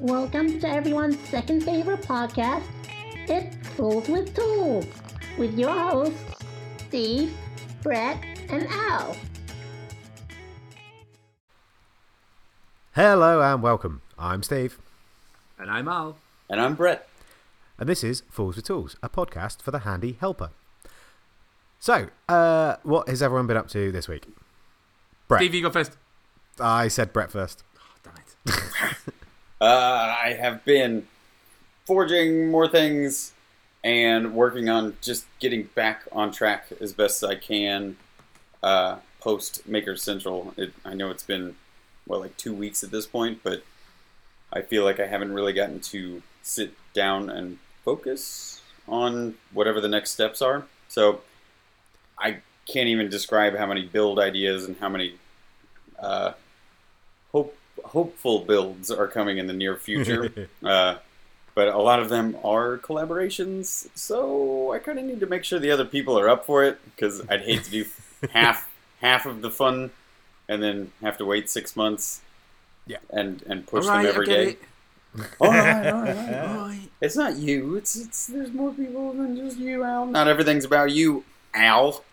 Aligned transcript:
Welcome 0.00 0.60
to 0.60 0.68
everyone's 0.68 1.18
second 1.28 1.64
favorite 1.64 2.02
podcast, 2.02 2.62
It's 3.28 3.56
Fools 3.70 4.08
with 4.08 4.32
Tools, 4.34 4.86
with 5.36 5.58
your 5.58 5.72
hosts, 5.72 6.22
Steve, 6.86 7.36
Brett, 7.82 8.22
and 8.48 8.68
Al. 8.68 9.16
Hello 12.94 13.42
and 13.42 13.60
welcome. 13.60 14.00
I'm 14.16 14.44
Steve, 14.44 14.78
And 15.58 15.68
I'm 15.68 15.88
Al. 15.88 16.16
And 16.48 16.60
I'm 16.60 16.76
Brett. 16.76 17.08
and 17.76 17.88
this 17.88 18.04
is 18.04 18.22
Fools 18.30 18.54
with 18.54 18.66
Tools, 18.66 18.96
a 19.02 19.08
podcast 19.08 19.62
for 19.62 19.72
the 19.72 19.80
handy 19.80 20.16
helper. 20.20 20.50
So, 21.80 22.06
uh, 22.28 22.76
what 22.84 23.08
has 23.08 23.20
everyone 23.20 23.48
been 23.48 23.56
up 23.56 23.68
to 23.70 23.90
this 23.90 24.06
week? 24.08 24.26
Brett. 25.28 25.40
Steve, 25.40 25.54
you 25.54 25.62
go 25.62 25.70
first. 25.70 25.96
I 26.58 26.88
said 26.88 27.12
Brett 27.12 27.30
first. 27.30 27.62
Oh, 27.76 27.80
damn 28.02 28.54
it. 28.54 28.94
Uh, 29.60 30.14
I 30.22 30.34
have 30.34 30.64
been 30.64 31.08
forging 31.84 32.48
more 32.48 32.68
things 32.68 33.32
and 33.82 34.32
working 34.32 34.68
on 34.68 34.96
just 35.00 35.26
getting 35.40 35.64
back 35.74 36.02
on 36.12 36.30
track 36.30 36.66
as 36.80 36.92
best 36.92 37.24
as 37.24 37.30
I 37.30 37.34
can 37.34 37.96
uh, 38.62 38.98
post 39.20 39.66
Maker 39.66 39.96
Central. 39.96 40.54
It, 40.56 40.72
I 40.84 40.94
know 40.94 41.10
it's 41.10 41.24
been, 41.24 41.56
well, 42.06 42.20
like 42.20 42.36
two 42.36 42.54
weeks 42.54 42.84
at 42.84 42.92
this 42.92 43.04
point, 43.04 43.40
but 43.42 43.64
I 44.52 44.62
feel 44.62 44.84
like 44.84 45.00
I 45.00 45.06
haven't 45.06 45.32
really 45.32 45.52
gotten 45.52 45.80
to 45.80 46.22
sit 46.42 46.72
down 46.92 47.28
and 47.28 47.58
focus 47.84 48.62
on 48.86 49.34
whatever 49.52 49.80
the 49.80 49.88
next 49.88 50.12
steps 50.12 50.40
are. 50.40 50.66
So 50.88 51.22
I 52.18 52.38
can't 52.68 52.88
even 52.88 53.08
describe 53.08 53.56
how 53.56 53.66
many 53.66 53.84
build 53.86 54.18
ideas 54.18 54.66
and 54.66 54.76
how 54.78 54.88
many 54.88 55.14
uh, 55.98 56.32
hope 57.32 57.56
hopeful 57.84 58.40
builds 58.40 58.90
are 58.90 59.08
coming 59.08 59.38
in 59.38 59.46
the 59.46 59.52
near 59.52 59.76
future. 59.76 60.48
uh, 60.64 60.96
but 61.54 61.68
a 61.68 61.78
lot 61.78 61.98
of 61.98 62.08
them 62.08 62.36
are 62.44 62.78
collaborations, 62.78 63.88
so 63.96 64.72
I 64.72 64.78
kind 64.78 64.98
of 64.98 65.04
need 65.04 65.20
to 65.20 65.26
make 65.26 65.42
sure 65.42 65.58
the 65.58 65.72
other 65.72 65.84
people 65.84 66.18
are 66.18 66.28
up 66.28 66.46
for 66.46 66.62
it 66.62 66.78
because 66.84 67.22
I'd 67.28 67.40
hate 67.40 67.64
to 67.64 67.70
do 67.70 67.84
half 68.30 68.70
half 69.00 69.26
of 69.26 69.40
the 69.40 69.50
fun 69.50 69.90
and 70.48 70.62
then 70.62 70.92
have 71.02 71.18
to 71.18 71.24
wait 71.24 71.50
six 71.50 71.74
months. 71.74 72.20
Yeah. 72.86 72.98
and 73.10 73.42
and 73.42 73.66
push 73.66 73.86
right, 73.86 74.02
them 74.02 74.06
every 74.06 74.26
day. 74.26 74.48
it. 75.14 75.28
All 75.40 75.50
right, 75.50 75.86
all 75.86 76.02
right. 76.02 76.34
All 76.34 76.56
right. 76.68 76.88
It's 77.00 77.16
not 77.16 77.36
you. 77.36 77.76
It's 77.76 77.96
it's 77.96 78.26
there's 78.26 78.52
more 78.52 78.72
people 78.72 79.12
than 79.12 79.36
just 79.36 79.58
you, 79.58 79.82
Al. 79.82 80.06
Not 80.06 80.28
everything's 80.28 80.64
about 80.64 80.92
you, 80.92 81.24
Al. 81.54 82.04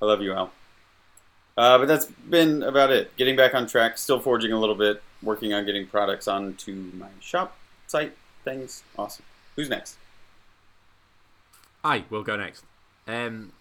I 0.00 0.04
love 0.04 0.22
you, 0.22 0.32
Al. 0.32 0.50
Uh, 1.56 1.78
but 1.78 1.88
that's 1.88 2.06
been 2.06 2.62
about 2.62 2.90
it. 2.90 3.14
Getting 3.16 3.36
back 3.36 3.54
on 3.54 3.66
track, 3.66 3.98
still 3.98 4.20
forging 4.20 4.52
a 4.52 4.58
little 4.58 4.74
bit, 4.74 5.02
working 5.22 5.52
on 5.52 5.66
getting 5.66 5.86
products 5.86 6.26
onto 6.26 6.74
my 6.94 7.08
shop 7.20 7.56
site 7.86 8.16
things. 8.44 8.82
Awesome. 8.96 9.24
Who's 9.56 9.68
next? 9.68 9.96
I 11.82 12.04
will 12.08 12.22
go 12.22 12.36
next. 12.36 12.64
Um, 13.06 13.52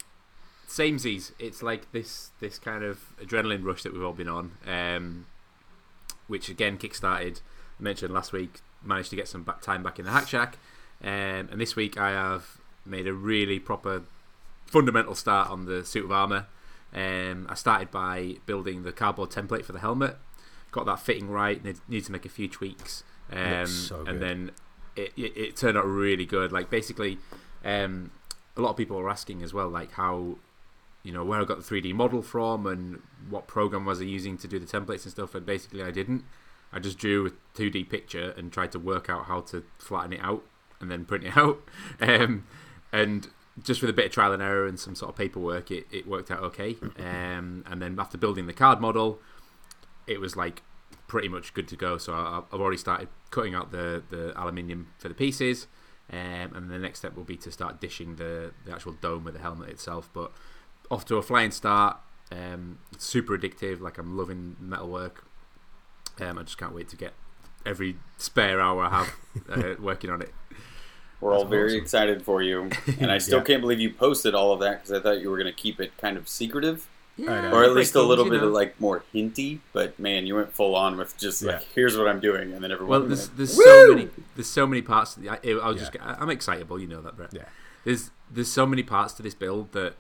samesies. 0.68 1.32
It's 1.40 1.64
like 1.64 1.92
this 1.92 2.32
this 2.40 2.60
kind 2.60 2.84
of 2.84 3.00
adrenaline 3.22 3.66
rush 3.66 3.84
that 3.84 3.94
we've 3.94 4.04
all 4.04 4.14
been 4.14 4.30
on, 4.30 4.52
um, 4.68 5.26
which 6.28 6.50
again 6.50 6.78
kickstarted. 6.78 7.42
I 7.80 7.84
mentioned 7.84 8.14
last 8.14 8.32
week. 8.32 8.60
Managed 8.82 9.10
to 9.10 9.18
get 9.18 9.28
some 9.28 9.44
back 9.44 9.62
time 9.62 9.84
back 9.84 10.00
in 10.00 10.06
the 10.06 10.12
Hack 10.12 10.30
Shack, 10.30 10.58
um, 11.04 11.50
and 11.52 11.60
this 11.60 11.76
week 11.76 11.98
I 11.98 12.12
have 12.12 12.62
made 12.86 13.08
a 13.08 13.14
really 13.14 13.60
proper 13.60 14.04
fundamental 14.70 15.16
start 15.16 15.50
on 15.50 15.66
the 15.66 15.84
suit 15.84 16.06
of 16.06 16.12
armor. 16.12 16.48
Um, 16.94 17.48
I 17.50 17.56
started 17.56 17.92
by 17.92 18.38
building 18.46 18.84
the 18.84 18.92
cardboard 18.92 19.30
template 19.30 19.66
for 19.66 19.74
the 19.74 19.80
helmet. 19.80 20.18
Got 20.72 20.86
that 20.86 21.00
fitting 21.00 21.30
right. 21.30 21.64
Need, 21.64 21.80
need 21.88 22.06
to 22.06 22.12
make 22.12 22.26
a 22.26 22.30
few 22.30 22.48
tweaks, 22.48 23.04
um, 23.32 23.66
so 23.66 24.06
and 24.06 24.22
then 24.22 24.52
it, 24.96 25.14
it, 25.18 25.38
it 25.38 25.56
turned 25.56 25.78
out 25.78 25.86
really 25.86 26.26
good. 26.26 26.52
Like 26.52 26.70
basically, 26.70 27.18
um, 27.66 28.12
a 28.56 28.62
lot 28.62 28.72
of 28.72 28.78
people 28.78 28.98
were 28.98 29.10
asking 29.10 29.42
as 29.42 29.54
well, 29.54 29.70
like 29.70 29.94
how, 29.94 30.38
you 31.04 31.12
know, 31.12 31.24
where 31.24 31.42
I 31.42 31.46
got 31.46 31.64
the 31.64 31.82
3D 31.82 31.94
model 31.94 32.22
from 32.22 32.68
and 32.68 33.02
what 33.30 33.48
program 33.48 33.86
was 33.86 34.02
I 34.02 34.04
using 34.04 34.38
to 34.38 34.48
do 34.48 34.60
the 34.60 34.66
templates 34.66 35.04
and 35.04 35.12
stuff. 35.12 35.34
And 35.34 35.46
basically, 35.46 35.82
I 35.82 35.92
didn't. 35.92 36.24
I 36.72 36.78
just 36.80 37.00
drew 37.00 37.26
a 37.26 37.32
2D 37.58 37.90
picture 37.90 38.34
and 38.38 38.52
tried 38.52 38.72
to 38.74 38.80
work 38.80 39.10
out 39.10 39.26
how 39.26 39.42
to 39.42 39.64
flatten 39.80 40.14
it 40.14 40.22
out 40.22 40.44
and 40.80 40.92
then 40.92 41.06
print 41.06 41.24
it 41.24 41.36
out. 41.38 41.62
Um, 42.00 42.46
and 42.92 43.30
just 43.64 43.82
with 43.82 43.90
a 43.90 43.94
bit 43.94 44.06
of 44.06 44.12
trial 44.12 44.32
and 44.34 44.42
error 44.42 44.68
and 44.68 44.80
some 44.80 44.96
sort 44.96 45.10
of 45.10 45.16
paperwork, 45.16 45.72
it, 45.72 45.88
it 45.92 46.08
worked 46.08 46.32
out 46.32 46.40
okay. 46.42 46.76
Um, 46.98 47.64
and 47.68 47.82
then 47.82 48.00
after 48.00 48.18
building 48.18 48.48
the 48.48 48.54
card 48.54 48.80
model, 48.80 49.20
it 50.08 50.20
was 50.20 50.36
like 50.36 50.62
pretty 51.08 51.28
much 51.28 51.54
good 51.54 51.68
to 51.70 51.76
go. 51.76 51.98
So 51.98 52.14
I, 52.14 52.42
I've 52.52 52.62
already 52.62 52.78
started 52.78 53.10
cutting 53.32 53.56
out 53.56 53.72
the, 53.72 54.04
the 54.10 54.40
aluminium 54.40 54.88
for 54.98 55.08
the 55.08 55.16
pieces. 55.16 55.68
Um, 56.12 56.56
and 56.56 56.72
the 56.72 56.80
next 56.80 57.00
step 57.00 57.16
will 57.16 57.24
be 57.24 57.38
to 57.38 57.52
start 57.52 57.80
dishing 57.80 58.16
the, 58.16 58.52
the 58.66 58.72
actual 58.72 58.94
dome 58.94 59.28
of 59.28 59.34
the 59.34 59.40
helmet 59.40 59.70
itself. 59.70 60.10
But 60.14 60.32
off 60.90 61.06
to 61.06 61.18
a 61.18 61.22
flying 61.22 61.52
start. 61.52 61.98
Um, 62.32 62.80
it's 62.92 63.06
super 63.06 63.38
addictive. 63.38 63.80
Like 63.80 63.98
I'm 63.98 64.18
loving 64.18 64.56
metalwork. 64.60 65.26
Um, 66.20 66.38
I 66.38 66.44
just 66.44 66.58
can't 66.58 66.74
wait 66.74 66.90
to 66.90 66.96
get 66.96 67.14
every 67.66 67.98
spare 68.18 68.60
hour 68.60 68.84
I 68.84 68.90
have 68.90 69.16
uh, 69.50 69.76
working 69.80 70.10
on 70.10 70.22
it. 70.22 70.34
We're 71.22 71.34
all 71.34 71.46
very 71.46 71.72
awesome. 71.72 71.82
excited 71.82 72.24
for 72.24 72.42
you, 72.42 72.70
and 73.00 73.12
I 73.12 73.18
still 73.18 73.40
Yeah. 73.40 73.44
can't 73.46 73.62
believe 73.62 73.80
you 73.80 73.92
posted 73.92 74.34
all 74.36 74.54
of 74.54 74.60
that 74.62 74.82
because 74.84 74.92
I 74.98 75.02
thought 75.02 75.20
you 75.22 75.30
were 75.30 75.38
going 75.38 75.54
to 75.54 75.60
keep 75.62 75.80
it 75.80 75.96
kind 75.98 76.16
of 76.18 76.30
secretive, 76.30 76.88
know. 77.18 77.52
or 77.52 77.64
at 77.64 77.74
least 77.74 77.96
a 77.96 78.02
little 78.02 78.24
bit 78.26 78.42
you 78.42 78.48
of 78.48 78.54
like 78.54 78.80
more 78.80 79.04
hinty. 79.12 79.60
But 79.74 80.00
man, 80.00 80.26
you 80.26 80.36
went 80.36 80.54
full 80.54 80.76
on 80.76 80.98
with 80.98 81.18
just 81.18 81.42
like, 81.44 81.60
Yeah. 81.62 81.68
"Here's 81.76 81.98
what 81.98 82.08
I'm 82.08 82.20
doing," 82.22 82.54
and 82.54 82.64
then 82.64 82.72
everyone. 82.72 82.90
Well, 82.90 83.00
went, 83.02 83.10
there's, 83.10 83.30
there's 83.30 83.54
so 83.64 83.94
many 83.96 84.10
there's 84.36 84.48
so 84.50 84.66
many 84.66 84.82
parts. 84.82 85.16
To 85.16 85.20
the, 85.20 85.30
I, 85.30 85.40
I, 85.44 85.70
was 85.70 85.80
just 85.80 85.92
I'm 86.02 86.30
excitable, 86.30 86.80
you 86.80 86.88
know 86.88 87.02
that, 87.02 87.18
Brett. 87.18 87.32
Yeah. 87.34 87.44
There's 87.84 88.12
there's 88.32 88.52
so 88.52 88.66
many 88.66 88.84
parts 88.84 89.14
to 89.16 89.24
this 89.24 89.34
build 89.34 89.72
that 89.74 89.96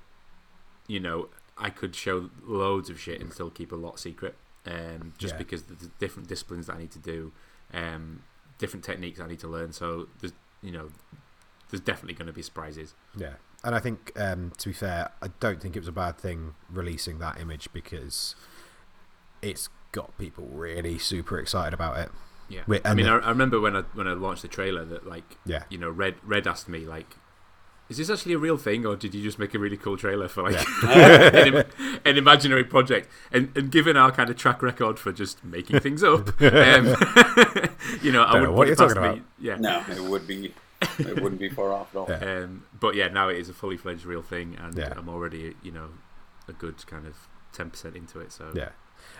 you 0.87 0.99
know 0.99 1.27
I 1.57 1.69
could 1.69 1.95
show 1.95 2.29
loads 2.45 2.89
of 2.89 2.99
shit 2.99 3.19
and 3.19 3.33
still 3.33 3.49
keep 3.49 3.71
a 3.73 3.75
lot 3.75 3.99
secret. 3.99 4.35
Um, 4.65 5.13
just 5.17 5.33
Yeah. 5.33 5.39
because 5.39 5.63
the, 5.63 5.73
the 5.75 5.91
different 5.99 6.29
disciplines 6.29 6.67
that 6.67 6.75
I 6.75 6.79
need 6.79 6.91
to 6.91 6.99
do, 6.99 7.31
um, 7.73 8.21
different 8.57 8.83
techniques 8.85 9.19
I 9.19 9.27
need 9.27 9.39
to 9.39 9.47
learn. 9.47 9.73
So 9.73 10.07
there's 10.19 10.33
you 10.61 10.71
know 10.71 10.89
there's 11.69 11.81
definitely 11.81 12.15
going 12.15 12.27
to 12.27 12.33
be 12.33 12.41
surprises. 12.41 12.93
Yeah. 13.15 13.33
And 13.63 13.75
I 13.75 13.79
think, 13.79 14.11
um, 14.19 14.51
to 14.57 14.69
be 14.69 14.73
fair, 14.73 15.11
I 15.21 15.27
don't 15.39 15.61
think 15.61 15.75
it 15.75 15.79
was 15.79 15.87
a 15.87 15.91
bad 15.91 16.17
thing 16.17 16.55
releasing 16.71 17.19
that 17.19 17.39
image 17.39 17.71
because 17.73 18.33
it's 19.41 19.69
got 19.91 20.17
people 20.17 20.47
really 20.51 20.97
super 20.97 21.37
excited 21.37 21.73
about 21.73 21.97
it. 21.99 22.09
Yeah, 22.47 22.61
I 22.83 22.95
mean, 22.95 23.05
I 23.05 23.15
remember 23.29 23.59
when 23.59 23.75
I 23.75 23.81
when 23.93 24.07
I 24.07 24.13
launched 24.13 24.41
the 24.41 24.47
trailer 24.47 24.83
that 24.85 25.05
like 25.07 25.37
Yeah. 25.45 25.63
you 25.69 25.77
know 25.77 25.89
Red 25.89 26.15
Red 26.23 26.47
asked 26.47 26.67
me 26.67 26.79
like, 26.79 27.15
is 27.89 27.97
this 27.97 28.09
actually 28.09 28.33
a 28.33 28.37
real 28.37 28.57
thing 28.57 28.85
or 28.85 28.95
did 28.95 29.13
you 29.15 29.21
just 29.23 29.39
make 29.39 29.53
a 29.55 29.59
really 29.59 29.77
cool 29.77 29.97
trailer 29.97 30.27
for 30.27 30.43
like 30.43 30.63
an, 30.83 31.53
im- 31.55 31.99
an 32.05 32.17
imaginary 32.17 32.63
project? 32.63 33.09
And 33.31 33.51
and 33.55 33.71
given 33.71 33.97
our 33.97 34.11
kind 34.11 34.29
of 34.29 34.37
track 34.37 34.61
record 34.61 34.99
for 34.99 35.11
just 35.11 35.43
making 35.43 35.79
things 35.79 36.03
up, 36.03 36.29
um, 36.41 36.85
you 38.01 38.11
know, 38.11 38.23
I 38.23 38.33
Don't 38.33 38.41
would 38.41 38.43
know 38.43 38.51
what 38.51 38.67
put 38.67 38.67
you're 38.67 38.73
it 38.73 38.77
past 38.77 38.95
talking 38.95 39.11
me. 39.17 39.21
Yeah. 39.39 39.55
No, 39.57 39.83
it 39.89 40.03
would 40.03 40.27
be. 40.27 40.53
It 40.97 41.21
wouldn't 41.21 41.39
be 41.41 41.49
far 41.49 41.73
off 41.73 41.93
at 41.93 41.99
all. 41.99 42.07
Yeah. 42.09 42.43
Um, 42.43 42.63
but 42.79 42.95
yeah, 42.95 43.09
now 43.09 43.27
it 43.27 43.37
is 43.37 43.49
a 43.49 43.53
fully 43.53 43.75
fledged 43.75 44.05
real 44.05 44.21
thing, 44.21 44.55
and 44.57 44.77
Yeah. 44.77 44.93
I'm 44.95 45.09
already 45.09 45.55
you 45.61 45.71
know 45.71 45.89
a 46.47 46.53
good 46.53 46.85
kind 46.87 47.05
of 47.05 47.15
ten 47.51 47.69
percent 47.69 47.95
into 47.95 48.19
it. 48.21 48.31
So 48.31 48.51
Yeah. 48.55 48.69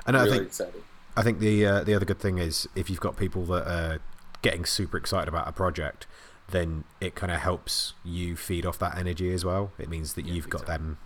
And 0.05 0.15
I 0.15 0.25
think 0.29 0.43
excited. 0.47 0.81
I 1.17 1.21
think 1.21 1.39
the 1.39 1.65
uh, 1.65 1.83
the 1.83 1.93
other 1.95 2.05
good 2.05 2.19
thing 2.19 2.37
is 2.37 2.67
if 2.75 2.89
you've 2.89 3.01
got 3.01 3.17
people 3.17 3.43
that 3.45 3.67
are 3.67 3.99
getting 4.41 4.63
super 4.63 4.95
excited 4.95 5.27
about 5.27 5.47
a 5.47 5.51
project, 5.51 6.07
then 6.51 6.83
it 7.01 7.15
kind 7.15 7.31
of 7.31 7.39
helps 7.39 7.93
you 8.03 8.35
feed 8.35 8.65
off 8.65 8.77
that 8.79 8.97
energy 8.97 9.33
as 9.33 9.43
well. 9.45 9.71
It 9.77 9.89
means 9.89 10.13
that 10.13 10.25
Yeah, 10.25 10.33
you've 10.33 10.49
got 10.49 10.65
them 10.65 10.97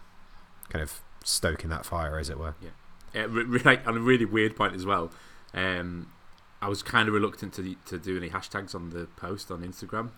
kind 0.69 0.81
of 0.83 1.01
stoking 1.23 1.69
that 1.69 1.85
fire, 1.85 2.17
as 2.19 2.29
it 2.29 2.37
were. 2.39 2.55
Yeah, 3.13 3.21
re- 3.29 3.43
re- 3.43 3.61
like, 3.63 3.87
on 3.87 3.97
a 3.97 3.99
really 3.99 4.25
weird 4.25 4.55
point 4.55 4.73
as 4.75 4.85
well. 4.85 5.11
Um, 5.53 6.11
I 6.61 6.67
was 6.69 6.81
kind 6.81 7.07
of 7.07 7.13
reluctant 7.13 7.53
to 7.55 7.75
to 7.87 7.97
do 7.99 8.17
any 8.17 8.29
hashtags 8.29 8.73
on 8.73 8.89
the 8.91 9.05
post 9.17 9.51
on 9.51 9.61
Instagram, 9.63 10.11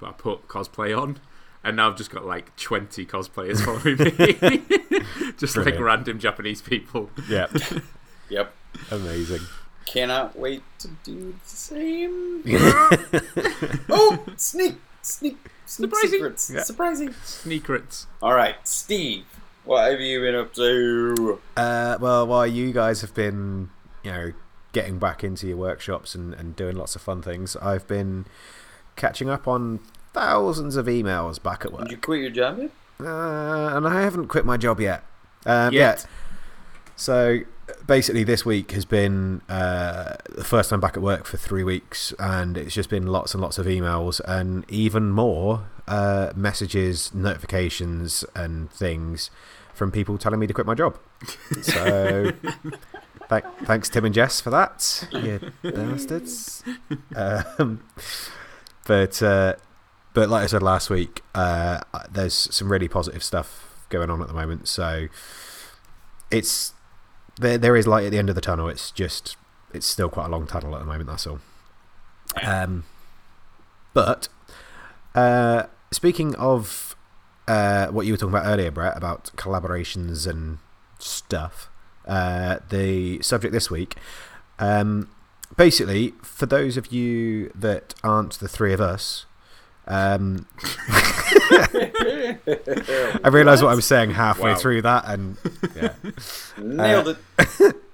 but 0.00 0.08
I 0.08 0.12
put 0.12 0.48
cosplay 0.48 0.98
on, 0.98 1.18
and 1.62 1.76
now 1.76 1.90
I've 1.90 1.96
just 1.96 2.10
got 2.10 2.24
like 2.24 2.56
twenty 2.56 3.04
cosplayers 3.04 3.60
following 3.64 3.98
me, 3.98 5.32
just 5.36 5.56
like 5.56 5.78
random 5.78 6.18
Japanese 6.18 6.62
people. 6.62 7.10
Yeah, 7.28 7.46
Yep. 8.30 8.54
amazing. 8.90 9.40
Cannot 9.90 10.38
wait 10.38 10.62
to 10.78 10.88
do 11.02 11.34
the 11.42 11.48
same. 11.48 12.42
oh, 13.90 14.24
sneak, 14.36 14.76
sneak, 15.02 15.36
sneak 15.66 15.90
Surprising. 15.90 16.10
secrets. 16.10 16.50
Yeah. 16.54 16.62
Surprising. 16.62 17.08
Sneakerets. 17.24 18.06
All 18.22 18.34
right, 18.34 18.54
Steve. 18.62 19.24
What 19.64 19.90
have 19.90 20.00
you 20.00 20.20
been 20.20 20.36
up 20.36 20.54
to? 20.54 21.40
Uh, 21.56 21.98
well, 22.00 22.24
while 22.24 22.46
you 22.46 22.72
guys 22.72 23.00
have 23.00 23.14
been, 23.14 23.70
you 24.04 24.12
know, 24.12 24.32
getting 24.72 25.00
back 25.00 25.24
into 25.24 25.48
your 25.48 25.56
workshops 25.56 26.14
and, 26.14 26.34
and 26.34 26.54
doing 26.54 26.76
lots 26.76 26.94
of 26.94 27.02
fun 27.02 27.20
things, 27.20 27.56
I've 27.56 27.88
been 27.88 28.26
catching 28.94 29.28
up 29.28 29.48
on 29.48 29.80
thousands 30.12 30.76
of 30.76 30.86
emails 30.86 31.42
back 31.42 31.64
at 31.64 31.72
work. 31.72 31.82
Did 31.82 31.90
you 31.90 31.96
quit 31.98 32.20
your 32.20 32.30
job 32.30 32.58
yet? 32.60 32.70
Uh, 33.00 33.76
and 33.76 33.88
I 33.88 34.02
haven't 34.02 34.28
quit 34.28 34.44
my 34.46 34.56
job 34.56 34.78
yet. 34.80 35.02
Um, 35.46 35.72
Yet. 35.72 35.80
yet. 35.80 36.06
So 36.94 37.40
basically, 37.86 38.24
this 38.24 38.44
week 38.44 38.72
has 38.72 38.84
been 38.84 39.42
uh, 39.48 40.16
the 40.28 40.44
first 40.44 40.70
time 40.70 40.80
back 40.80 40.96
at 40.96 41.02
work 41.02 41.26
for 41.26 41.36
three 41.36 41.64
weeks, 41.64 42.12
and 42.18 42.56
it's 42.56 42.74
just 42.74 42.90
been 42.90 43.06
lots 43.06 43.34
and 43.34 43.42
lots 43.42 43.58
of 43.58 43.66
emails, 43.66 44.20
and 44.26 44.64
even 44.70 45.10
more 45.10 45.66
uh, 45.88 46.32
messages, 46.34 47.14
notifications, 47.14 48.24
and 48.34 48.70
things 48.70 49.30
from 49.74 49.90
people 49.90 50.18
telling 50.18 50.40
me 50.40 50.46
to 50.46 50.54
quit 50.54 50.66
my 50.66 50.74
job. 50.74 50.98
So. 51.62 52.32
Th- 53.28 53.44
thanks, 53.62 53.88
Tim 53.88 54.04
and 54.04 54.12
Jess, 54.12 54.40
for 54.40 54.50
that. 54.50 55.06
You 55.12 55.52
bastards. 55.62 56.64
Um, 57.14 57.84
but 58.88 59.22
uh, 59.22 59.54
but 60.14 60.28
like 60.28 60.42
I 60.42 60.46
said 60.46 60.64
last 60.64 60.90
week, 60.90 61.22
uh, 61.34 61.80
there's 62.10 62.34
some 62.34 62.72
really 62.72 62.88
positive 62.88 63.22
stuff 63.22 63.86
going 63.88 64.10
on 64.10 64.20
at 64.20 64.26
the 64.26 64.34
moment. 64.34 64.66
So 64.66 65.06
it's 66.30 66.72
there. 67.40 67.58
There 67.58 67.76
is 67.76 67.86
light 67.86 68.04
at 68.04 68.10
the 68.10 68.18
end 68.18 68.28
of 68.28 68.34
the 68.34 68.40
tunnel. 68.40 68.68
It's 68.68 68.90
just 68.90 69.36
it's 69.72 69.86
still 69.86 70.08
quite 70.08 70.26
a 70.26 70.28
long 70.28 70.46
tunnel 70.46 70.74
at 70.74 70.80
the 70.80 70.86
moment. 70.86 71.08
That's 71.08 71.26
all. 71.26 71.40
Um, 72.42 72.84
but 73.92 74.28
uh, 75.14 75.64
speaking 75.90 76.34
of 76.36 76.96
uh, 77.48 77.88
what 77.88 78.06
you 78.06 78.12
were 78.12 78.16
talking 78.16 78.34
about 78.34 78.46
earlier, 78.46 78.70
Brett, 78.70 78.96
about 78.96 79.32
collaborations 79.36 80.26
and 80.26 80.58
stuff. 80.98 81.68
Uh, 82.06 82.58
the 82.68 83.20
subject 83.22 83.52
this 83.52 83.70
week. 83.70 83.96
Um, 84.58 85.10
basically, 85.56 86.14
for 86.22 86.46
those 86.46 86.76
of 86.76 86.92
you 86.92 87.50
that 87.54 87.94
aren't 88.02 88.38
the 88.38 88.48
three 88.48 88.72
of 88.72 88.80
us, 88.80 89.26
um, 89.90 90.46
I 93.22 93.28
realised 93.30 93.62
what 93.62 93.70
I 93.70 93.74
was 93.74 93.86
saying 93.86 94.10
halfway 94.12 94.52
Wow. 94.52 94.56
through 94.58 94.82
that, 94.82 95.04
and 95.06 95.36
yeah. 95.76 95.92
Nailed 96.58 97.16
it. 97.38 97.76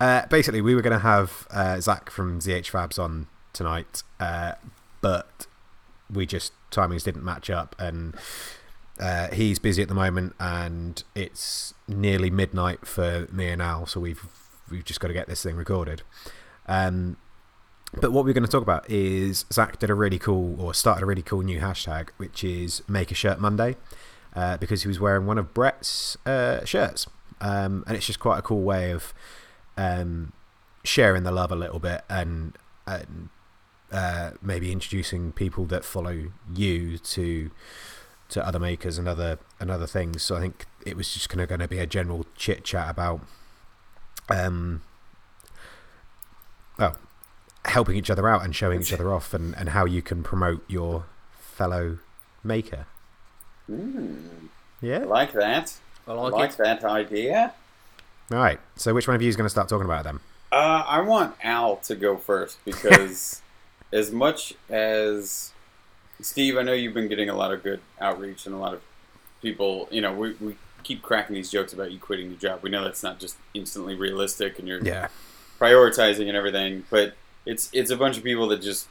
Uh, 0.00 0.24
basically, 0.28 0.60
we 0.60 0.76
were 0.76 0.80
going 0.80 0.92
to 0.92 1.00
have 1.00 1.48
uh, 1.50 1.80
Zach 1.80 2.08
from 2.08 2.38
ZH 2.38 2.70
Fabs 2.70 3.00
on 3.00 3.26
tonight, 3.52 4.04
uh, 4.20 4.52
but 5.00 5.48
we 6.08 6.24
just 6.24 6.52
timings 6.70 7.02
didn't 7.02 7.24
match 7.24 7.50
up, 7.50 7.74
and 7.80 8.14
uh, 9.00 9.26
he's 9.32 9.58
busy 9.58 9.82
at 9.82 9.88
the 9.88 9.96
moment, 9.96 10.36
and 10.38 11.02
it's 11.16 11.74
nearly 11.88 12.30
midnight 12.30 12.86
for 12.86 13.26
me 13.32 13.48
and 13.48 13.60
Al, 13.60 13.86
so 13.86 13.98
we've 13.98 14.24
we've 14.70 14.84
just 14.84 15.00
got 15.00 15.08
to 15.08 15.14
get 15.14 15.26
this 15.26 15.42
thing 15.42 15.56
recorded. 15.56 16.02
Um, 16.68 17.16
but 17.94 18.12
what 18.12 18.24
we're 18.24 18.34
going 18.34 18.44
to 18.44 18.50
talk 18.50 18.62
about 18.62 18.88
is 18.90 19.46
Zach 19.52 19.78
did 19.78 19.90
a 19.90 19.94
really 19.94 20.18
cool, 20.18 20.60
or 20.60 20.74
started 20.74 21.02
a 21.02 21.06
really 21.06 21.22
cool 21.22 21.42
new 21.42 21.60
hashtag, 21.60 22.10
which 22.16 22.44
is 22.44 22.82
Maker 22.88 23.14
Shirt 23.14 23.40
Monday, 23.40 23.76
uh, 24.34 24.56
because 24.58 24.82
he 24.82 24.88
was 24.88 25.00
wearing 25.00 25.26
one 25.26 25.38
of 25.38 25.54
Brett's 25.54 26.16
uh, 26.26 26.64
shirts, 26.64 27.06
um, 27.40 27.84
and 27.86 27.96
it's 27.96 28.06
just 28.06 28.20
quite 28.20 28.38
a 28.38 28.42
cool 28.42 28.62
way 28.62 28.90
of 28.90 29.14
um, 29.76 30.32
sharing 30.84 31.22
the 31.22 31.32
love 31.32 31.50
a 31.50 31.56
little 31.56 31.78
bit 31.78 32.02
and, 32.10 32.56
and 32.86 33.30
uh, 33.90 34.32
maybe 34.42 34.70
introducing 34.70 35.32
people 35.32 35.64
that 35.66 35.84
follow 35.84 36.30
you 36.54 36.98
to 36.98 37.50
to 38.28 38.46
other 38.46 38.58
makers 38.58 38.98
and 38.98 39.08
other 39.08 39.38
and 39.58 39.70
other 39.70 39.86
things. 39.86 40.22
So 40.22 40.36
I 40.36 40.40
think 40.40 40.66
it 40.84 40.96
was 40.96 41.14
just 41.14 41.30
kind 41.30 41.40
of 41.40 41.48
going 41.48 41.60
to 41.60 41.68
be 41.68 41.78
a 41.78 41.86
general 41.86 42.26
chit 42.36 42.64
chat 42.64 42.90
about 42.90 43.22
um, 44.28 44.82
well, 46.78 46.96
helping 47.68 47.96
each 47.96 48.10
other 48.10 48.28
out 48.28 48.44
and 48.44 48.54
showing 48.54 48.80
each 48.80 48.92
other 48.92 49.12
off 49.12 49.32
and, 49.34 49.54
and 49.56 49.70
how 49.70 49.84
you 49.84 50.02
can 50.02 50.22
promote 50.22 50.62
your 50.68 51.04
fellow 51.38 51.98
maker. 52.44 52.86
Mm, 53.70 54.48
I 54.82 54.86
Yeah. 54.86 54.98
like 55.00 55.32
that. 55.32 55.74
I 56.06 56.12
I 56.12 56.14
like, 56.14 56.32
like 56.32 56.50
it. 56.52 56.58
that 56.58 56.84
idea. 56.84 57.52
All 58.30 58.38
right. 58.38 58.60
So 58.76 58.94
which 58.94 59.06
one 59.08 59.14
of 59.14 59.22
you 59.22 59.28
is 59.28 59.36
going 59.36 59.44
to 59.46 59.50
start 59.50 59.68
talking 59.68 59.84
about 59.84 60.04
them? 60.04 60.20
Uh, 60.50 60.82
I 60.86 61.00
want 61.02 61.34
Al 61.42 61.76
to 61.76 61.94
go 61.94 62.16
first 62.16 62.58
because, 62.64 63.42
as 63.92 64.10
much 64.10 64.54
as 64.70 65.52
Steve, 66.20 66.56
I 66.56 66.62
know 66.62 66.72
you've 66.72 66.94
been 66.94 67.08
getting 67.08 67.28
a 67.28 67.34
lot 67.36 67.52
of 67.52 67.62
good 67.62 67.80
outreach 68.00 68.46
and 68.46 68.54
a 68.54 68.58
lot 68.58 68.72
of 68.74 68.80
people. 69.42 69.88
You 69.90 70.00
know, 70.00 70.12
we, 70.12 70.32
we 70.34 70.56
keep 70.84 71.02
cracking 71.02 71.34
these 71.34 71.50
jokes 71.50 71.72
about 71.74 71.92
you 71.92 71.98
quitting 71.98 72.30
your 72.30 72.38
job. 72.38 72.60
We 72.62 72.70
know 72.70 72.82
that's 72.84 73.02
not 73.02 73.18
just 73.20 73.36
instantly 73.52 73.94
realistic, 73.94 74.58
and 74.58 74.66
you're 74.66 74.82
Yeah. 74.82 75.08
prioritizing 75.60 76.28
and 76.28 76.36
everything, 76.36 76.84
but 76.88 77.14
it's 77.48 77.70
it's 77.72 77.90
a 77.90 77.96
bunch 77.96 78.18
of 78.18 78.22
people 78.22 78.46
that 78.48 78.60
just 78.60 78.86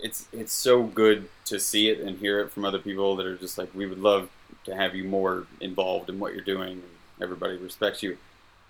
it's 0.00 0.26
it's 0.32 0.54
so 0.54 0.84
good 0.84 1.28
to 1.44 1.60
see 1.60 1.90
it 1.90 2.00
and 2.00 2.18
hear 2.18 2.40
it 2.40 2.50
from 2.50 2.64
other 2.64 2.78
people 2.78 3.14
that 3.16 3.26
are 3.26 3.36
just 3.36 3.58
like 3.58 3.72
we 3.74 3.86
would 3.86 3.98
love 3.98 4.30
to 4.64 4.74
have 4.74 4.94
you 4.94 5.04
more 5.04 5.46
involved 5.60 6.08
in 6.08 6.18
what 6.18 6.32
you're 6.32 6.42
doing 6.42 6.72
and 6.72 6.82
everybody 7.20 7.56
respects 7.56 8.02
you. 8.02 8.16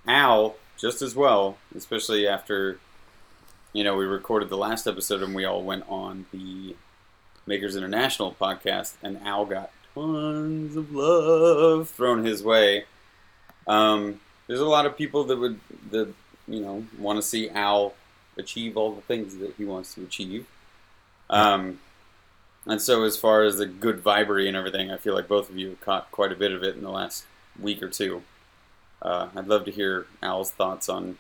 Al 0.07 0.57
just 0.77 1.01
as 1.01 1.15
well, 1.15 1.59
especially 1.77 2.27
after 2.27 2.81
you 3.73 3.85
know 3.85 3.97
we 3.97 4.05
recorded 4.05 4.49
the 4.49 4.57
last 4.57 4.89
episode 4.89 5.23
and 5.23 5.33
we 5.33 5.45
all 5.45 5.63
went 5.63 5.85
on 5.89 6.27
the 6.33 6.75
Makers 7.47 7.77
International 7.77 8.35
podcast 8.39 8.95
and 9.01 9.21
Al 9.23 9.47
got 9.47 9.71
tons 9.95 10.75
of 10.75 10.93
love 10.93 11.89
thrown 11.89 12.25
his 12.25 12.43
way. 12.43 12.85
Um, 13.69 14.21
there's 14.49 14.59
a 14.59 14.67
lot 14.67 14.87
of 14.87 14.97
people 14.97 15.23
that 15.25 15.39
would 15.39 15.61
that 15.93 16.13
you 16.49 16.61
know 16.61 16.85
want 16.99 17.17
to 17.19 17.23
see 17.23 17.49
Al 17.51 17.95
achieve 18.39 18.77
all 18.77 18.93
the 18.93 19.03
things 19.03 19.37
that 19.37 19.55
he 19.57 19.65
wants 19.65 19.95
to 19.95 20.03
achieve. 20.03 20.47
Um, 21.29 21.81
and 22.67 22.81
so, 22.81 23.05
as 23.05 23.17
far 23.17 23.43
as 23.43 23.59
the 23.59 23.67
good 23.67 24.03
vibery 24.03 24.47
and 24.47 24.57
everything, 24.57 24.91
I 24.91 24.97
feel 24.97 25.15
like 25.15 25.29
both 25.29 25.51
of 25.51 25.57
you 25.57 25.71
have 25.71 25.81
caught 25.81 26.11
quite 26.11 26.33
a 26.33 26.37
bit 26.37 26.53
of 26.53 26.63
it 26.63 26.77
in 26.77 26.83
the 26.83 26.91
last 26.91 27.25
week 27.59 27.83
or 27.83 27.89
two. 27.89 28.23
Uh, 29.01 29.29
I'd 29.35 29.47
love 29.47 29.65
to 29.65 29.71
hear 29.71 30.07
Al's 30.23 30.51
thoughts 30.51 30.89
on 30.89 31.19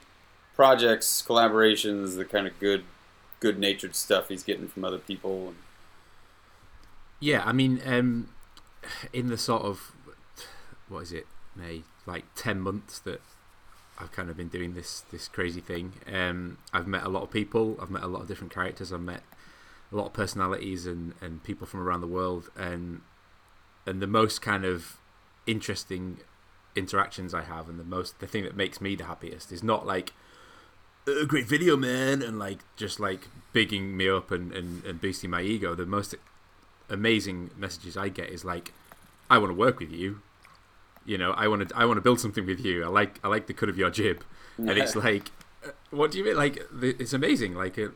projects, 0.54 1.24
collaborations, 1.26 2.16
the 2.16 2.24
kind 2.24 2.46
of 2.46 2.58
good, 2.58 2.84
good-natured 3.40 3.94
stuff 3.94 4.28
he's 4.28 4.42
getting 4.42 4.68
from 4.68 4.84
other 4.84 4.98
people. 4.98 5.54
Yeah, 7.20 7.42
I 7.44 7.52
mean, 7.52 7.80
um, 7.86 8.28
in 9.12 9.28
the 9.28 9.38
sort 9.38 9.62
of 9.62 9.92
what 10.88 11.00
is 11.00 11.12
it, 11.12 11.26
May 11.54 11.82
like 12.06 12.24
ten 12.34 12.60
months 12.60 12.98
that 13.00 13.20
I've 13.98 14.12
kind 14.12 14.30
of 14.30 14.36
been 14.36 14.48
doing 14.48 14.74
this 14.74 15.02
this 15.10 15.28
crazy 15.28 15.60
thing. 15.60 15.94
Um, 16.12 16.58
I've 16.72 16.86
met 16.86 17.04
a 17.04 17.08
lot 17.08 17.22
of 17.24 17.30
people. 17.30 17.76
I've 17.80 17.90
met 17.90 18.02
a 18.02 18.06
lot 18.06 18.22
of 18.22 18.28
different 18.28 18.52
characters. 18.52 18.92
I've 18.92 19.00
met 19.00 19.22
a 19.90 19.96
lot 19.96 20.06
of 20.06 20.12
personalities 20.12 20.86
and, 20.86 21.14
and 21.20 21.42
people 21.42 21.66
from 21.66 21.80
around 21.80 22.00
the 22.00 22.06
world. 22.06 22.50
And 22.56 23.00
and 23.86 24.00
the 24.00 24.06
most 24.06 24.40
kind 24.40 24.64
of 24.64 24.98
interesting 25.46 26.18
interactions 26.76 27.34
I 27.34 27.42
have, 27.42 27.68
and 27.68 27.78
the 27.78 27.84
most 27.84 28.20
the 28.20 28.26
thing 28.26 28.44
that 28.44 28.56
makes 28.56 28.80
me 28.80 28.94
the 28.94 29.04
happiest 29.04 29.50
is 29.50 29.62
not 29.62 29.86
like 29.86 30.12
a 31.06 31.26
great 31.26 31.48
video, 31.48 31.76
man, 31.76 32.22
and 32.22 32.38
like 32.38 32.58
just 32.76 33.00
like 33.00 33.28
bigging 33.52 33.96
me 33.96 34.08
up 34.08 34.30
and, 34.30 34.52
and, 34.52 34.84
and 34.84 35.00
boosting 35.00 35.30
my 35.30 35.42
ego. 35.42 35.74
The 35.74 35.86
most 35.86 36.14
amazing 36.88 37.50
messages 37.56 37.96
I 37.96 38.08
get 38.08 38.30
is 38.30 38.44
like, 38.44 38.72
I 39.30 39.38
want 39.38 39.50
to 39.50 39.54
work 39.54 39.80
with 39.80 39.90
you. 39.90 40.20
You 41.08 41.16
know, 41.18 41.30
I 41.32 41.48
want 41.48 41.68
to 41.68 41.76
I 41.76 41.84
want 41.86 41.96
to 41.96 42.00
build 42.02 42.20
something 42.20 42.44
with 42.46 42.60
you. 42.60 42.84
I 42.84 42.88
like 42.88 43.18
I 43.24 43.28
like 43.28 43.46
the 43.46 43.54
cut 43.54 43.68
of 43.68 43.76
your 43.78 43.90
jib, 43.90 44.22
and 44.58 44.70
it's 44.70 44.94
like, 44.94 45.30
uh, 45.66 45.70
what 45.90 46.10
do 46.10 46.18
you 46.18 46.24
mean? 46.24 46.36
Like, 46.36 46.56
it's 46.82 47.14
amazing. 47.14 47.54
Like, 47.54 47.78
uh, 47.78 47.88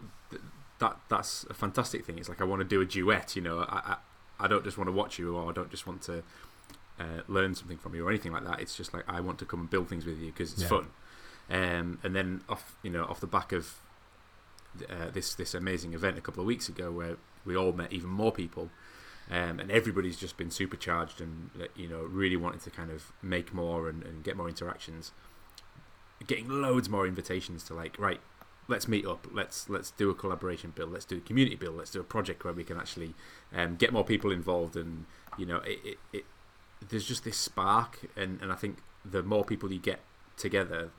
that 0.79 0.97
that's 1.09 1.45
a 1.51 1.55
fantastic 1.55 2.05
thing. 2.07 2.19
It's 2.19 2.29
like 2.31 2.41
I 2.41 2.45
want 2.45 2.61
to 2.63 2.69
do 2.75 2.81
a 2.81 2.87
duet. 2.87 3.37
You 3.37 3.43
know, 3.43 3.59
I 3.69 3.79
I, 3.93 4.45
I 4.45 4.49
don't 4.49 4.65
just 4.65 4.79
want 4.79 4.89
to 4.89 4.93
watch 4.93 5.19
you, 5.19 5.37
or 5.37 5.51
I 5.51 5.53
don't 5.53 5.71
just 5.71 5.87
want 5.87 6.01
to 6.03 6.23
uh, 6.99 7.21
learn 7.29 7.55
something 7.55 7.77
from 7.77 7.95
you, 7.95 8.07
or 8.07 8.09
anything 8.09 8.33
like 8.33 8.45
that. 8.47 8.61
It's 8.61 8.77
just 8.77 8.95
like 8.95 9.05
I 9.07 9.21
want 9.21 9.39
to 9.41 9.45
come 9.45 9.61
and 9.61 9.71
build 9.71 9.89
things 9.91 10.07
with 10.07 10.19
you 10.19 10.33
because 10.33 10.53
it's 10.55 10.63
Yeah. 10.63 10.69
fun. 10.69 10.87
Um, 11.51 11.99
and 12.03 12.17
then 12.17 12.41
off 12.49 12.77
you 12.83 12.91
know 12.91 13.05
off 13.05 13.21
the 13.21 13.27
back 13.27 13.53
of 13.53 13.75
uh, 14.89 15.11
this 15.13 15.35
this 15.35 15.53
amazing 15.55 15.93
event 15.93 16.17
a 16.17 16.23
couple 16.23 16.41
of 16.41 16.47
weeks 16.47 16.69
ago 16.69 16.91
where 16.91 17.17
we 17.45 17.55
all 17.57 17.73
met 17.73 17.93
even 17.93 18.09
more 18.09 18.33
people 18.33 18.71
um, 19.31 19.61
and 19.61 19.71
everybody's 19.71 20.17
just 20.17 20.37
been 20.37 20.51
supercharged 20.51 21.21
and 21.21 21.51
you 21.77 21.89
know 21.89 22.01
really 22.03 22.37
wanting 22.37 22.61
to 22.61 22.71
kind 22.71 22.91
of 22.91 23.13
make 23.23 23.55
more 23.55 23.89
and, 23.89 24.03
and 24.03 24.25
get 24.25 24.37
more 24.37 24.49
interactions. 24.49 25.13
Getting 26.27 26.49
loads 26.49 26.89
more 26.89 27.07
invitations 27.07 27.65
to 27.65 27.75
like 27.75 27.99
right 27.99 28.21
let's 28.69 28.87
meet 28.87 29.05
up 29.05 29.27
let's 29.33 29.69
let's 29.69 29.91
do 29.91 30.09
a 30.09 30.15
collaboration 30.15 30.73
build 30.75 30.93
let's 30.93 31.05
do 31.05 31.17
a 31.17 31.21
community 31.21 31.57
build 31.57 31.77
let's 31.77 31.91
do 31.91 32.01
a 32.01 32.05
project 32.05 32.45
where 32.45 32.55
we 32.55 32.63
can 32.63 32.79
actually 32.79 33.13
um, 33.53 33.75
get 33.75 33.93
more 33.93 34.05
people 34.05 34.31
involved 34.31 34.77
and 34.77 35.05
you 35.37 35.45
know 35.45 35.57
it, 35.59 35.79
it, 35.85 35.99
it 36.13 36.25
there's 36.89 37.07
just 37.07 37.25
this 37.25 37.37
spark 37.37 37.99
and, 38.17 38.41
and 38.41 38.53
I 38.53 38.55
think 38.55 38.79
the 39.05 39.23
more 39.23 39.45
people 39.45 39.73
you 39.73 39.81
get 39.81 40.01
together 40.37 40.91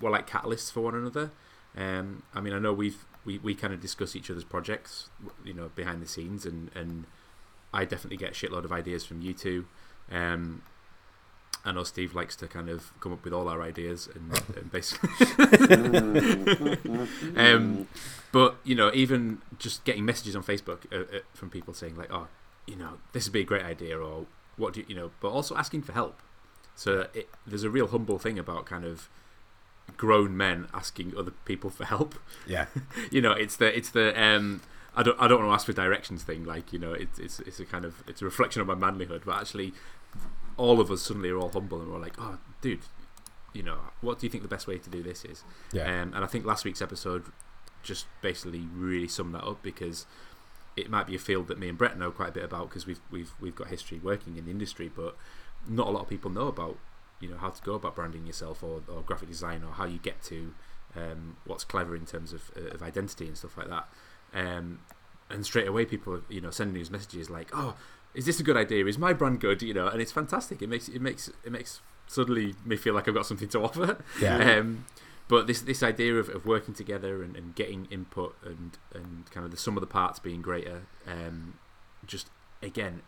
we're 0.00 0.10
like 0.10 0.28
catalysts 0.28 0.72
for 0.72 0.80
one 0.80 0.94
another. 0.94 1.30
Um, 1.76 2.24
I 2.34 2.40
mean 2.40 2.52
I 2.52 2.58
know 2.58 2.72
we've 2.72 3.04
we, 3.24 3.38
we 3.38 3.54
kind 3.54 3.72
of 3.72 3.80
discuss 3.80 4.16
each 4.16 4.30
other's 4.30 4.44
projects 4.44 5.08
you 5.44 5.54
know 5.54 5.70
behind 5.74 6.02
the 6.02 6.08
scenes 6.08 6.44
and 6.44 6.70
and 6.74 7.06
I 7.72 7.84
definitely 7.84 8.16
get 8.16 8.30
a 8.30 8.34
shitload 8.34 8.64
of 8.64 8.72
ideas 8.72 9.04
from 9.04 9.20
you 9.22 9.32
two 9.32 9.66
um, 10.10 10.62
I 11.64 11.70
know 11.72 11.84
Steve 11.84 12.14
likes 12.14 12.34
to 12.36 12.48
kind 12.48 12.68
of 12.68 12.92
come 13.00 13.12
up 13.12 13.24
with 13.24 13.32
all 13.32 13.48
our 13.48 13.62
ideas 13.62 14.08
and, 14.14 14.42
and 14.56 14.70
basically 14.70 15.10
um, 17.36 17.86
but 18.32 18.56
you 18.64 18.74
know 18.74 18.90
even 18.94 19.40
just 19.58 19.84
getting 19.84 20.04
messages 20.04 20.34
on 20.36 20.42
Facebook 20.42 20.80
uh, 20.92 21.16
uh, 21.16 21.20
from 21.34 21.50
people 21.50 21.74
saying 21.74 21.96
like 21.96 22.12
oh 22.12 22.28
you 22.66 22.76
know 22.76 22.98
this 23.12 23.26
would 23.26 23.32
be 23.32 23.40
a 23.40 23.44
great 23.44 23.64
idea 23.64 23.98
or 23.98 24.26
what 24.56 24.74
do 24.74 24.80
you, 24.80 24.86
you 24.88 24.94
know 24.94 25.10
but 25.20 25.30
also 25.30 25.56
asking 25.56 25.82
for 25.82 25.92
help 25.92 26.20
So 26.74 27.08
it, 27.14 27.28
there's 27.46 27.64
a 27.64 27.70
real 27.70 27.88
humble 27.88 28.18
thing 28.18 28.38
about 28.38 28.66
kind 28.66 28.84
of 28.84 29.08
grown 29.96 30.36
men 30.36 30.68
asking 30.72 31.14
other 31.16 31.32
people 31.44 31.70
for 31.70 31.84
help. 31.84 32.14
Yeah. 32.46 32.66
you 33.10 33.20
know, 33.20 33.32
it's 33.32 33.56
the 33.56 33.76
it's 33.76 33.90
the 33.90 34.20
um, 34.20 34.62
I 34.94 35.02
don't 35.02 35.18
I 35.20 35.28
don't 35.28 35.40
want 35.40 35.50
to 35.50 35.54
ask 35.54 35.66
for 35.66 35.72
directions 35.72 36.22
thing. 36.22 36.44
Like 36.44 36.72
you 36.72 36.78
know, 36.78 36.92
it's 36.92 37.18
it's 37.18 37.40
it's 37.40 37.60
a 37.60 37.64
kind 37.64 37.84
of 37.84 38.02
it's 38.06 38.22
a 38.22 38.24
reflection 38.24 38.60
of 38.60 38.66
my 38.66 38.74
manlyhood. 38.74 39.24
But 39.24 39.40
actually, 39.40 39.72
all 40.56 40.80
of 40.80 40.90
us 40.90 41.02
suddenly 41.02 41.30
are 41.30 41.38
all 41.38 41.50
humble 41.50 41.80
and 41.80 41.92
we're 41.92 41.98
like, 41.98 42.14
oh, 42.18 42.38
dude, 42.60 42.80
you 43.52 43.62
know, 43.62 43.78
what 44.00 44.18
do 44.18 44.26
you 44.26 44.30
think 44.30 44.42
the 44.42 44.48
best 44.48 44.66
way 44.66 44.78
to 44.78 44.90
do 44.90 45.02
this 45.02 45.24
is? 45.24 45.44
Yeah. 45.72 45.84
Um, 45.84 46.14
and 46.14 46.24
I 46.24 46.26
think 46.26 46.44
last 46.44 46.64
week's 46.64 46.82
episode 46.82 47.24
just 47.82 48.06
basically 48.20 48.68
really 48.72 49.08
summed 49.08 49.34
that 49.34 49.44
up 49.44 49.62
because 49.62 50.06
it 50.76 50.88
might 50.88 51.06
be 51.06 51.14
a 51.14 51.18
field 51.18 51.48
that 51.48 51.58
me 51.58 51.68
and 51.68 51.76
Brett 51.76 51.98
know 51.98 52.10
quite 52.10 52.30
a 52.30 52.32
bit 52.32 52.44
about 52.44 52.68
because 52.68 52.86
we've 52.86 53.00
we've 53.10 53.32
we've 53.40 53.54
got 53.54 53.68
history 53.68 53.98
working 53.98 54.36
in 54.36 54.44
the 54.44 54.50
industry, 54.50 54.90
but 54.94 55.16
not 55.68 55.88
a 55.88 55.90
lot 55.90 56.02
of 56.02 56.08
people 56.08 56.30
know 56.30 56.48
about 56.48 56.78
you 57.20 57.28
know 57.28 57.36
how 57.36 57.50
to 57.50 57.62
go 57.62 57.74
about 57.74 57.94
branding 57.94 58.26
yourself 58.26 58.62
or, 58.62 58.82
or 58.88 59.02
graphic 59.02 59.28
design 59.28 59.62
or 59.62 59.72
how 59.72 59.84
you 59.84 59.98
get 59.98 60.22
to 60.24 60.54
um, 60.96 61.36
what's 61.44 61.64
clever 61.64 61.94
in 61.94 62.06
terms 62.06 62.32
of, 62.32 62.50
uh, 62.56 62.74
of 62.74 62.82
identity 62.82 63.26
and 63.26 63.36
stuff 63.36 63.56
like 63.56 63.68
that. 63.68 63.88
Um, 64.34 64.80
and 65.30 65.44
straight 65.44 65.66
away, 65.66 65.84
people 65.84 66.14
are 66.14 66.22
you 66.28 66.40
know 66.40 66.50
sending 66.50 66.80
us 66.82 66.90
messages 66.90 67.30
like, 67.30 67.50
"Oh, 67.52 67.74
is 68.14 68.26
this 68.26 68.40
a 68.40 68.42
good 68.42 68.56
idea? 68.56 68.86
Is 68.86 68.98
my 68.98 69.12
brand 69.12 69.40
good?" 69.40 69.62
You 69.62 69.74
know, 69.74 69.88
and 69.88 70.00
it's 70.00 70.12
fantastic. 70.12 70.62
It 70.62 70.68
makes 70.68 70.88
it 70.88 71.00
makes 71.00 71.28
it 71.44 71.52
makes 71.52 71.80
suddenly 72.06 72.54
me 72.64 72.76
feel 72.76 72.94
like 72.94 73.08
I've 73.08 73.14
got 73.14 73.26
something 73.26 73.48
to 73.48 73.60
offer. 73.64 73.98
Yeah. 74.20 74.58
Um, 74.58 74.86
but 75.28 75.46
this 75.46 75.62
this 75.62 75.82
idea 75.82 76.16
of, 76.16 76.28
of 76.28 76.44
working 76.44 76.74
together 76.74 77.22
and, 77.22 77.36
and 77.36 77.54
getting 77.54 77.86
input 77.90 78.36
and, 78.44 78.76
and 78.94 79.30
kind 79.30 79.44
of 79.44 79.50
the 79.50 79.56
sum 79.56 79.76
of 79.76 79.80
the 79.80 79.86
parts 79.86 80.18
being 80.18 80.42
greater, 80.42 80.82
um, 81.06 81.54
just 82.06 82.28
again 82.62 83.02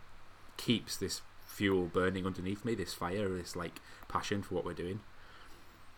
keeps 0.57 0.97
this 0.97 1.21
fuel 1.45 1.87
burning 1.87 2.27
underneath 2.27 2.65
me. 2.65 2.75
This 2.75 2.95
fire, 2.95 3.29
this 3.29 3.55
like 3.55 3.81
passion 4.09 4.43
for 4.43 4.55
what 4.55 4.65
we're 4.65 4.73
doing. 4.73 5.01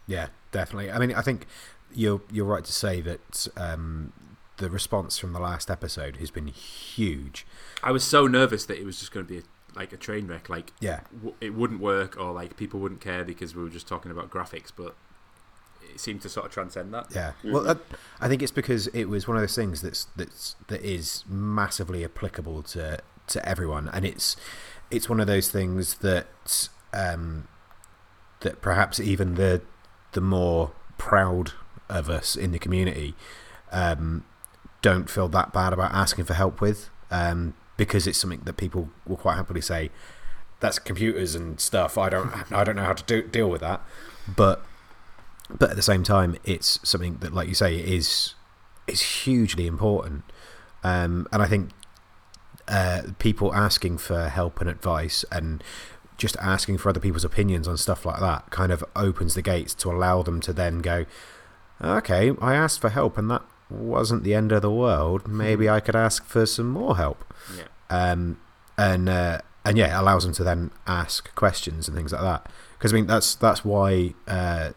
Yeah, 0.07 0.29
definitely. 0.51 0.91
I 0.91 0.99
mean, 0.99 1.15
I 1.15 1.23
think 1.23 1.47
you're 1.95 2.23
you're 2.33 2.47
right 2.47 2.65
to 2.65 2.73
say 2.73 3.01
that 3.03 3.49
um, 3.57 4.13
the 4.59 4.71
response 4.71 5.19
from 5.19 5.33
the 5.33 5.41
last 5.41 5.71
episode 5.71 6.17
has 6.17 6.31
been 6.31 6.47
huge. 6.49 7.47
I 7.83 7.93
was 7.93 8.05
so 8.05 8.27
nervous 8.27 8.65
that 8.67 8.79
it 8.79 8.85
was 8.85 8.99
just 8.99 9.13
going 9.13 9.27
to 9.27 9.33
be 9.33 9.39
a, 9.39 9.43
like 9.79 9.93
a 9.93 9.97
train 9.97 10.27
wreck. 10.27 10.49
Like 10.49 10.73
Yeah, 10.81 11.01
w- 11.15 11.35
it 11.41 11.55
wouldn't 11.55 11.81
work, 11.81 12.17
or 12.19 12.33
like 12.33 12.57
people 12.57 12.81
wouldn't 12.81 13.01
care 13.01 13.25
because 13.25 13.55
we 13.55 13.63
were 13.63 13.69
just 13.69 13.87
talking 13.87 14.11
about 14.11 14.31
graphics. 14.31 14.73
But 14.75 14.95
it 15.93 16.01
seemed 16.01 16.23
to 16.23 16.29
sort 16.29 16.47
of 16.47 16.53
transcend 16.53 16.93
that. 16.95 17.09
yeah. 17.15 17.33
Well, 17.45 17.63
that, 17.65 17.79
I 18.21 18.29
think 18.29 18.43
it's 18.43 18.53
because 18.53 18.87
it 18.89 19.05
was 19.05 19.29
one 19.29 19.37
of 19.37 19.43
those 19.43 19.55
things 19.55 19.83
that's 19.83 20.07
that's 20.17 20.57
that 20.69 20.83
is 20.83 21.25
massively 21.29 22.05
applicable 22.05 22.63
to 22.63 22.99
to 23.29 23.49
everyone, 23.49 23.89
and 23.93 24.05
it's 24.05 24.37
it's 24.91 25.09
one 25.09 25.21
of 25.21 25.27
those 25.27 25.51
things 25.51 25.97
that 25.97 26.69
um, 26.95 27.49
that 28.41 28.63
perhaps 28.63 28.99
even 29.01 29.35
the 29.35 29.61
the 30.13 30.21
more 30.21 30.73
proud 30.97 31.53
of 31.89 32.09
us 32.09 32.37
in 32.37 32.53
the 32.53 32.59
community 32.59 33.15
um, 33.71 34.25
don't 34.83 35.09
feel 35.11 35.29
that 35.29 35.53
bad 35.53 35.73
about 35.73 35.93
asking 35.93 36.25
for 36.25 36.35
help 36.35 36.61
with, 36.61 36.91
um, 37.11 37.55
because 37.77 38.07
it's 38.07 38.19
something 38.19 38.41
that 38.45 38.57
people 38.57 38.91
will 39.07 39.17
quite 39.17 39.37
happily 39.37 39.61
say. 39.61 39.91
That's 40.61 40.79
computers 40.79 41.35
and 41.35 41.61
stuff. 41.61 41.99
I 41.99 42.09
don't. 42.09 42.53
I 42.53 42.65
don't 42.65 42.77
know 42.77 42.85
how 42.85 42.95
to 42.95 43.05
do, 43.05 43.23
deal 43.23 43.51
with 43.51 43.61
that. 43.61 43.83
But 44.35 44.65
but 45.51 45.71
at 45.71 45.77
the 45.77 45.83
same 45.83 46.03
time, 46.03 46.37
it's 46.45 46.81
something 46.83 47.19
that, 47.19 47.33
like 47.33 47.49
you 47.49 47.55
say, 47.55 47.77
is 47.77 48.35
is 48.87 49.03
hugely 49.03 49.67
important. 49.67 50.25
Um, 50.83 51.27
and 51.33 51.43
I 51.43 51.47
think 51.47 51.71
uh, 52.69 53.03
people 53.19 53.55
asking 53.55 53.99
for 53.99 54.29
help 54.29 54.61
and 54.61 54.71
advice 54.71 55.25
and 55.31 55.63
just 56.17 56.37
asking 56.39 56.79
for 56.79 56.89
other 56.89 57.01
people's 57.01 57.25
opinions 57.25 57.69
on 57.69 57.77
stuff 57.77 58.07
like 58.07 58.21
that 58.21 58.51
kind 58.51 58.73
of 58.73 58.83
opens 58.95 59.35
the 59.35 59.43
gates 59.43 59.75
to 59.75 59.91
allow 59.91 60.23
them 60.23 60.41
to 60.41 60.53
then 60.53 60.79
go, 60.79 61.05
okay, 61.81 62.33
I 62.41 62.55
asked 62.55 62.81
for 62.81 62.89
help 62.89 63.19
and 63.19 63.31
that 63.31 63.43
wasn't 63.71 64.25
the 64.25 64.35
end 64.35 64.53
of 64.53 64.63
the 64.63 64.71
world. 64.71 65.27
Maybe 65.27 65.69
I 65.69 65.81
could 65.81 65.97
ask 65.97 66.25
for 66.25 66.47
some 66.47 66.71
more 66.71 66.97
help. 66.97 67.25
Yeah. 67.57 67.65
Um, 67.91 68.41
and 68.79 69.09
uh, 69.09 69.41
and 69.65 69.77
yeah, 69.77 69.97
it 69.97 70.01
allows 70.01 70.25
them 70.25 70.33
to 70.35 70.45
then 70.45 70.71
ask 70.87 71.35
questions 71.35 71.89
and 71.89 71.97
things 71.97 72.13
like 72.13 72.23
that. 72.23 72.51
Because 72.79 72.93
I 72.93 72.97
mean, 72.97 73.07
that's 73.07 73.35
that's 73.35 73.65
why 73.65 74.15
uh, 74.29 74.73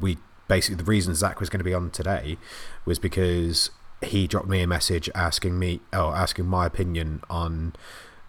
we 0.00 0.18
basically 0.46 0.76
the 0.76 0.84
reason 0.84 1.14
Zach 1.14 1.40
was 1.40 1.50
going 1.50 1.60
to 1.60 1.64
be 1.64 1.74
on 1.74 1.90
today 1.90 2.38
was 2.84 2.98
because 2.98 3.70
he 4.02 4.26
dropped 4.26 4.48
me 4.48 4.62
a 4.62 4.66
message 4.66 5.10
asking 5.14 5.58
me 5.58 5.80
or 5.92 6.16
asking 6.16 6.46
my 6.46 6.66
opinion 6.66 7.20
on 7.28 7.74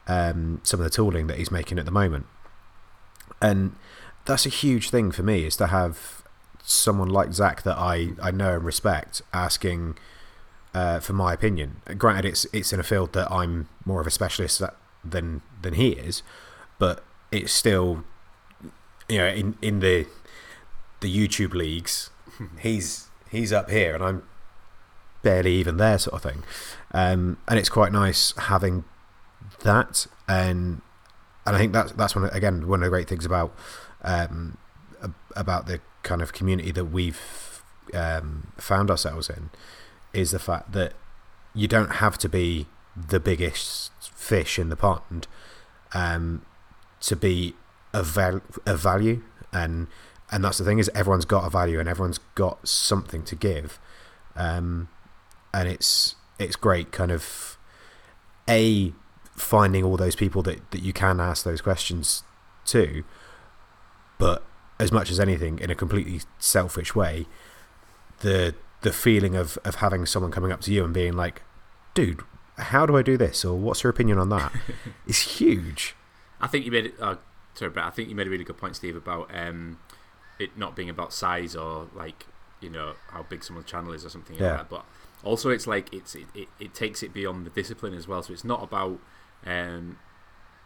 um, 0.07 0.59
some 0.63 0.79
of 0.79 0.83
the 0.83 0.89
tooling 0.89 1.27
that 1.27 1.37
he's 1.37 1.51
making 1.51 1.79
at 1.79 1.85
the 1.85 1.91
moment, 1.91 2.25
and 3.41 3.75
that's 4.25 4.45
a 4.45 4.49
huge 4.49 4.89
thing 4.89 5.11
for 5.11 5.23
me 5.23 5.45
is 5.45 5.55
to 5.57 5.67
have 5.67 6.18
someone 6.69 7.09
like 7.09 7.33
Zach 7.33 7.63
that 7.63 7.77
I, 7.77 8.09
I 8.21 8.31
know 8.31 8.55
and 8.55 8.63
respect 8.63 9.21
asking 9.33 9.97
uh, 10.73 10.99
for 10.99 11.13
my 11.13 11.33
opinion. 11.33 11.81
Granted, 11.97 12.25
it's 12.25 12.45
it's 12.53 12.71
in 12.71 12.79
a 12.79 12.83
field 12.83 13.13
that 13.13 13.31
I'm 13.31 13.67
more 13.85 14.01
of 14.01 14.07
a 14.07 14.11
specialist 14.11 14.61
at 14.61 14.75
than 15.03 15.41
than 15.61 15.73
he 15.73 15.89
is, 15.89 16.21
but 16.77 17.03
it's 17.31 17.51
still 17.51 18.03
you 19.07 19.17
know 19.17 19.27
in 19.27 19.57
in 19.61 19.79
the 19.79 20.05
the 20.99 21.27
YouTube 21.27 21.53
leagues, 21.53 22.11
he's 22.59 23.07
he's 23.29 23.51
up 23.51 23.69
here 23.69 23.95
and 23.95 24.03
I'm 24.03 24.23
barely 25.21 25.53
even 25.53 25.77
there, 25.77 25.97
sort 25.97 26.15
of 26.15 26.31
thing. 26.31 26.43
Um, 26.91 27.37
and 27.47 27.59
it's 27.59 27.69
quite 27.69 27.91
nice 27.91 28.33
having 28.37 28.83
that, 29.63 30.07
and 30.27 30.81
and 31.45 31.55
I 31.55 31.59
think 31.59 31.73
that's 31.73 31.91
that's 31.93 32.15
one 32.15 32.25
again 32.25 32.67
one 32.67 32.79
of 32.81 32.85
the 32.85 32.89
great 32.89 33.07
things 33.07 33.25
about 33.25 33.55
um, 34.03 34.57
about 35.35 35.65
the 35.65 35.81
kind 36.03 36.21
of 36.21 36.33
community 36.33 36.71
that 36.71 36.85
we've 36.85 37.63
um, 37.93 38.51
found 38.57 38.89
ourselves 38.89 39.29
in 39.29 39.49
is 40.13 40.31
the 40.31 40.39
fact 40.39 40.71
that 40.71 40.93
you 41.53 41.67
don't 41.67 41.95
have 41.95 42.17
to 42.17 42.29
be 42.29 42.67
the 42.95 43.19
biggest 43.19 43.91
fish 44.01 44.59
in 44.59 44.69
the 44.69 44.75
pond 44.75 45.27
um, 45.93 46.45
to 47.01 47.15
be 47.15 47.55
a, 47.93 48.03
val- 48.03 48.41
of 48.65 48.79
value. 48.79 49.23
And 49.51 49.87
and 50.31 50.43
that's 50.43 50.59
the 50.59 50.63
thing 50.63 50.77
is 50.77 50.91
everyone's 50.93 51.25
got 51.25 51.45
a 51.45 51.49
value 51.49 51.79
and 51.79 51.89
everyone's 51.89 52.19
got 52.35 52.67
something 52.67 53.23
to 53.23 53.35
give. 53.35 53.79
Um, 54.35 54.89
and 55.53 55.67
it's 55.67 56.15
it's 56.37 56.55
great 56.55 56.91
kind 56.91 57.11
of 57.11 57.57
a 58.47 58.93
finding 59.35 59.83
all 59.83 59.97
those 59.97 60.15
people 60.15 60.41
that, 60.43 60.69
that 60.71 60.81
you 60.81 60.93
can 60.93 61.19
ask 61.19 61.45
those 61.45 61.61
questions 61.61 62.23
to 62.65 63.03
but 64.19 64.43
as 64.79 64.91
much 64.91 65.11
as 65.11 65.19
anything 65.19 65.59
in 65.59 65.69
a 65.69 65.75
completely 65.75 66.21
selfish 66.39 66.95
way 66.95 67.25
the 68.21 68.55
the 68.81 68.91
feeling 68.93 69.35
of, 69.35 69.57
of 69.65 69.75
having 69.75 70.05
someone 70.05 70.31
coming 70.31 70.51
up 70.51 70.61
to 70.61 70.71
you 70.73 70.83
and 70.85 70.93
being 70.93 71.13
like 71.13 71.41
dude 71.93 72.21
how 72.57 72.85
do 72.85 72.95
I 72.97 73.01
do 73.01 73.17
this 73.17 73.43
or 73.43 73.57
what's 73.57 73.83
your 73.83 73.89
opinion 73.89 74.17
on 74.17 74.29
that 74.29 74.51
is 75.07 75.19
huge 75.19 75.95
I 76.41 76.47
think 76.47 76.63
you 76.63 76.71
made 76.71 76.85
it. 76.85 76.93
Uh, 77.01 77.15
sorry, 77.53 77.69
Brett. 77.69 77.85
I 77.85 77.89
think 77.89 78.07
you 78.07 78.15
made 78.15 78.25
a 78.27 78.29
really 78.29 78.45
good 78.45 78.57
point, 78.57 78.73
Steve, 78.77 78.95
about 78.95 79.29
um, 79.35 79.77
it 80.39 80.57
not 80.57 80.73
being 80.73 80.89
about 80.89 81.11
size 81.11 81.53
or 81.53 81.89
like 81.93 82.27
you 82.61 82.69
know 82.69 82.93
how 83.09 83.23
big 83.23 83.43
someone's 83.43 83.67
channel 83.69 83.91
is 83.91 84.05
or 84.05 84.09
something 84.09 84.37
Yeah. 84.37 84.51
like 84.51 84.57
that. 84.59 84.69
But 84.69 84.85
also, 85.21 85.49
it's 85.49 85.67
like 85.67 85.93
it's 85.93 86.15
it, 86.15 86.27
it, 86.33 86.47
it 86.57 86.73
takes 86.73 87.03
it 87.03 87.13
beyond 87.13 87.45
the 87.45 87.49
discipline 87.49 87.93
as 87.93 88.07
well. 88.07 88.23
So 88.23 88.31
it's 88.31 88.45
not 88.45 88.63
about 88.63 88.99
um, 89.45 89.97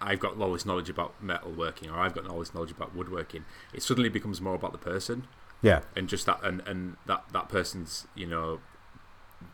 I've 0.03 0.19
got 0.19 0.39
all 0.39 0.53
this 0.53 0.65
knowledge 0.65 0.89
about 0.89 1.13
metalworking 1.23 1.91
or 1.91 1.97
I've 1.97 2.13
got 2.13 2.27
all 2.27 2.39
this 2.39 2.53
knowledge 2.53 2.71
about 2.71 2.95
woodworking. 2.95 3.45
It 3.73 3.83
suddenly 3.83 4.09
becomes 4.09 4.41
more 4.41 4.55
about 4.55 4.71
the 4.71 4.77
person 4.77 5.27
yeah 5.61 5.79
and 5.95 6.09
just 6.09 6.25
that 6.25 6.39
and, 6.43 6.61
and 6.67 6.97
that 7.05 7.23
that 7.31 7.47
person's 7.47 8.05
you 8.15 8.27
know 8.27 8.59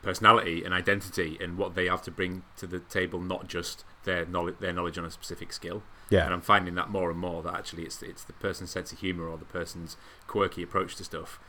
personality 0.01 0.63
and 0.63 0.73
identity 0.73 1.37
and 1.41 1.57
what 1.57 1.75
they 1.75 1.87
have 1.87 2.01
to 2.03 2.11
bring 2.11 2.43
to 2.57 2.67
the 2.67 2.79
table, 2.79 3.19
not 3.19 3.47
just 3.47 3.83
their 4.03 4.25
knowledge 4.25 4.55
their 4.59 4.73
knowledge 4.73 4.97
on 4.97 5.05
a 5.05 5.11
specific 5.11 5.51
skill. 5.53 5.83
yeah 6.09 6.25
And 6.25 6.33
I'm 6.33 6.41
finding 6.41 6.75
that 6.75 6.89
more 6.89 7.09
and 7.09 7.19
more 7.19 7.41
that 7.43 7.53
actually 7.53 7.83
it's 7.83 8.01
it's 8.01 8.23
the 8.23 8.33
person's 8.33 8.71
sense 8.71 8.91
of 8.91 8.99
humor 8.99 9.27
or 9.27 9.37
the 9.37 9.45
person's 9.45 9.97
quirky 10.27 10.63
approach 10.63 10.95
to 10.97 11.03
stuff 11.03 11.39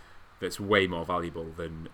that's 0.41 0.59
way 0.59 0.87
more 0.87 1.05
valuable 1.05 1.47
than 1.57 1.89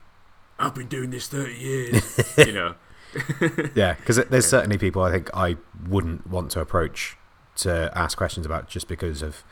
I've 0.59 0.75
been 0.75 0.89
doing 0.89 1.11
this 1.11 1.29
30 1.29 1.55
years. 1.55 2.39
you 2.39 2.53
know. 2.53 2.75
Yeah, 3.75 3.95
because 3.95 4.17
there's 4.17 4.47
certainly 4.47 4.79
people 4.79 5.03
I 5.03 5.11
think 5.11 5.31
I 5.35 5.57
wouldn't 5.89 6.27
want 6.27 6.51
to 6.53 6.61
approach 6.61 7.17
to 7.57 7.91
ask 7.95 8.17
questions 8.17 8.47
about 8.47 8.69
just 8.69 8.89
because 8.89 9.23
of, 9.23 9.43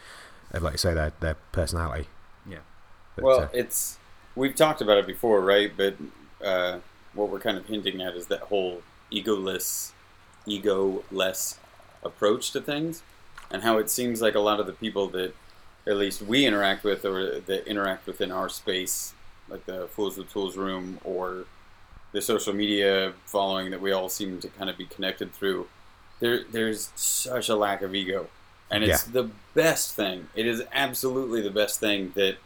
of 0.51 0.63
like 0.63 0.75
you 0.75 0.79
say, 0.79 0.95
their 0.95 1.13
their 1.21 1.37
personality. 1.53 2.09
Yeah. 2.49 2.59
But, 3.17 3.25
well, 3.25 3.41
uh, 3.41 3.49
it's 3.53 3.99
we've 4.35 4.55
talked 4.55 4.81
about 4.81 4.99
it 4.99 5.07
before, 5.07 5.41
right? 5.41 5.73
But 5.77 5.97
uh, 6.45 6.79
what 7.15 7.31
we're 7.31 7.41
kind 7.41 7.57
of 7.57 7.67
hinting 7.67 8.03
at 8.03 8.15
is 8.15 8.27
that 8.27 8.41
whole 8.41 8.83
egoless, 9.13 9.93
ego-less 10.47 11.59
approach 12.03 12.51
to 12.53 12.61
things, 12.61 13.03
and 13.51 13.63
how 13.63 13.79
it 13.79 13.91
seems 13.91 14.21
like 14.21 14.35
a 14.35 14.41
lot 14.41 14.61
of 14.61 14.67
the 14.67 14.73
people 14.73 15.09
that, 15.09 15.35
at 15.87 15.97
least 15.97 16.23
we 16.23 16.47
interact 16.47 16.85
with, 16.85 17.05
or 17.05 17.41
that 17.41 17.67
interact 17.67 18.07
within 18.07 18.31
our 18.33 18.49
space, 18.49 19.15
like 19.49 19.67
the 19.67 19.87
Fools 19.89 20.19
with 20.19 20.31
Tools 20.31 20.57
room, 20.57 20.99
or 21.05 21.45
the 22.15 22.23
social 22.23 22.55
media 22.55 23.13
following 23.27 23.71
that 23.73 23.81
we 23.83 23.93
all 23.93 24.09
seem 24.09 24.41
to 24.41 24.49
kind 24.49 24.71
of 24.71 24.79
be 24.79 24.87
connected 24.87 25.35
through. 25.35 25.67
There, 26.21 26.45
there's 26.51 26.91
such 26.95 27.51
a 27.51 27.57
lack 27.57 27.83
of 27.83 27.95
ego 27.95 28.29
and 28.71 28.83
it's 28.83 29.07
Yeah. 29.07 29.13
the 29.23 29.31
best 29.55 29.95
thing. 29.95 30.29
It 30.35 30.47
is 30.47 30.63
absolutely 30.73 31.43
the 31.43 31.51
best 31.51 31.79
thing 31.81 32.13
that 32.15 32.37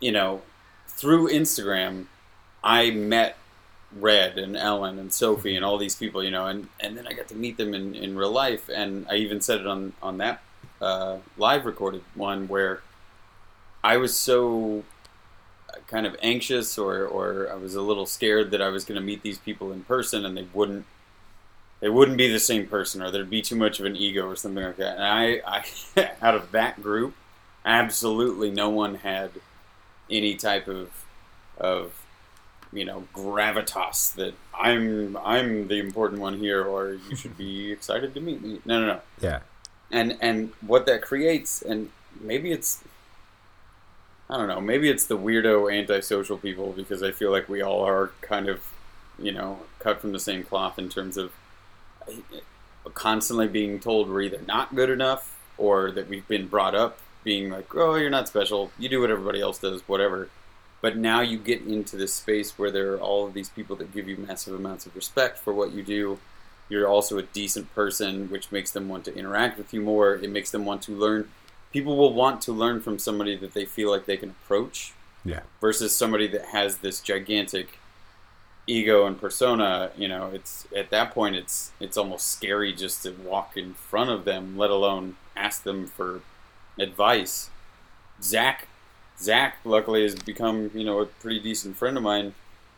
you 0.00 0.12
know 0.12 0.42
through 0.88 1.28
Instagram. 1.28 2.06
I 2.64 2.90
met 2.90 3.36
Red 3.92 4.38
and 4.38 4.56
Ellen 4.56 4.98
and 4.98 5.12
Sophie 5.12 5.54
and 5.54 5.64
all 5.64 5.78
these 5.78 5.94
people, 5.94 6.24
you 6.24 6.30
know, 6.32 6.46
and, 6.46 6.68
and 6.80 6.96
then 6.96 7.06
I 7.06 7.12
got 7.12 7.28
to 7.28 7.34
meet 7.36 7.56
them 7.58 7.74
in, 7.74 7.94
in 7.94 8.16
real 8.16 8.32
life, 8.32 8.68
and 8.68 9.06
I 9.08 9.16
even 9.16 9.40
said 9.40 9.60
it 9.60 9.66
on 9.66 9.92
on 10.02 10.18
that 10.18 10.42
uh, 10.80 11.18
live 11.36 11.64
recorded 11.64 12.02
one 12.14 12.48
where 12.48 12.80
I 13.84 13.96
was 13.98 14.16
so 14.16 14.84
kind 15.86 16.06
of 16.06 16.16
anxious 16.22 16.78
or 16.78 17.04
or 17.06 17.50
I 17.50 17.54
was 17.56 17.74
a 17.74 17.82
little 17.82 18.06
scared 18.06 18.50
that 18.52 18.62
I 18.62 18.68
was 18.68 18.84
going 18.84 19.00
to 19.00 19.04
meet 19.06 19.22
these 19.22 19.38
people 19.38 19.72
in 19.72 19.82
person 19.84 20.24
and 20.24 20.36
they 20.36 20.46
wouldn't 20.52 20.84
they 21.80 21.88
wouldn't 21.88 22.16
be 22.16 22.30
the 22.32 22.40
same 22.40 22.66
person 22.66 23.02
or 23.02 23.10
there'd 23.10 23.28
be 23.30 23.42
too 23.42 23.56
much 23.56 23.78
of 23.80 23.86
an 23.86 23.96
ego 23.96 24.26
or 24.26 24.34
something 24.36 24.64
like 24.64 24.76
that. 24.76 24.94
And 24.96 25.04
I, 25.04 25.40
I 25.46 26.10
out 26.22 26.34
of 26.34 26.50
that 26.52 26.82
group, 26.82 27.14
absolutely 27.64 28.50
no 28.50 28.70
one 28.70 28.96
had 28.96 29.30
any 30.10 30.34
type 30.36 30.68
of 30.68 30.90
of 31.58 31.92
you 32.72 32.84
know 32.84 33.04
gravitas 33.14 34.14
that 34.14 34.34
I'm 34.58 35.16
I'm 35.18 35.68
the 35.68 35.78
important 35.78 36.20
one 36.20 36.38
here 36.38 36.64
or 36.64 36.94
you 36.94 37.14
should 37.16 37.36
be 37.36 37.70
excited 37.76 38.14
to 38.14 38.20
meet 38.20 38.42
me. 38.42 38.60
No, 38.64 38.80
no, 38.80 38.86
no 38.86 39.00
Yeah. 39.20 39.40
and 39.90 40.16
and 40.20 40.52
what 40.60 40.86
that 40.86 41.02
creates 41.02 41.60
and 41.62 41.90
maybe 42.20 42.52
it's 42.52 42.82
i 44.28 44.36
don't 44.36 44.48
know 44.48 44.60
maybe 44.60 44.88
it's 44.88 45.06
the 45.06 45.16
weirdo 45.16 45.72
antisocial 45.72 46.36
people 46.36 46.72
because 46.72 47.02
i 47.02 47.10
feel 47.10 47.30
like 47.30 47.48
we 47.48 47.62
all 47.62 47.86
are 47.86 48.10
kind 48.20 48.48
of 48.48 48.62
you 49.18 49.32
know 49.32 49.60
cut 49.78 50.00
from 50.00 50.12
the 50.12 50.20
same 50.20 50.42
cloth 50.42 50.78
in 50.78 50.88
terms 50.88 51.16
of 51.16 51.32
uh, 52.08 52.90
constantly 52.94 53.48
being 53.48 53.78
told 53.78 54.08
we're 54.08 54.22
either 54.22 54.40
not 54.46 54.74
good 54.74 54.90
enough 54.90 55.38
or 55.58 55.90
that 55.90 56.08
we've 56.08 56.28
been 56.28 56.46
brought 56.46 56.74
up 56.74 56.98
being 57.24 57.50
like 57.50 57.74
oh 57.74 57.94
you're 57.94 58.10
not 58.10 58.28
special 58.28 58.70
you 58.78 58.88
do 58.88 59.00
what 59.00 59.10
everybody 59.10 59.40
else 59.40 59.58
does 59.58 59.80
whatever 59.88 60.28
but 60.82 60.96
now 60.96 61.20
you 61.20 61.38
get 61.38 61.62
into 61.62 61.96
this 61.96 62.14
space 62.14 62.58
where 62.58 62.70
there 62.70 62.92
are 62.92 63.00
all 63.00 63.26
of 63.26 63.34
these 63.34 63.48
people 63.48 63.74
that 63.74 63.92
give 63.92 64.08
you 64.08 64.16
massive 64.16 64.54
amounts 64.54 64.86
of 64.86 64.94
respect 64.94 65.38
for 65.38 65.52
what 65.52 65.72
you 65.72 65.82
do 65.82 66.18
you're 66.68 66.88
also 66.88 67.18
a 67.18 67.22
decent 67.22 67.72
person, 67.74 68.28
which 68.30 68.50
makes 68.50 68.70
them 68.70 68.88
want 68.88 69.04
to 69.04 69.16
interact 69.16 69.58
with 69.58 69.72
you 69.72 69.80
more. 69.80 70.14
It 70.14 70.30
makes 70.30 70.50
them 70.50 70.64
want 70.64 70.82
to 70.82 70.92
learn. 70.92 71.30
People 71.72 71.96
will 71.96 72.12
want 72.12 72.40
to 72.42 72.52
learn 72.52 72.80
from 72.80 72.98
somebody 72.98 73.36
that 73.36 73.52
they 73.54 73.64
feel 73.64 73.90
like 73.90 74.06
they 74.06 74.16
can 74.16 74.30
approach 74.30 74.92
Yeah. 75.24 75.40
versus 75.60 75.94
somebody 75.94 76.26
that 76.28 76.46
has 76.46 76.78
this 76.78 77.00
gigantic 77.00 77.78
ego 78.66 79.06
and 79.06 79.20
persona. 79.20 79.90
You 79.96 80.08
know, 80.08 80.30
it's 80.32 80.66
at 80.74 80.90
that 80.90 81.12
point 81.12 81.36
it's 81.36 81.72
it's 81.80 81.96
almost 81.96 82.28
scary 82.28 82.72
just 82.72 83.02
to 83.02 83.10
walk 83.12 83.56
in 83.56 83.74
front 83.74 84.10
of 84.10 84.24
them, 84.24 84.56
let 84.56 84.70
alone 84.70 85.16
ask 85.36 85.62
them 85.62 85.86
for 85.86 86.20
advice. 86.78 87.50
Zach, 88.22 88.68
Zach, 89.20 89.58
luckily 89.64 90.02
has 90.02 90.14
become 90.14 90.70
you 90.74 90.84
know 90.84 91.00
a 91.00 91.06
pretty 91.06 91.40
decent 91.40 91.76
friend 91.76 91.96
of 91.96 92.02
mine 92.02 92.34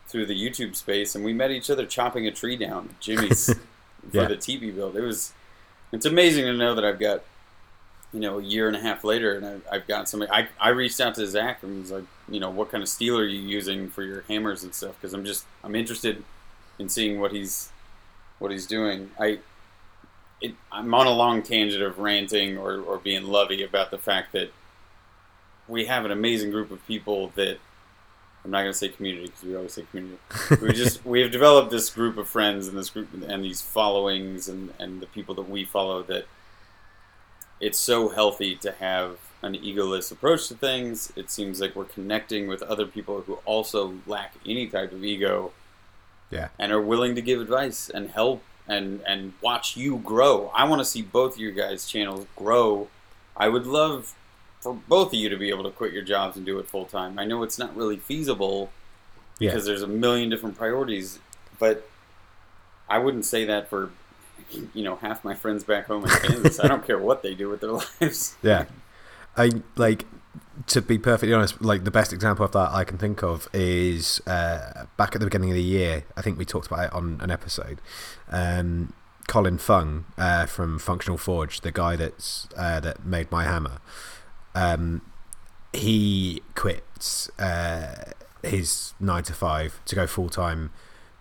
through 0.07 0.25
the 0.25 0.33
YouTube 0.35 0.75
space, 0.75 1.13
and 1.15 1.23
we 1.23 1.33
met 1.33 1.51
each 1.51 1.69
other 1.69 1.85
chopping 1.85 2.25
a 2.27 2.31
tree 2.31 2.55
down. 2.57 2.95
Jimmy's 2.99 3.45
for 4.11 4.25
the 4.25 4.35
TV 4.35 4.73
build. 4.75 4.95
It 4.97 5.01
was 5.01 5.33
it's 5.91 6.05
amazing 6.05 6.45
to 6.45 6.53
know 6.53 6.75
that 6.75 6.83
I've 6.85 6.99
got 6.99 7.21
you 8.13 8.19
know 8.19 8.39
a 8.39 8.43
year 8.43 8.67
and 8.67 8.75
a 8.75 8.79
half 8.79 9.03
later, 9.03 9.35
and 9.35 9.45
I've, 9.45 9.63
I've 9.71 9.87
got 9.87 10.09
somebody. 10.09 10.31
I 10.31 10.47
I 10.59 10.69
reached 10.69 10.99
out 10.99 11.15
to 11.15 11.27
Zach 11.27 11.63
and 11.63 11.81
was 11.81 11.91
like, 11.91 12.05
you 12.27 12.39
know, 12.39 12.49
what 12.49 12.71
kind 12.71 12.81
of 12.81 12.89
steel 12.89 13.17
are 13.17 13.25
you 13.25 13.39
using 13.39 13.89
for 13.89 14.03
your 14.03 14.21
hammers 14.21 14.63
and 14.63 14.73
stuff? 14.73 14.95
Because 14.99 15.13
I'm 15.13 15.25
just 15.25 15.45
I'm 15.63 15.75
interested 15.75 16.23
in 16.79 16.89
seeing 16.89 17.19
what 17.19 17.31
he's 17.31 17.69
what 18.39 18.51
he's 18.51 18.65
doing. 18.65 19.11
I. 19.19 19.39
It, 20.41 20.55
I'm 20.71 20.93
on 20.93 21.05
a 21.05 21.11
long 21.11 21.43
tangent 21.43 21.83
of 21.83 21.99
ranting 21.99 22.57
or, 22.57 22.79
or 22.79 22.97
being 22.97 23.25
lovey 23.25 23.61
about 23.61 23.91
the 23.91 23.97
fact 23.97 24.31
that 24.31 24.53
we 25.67 25.87
have 25.87 26.05
an 26.05 26.11
amazing 26.11 26.49
group 26.49 26.71
of 26.71 26.85
people 26.87 27.33
that 27.35 27.59
I'm 28.43 28.51
not 28.51 28.61
going 28.61 28.71
to 28.71 28.77
say 28.77 28.89
community 28.89 29.25
because 29.25 29.43
we 29.43 29.55
always 29.55 29.73
say 29.73 29.85
community. 29.91 30.17
we 30.61 30.71
just 30.73 31.05
we 31.05 31.21
have 31.21 31.31
developed 31.31 31.71
this 31.71 31.89
group 31.89 32.17
of 32.17 32.27
friends 32.27 32.67
and 32.67 32.77
this 32.77 32.89
group 32.89 33.09
and 33.27 33.43
these 33.43 33.61
followings 33.61 34.47
and 34.47 34.73
and 34.79 35.01
the 35.01 35.07
people 35.07 35.35
that 35.35 35.49
we 35.49 35.65
follow 35.65 36.03
that 36.03 36.25
it's 37.59 37.77
so 37.77 38.09
healthy 38.09 38.55
to 38.57 38.71
have 38.73 39.17
an 39.41 39.53
egoless 39.55 40.11
approach 40.11 40.47
to 40.49 40.53
things. 40.55 41.11
It 41.15 41.29
seems 41.31 41.61
like 41.61 41.75
we're 41.75 41.85
connecting 41.85 42.47
with 42.47 42.61
other 42.63 42.85
people 42.85 43.21
who 43.21 43.35
also 43.45 43.95
lack 44.05 44.33
any 44.45 44.67
type 44.67 44.91
of 44.91 45.03
ego 45.03 45.51
Yeah. 46.29 46.49
and 46.59 46.71
are 46.71 46.81
willing 46.81 47.15
to 47.15 47.21
give 47.21 47.39
advice 47.41 47.89
and 47.89 48.11
help 48.11 48.43
and 48.67 49.01
and 49.07 49.33
watch 49.41 49.75
you 49.77 49.97
grow. 49.97 50.51
I 50.53 50.65
want 50.65 50.79
to 50.79 50.85
see 50.85 51.01
both 51.01 51.33
of 51.35 51.39
your 51.39 51.51
guys' 51.53 51.87
channels 51.87 52.27
grow. 52.35 52.87
I 53.35 53.47
would 53.49 53.65
love 53.65 54.13
for 54.59 54.73
both 54.73 55.07
of 55.07 55.13
you 55.15 55.29
to 55.29 55.37
be 55.37 55.49
able 55.49 55.63
to 55.63 55.71
quit 55.71 55.93
your 55.93 56.03
jobs 56.03 56.35
and 56.37 56.45
do 56.45 56.59
it 56.59 56.67
full 56.69 56.85
time. 56.85 57.17
I 57.17 57.23
know 57.25 57.41
it's 57.43 57.57
not 57.57 57.75
really 57.75 57.97
feasible 57.97 58.71
Yeah. 59.39 59.49
because 59.51 59.65
there's 59.65 59.81
a 59.81 59.87
million 59.87 60.29
different 60.29 60.57
priorities, 60.57 61.19
but 61.57 61.87
I 62.89 62.97
wouldn't 62.99 63.25
say 63.25 63.45
that 63.45 63.69
for 63.69 63.91
you 64.51 64.83
know 64.83 64.95
half 64.95 65.23
my 65.23 65.33
friends 65.33 65.63
back 65.63 65.87
home 65.87 66.03
in 66.03 66.09
Kansas. 66.09 66.59
I 66.59 66.67
don't 66.67 66.85
care 66.85 66.99
what 66.99 67.23
they 67.23 67.33
do 67.33 67.49
with 67.49 67.61
their 67.61 67.71
lives. 68.01 68.35
Yeah. 68.41 68.65
I 69.37 69.51
like 69.75 70.05
to 70.67 70.81
be 70.81 70.97
perfectly 70.97 71.33
honest, 71.33 71.61
like 71.61 71.83
the 71.83 71.91
best 71.91 72.11
example 72.11 72.43
of 72.45 72.51
that 72.51 72.71
I 72.71 72.83
can 72.83 72.97
think 72.97 73.23
of 73.23 73.47
is 73.53 74.21
uh, 74.27 74.85
back 74.97 75.15
at 75.15 75.19
the 75.19 75.25
beginning 75.25 75.51
of 75.51 75.55
the 75.55 75.63
year. 75.63 76.03
I 76.17 76.21
think 76.21 76.37
we 76.37 76.45
talked 76.45 76.67
about 76.67 76.85
it 76.85 76.93
on 76.93 77.19
an 77.21 77.31
episode. 77.31 77.79
Um, 78.29 78.93
Colin 79.27 79.57
Fung 79.57 80.05
uh, 80.17 80.45
from 80.45 80.79
Functional 80.79 81.17
Forge, 81.17 81.61
the 81.61 81.71
guy 81.71 81.95
that's 81.95 82.47
uh, 82.57 82.79
that 82.79 83.05
made 83.05 83.31
my 83.31 83.43
hammer, 83.43 83.79
um, 84.55 85.01
he 85.71 86.41
quit 86.55 87.29
uh, 87.37 87.95
his 88.43 88.93
nine 88.99 89.23
to 89.23 89.33
five 89.33 89.79
to 89.85 89.95
go 89.95 90.07
full 90.07 90.29
time 90.29 90.71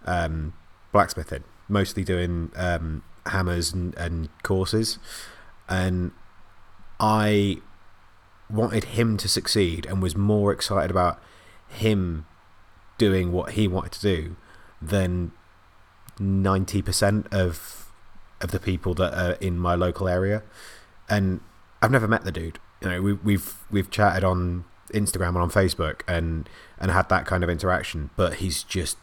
um, 0.07 0.55
blacksmithing, 0.91 1.45
mostly 1.69 2.03
doing 2.03 2.51
um, 2.57 3.03
hammers 3.29 3.73
and, 3.73 3.95
and 3.97 4.29
courses, 4.43 4.99
and 5.69 6.12
I 7.01 7.59
wanted 8.51 8.85
him 8.85 9.17
to 9.19 9.29
succeed 9.29 9.87
and 9.87 10.03
was 10.03 10.17
more 10.17 10.53
excited 10.53 10.91
about 10.91 11.21
him 11.69 12.27
doing 12.97 13.31
what 13.31 13.53
he 13.53 13.69
wanted 13.69 13.93
to 13.93 14.01
do 14.01 14.37
than 14.81 15.33
90% 16.19 17.33
of 17.33 17.85
of 18.41 18.53
the 18.53 18.61
people 18.61 18.95
that 18.95 19.12
are 19.14 19.33
in 19.41 19.59
my 19.59 19.75
local 19.75 20.07
area. 20.07 20.45
And 21.09 21.41
I've 21.83 21.91
never 21.91 22.07
met 22.07 22.25
the 22.25 22.31
dude. 22.31 22.59
You 22.81 22.88
know 22.88 23.03
we, 23.03 23.12
we've 23.14 23.55
we've 23.71 23.91
chatted 23.91 24.25
on 24.25 24.64
Instagram 24.93 25.29
and 25.29 25.38
on 25.38 25.51
Facebook 25.51 26.03
and 26.07 26.49
and 26.79 26.91
had 26.91 27.09
that 27.09 27.27
kind 27.27 27.45
of 27.45 27.51
interaction 27.51 28.09
but 28.17 28.35
he's 28.35 28.62
just 28.62 28.97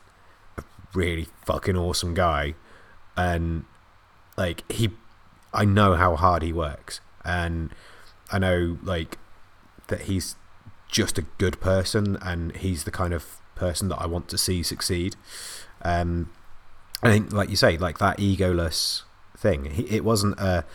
a 0.58 0.64
really 0.94 1.28
fucking 1.46 1.78
awesome 1.78 2.14
guy. 2.14 2.56
And 3.18 3.66
like 4.38 4.70
he 4.72 4.92
I 5.54 5.66
know 5.66 5.96
how 5.96 6.16
hard 6.16 6.44
he 6.44 6.52
works 6.52 7.00
and 7.24 7.72
I 8.32 8.40
know 8.40 8.78
like 8.84 9.18
that 9.88 10.02
he's 10.02 10.36
just 10.90 11.18
a 11.18 11.24
good 11.38 11.60
person 11.60 12.18
and 12.22 12.56
he's 12.56 12.84
the 12.84 12.92
kind 12.92 13.14
of 13.14 13.38
person 13.56 13.90
that 13.90 13.98
I 13.98 14.06
want 14.06 14.28
to 14.30 14.38
see 14.38 14.64
succeed. 14.64 15.16
Um, 15.82 16.32
I 17.02 17.10
think, 17.10 17.34
like 17.34 17.50
you 17.50 17.56
say, 17.56 17.78
like 17.78 17.98
that 18.00 18.18
egoless 18.18 19.04
thing. 19.38 19.66
He, 19.66 19.84
it 19.84 20.04
wasn't 20.04 20.40
a. 20.40 20.66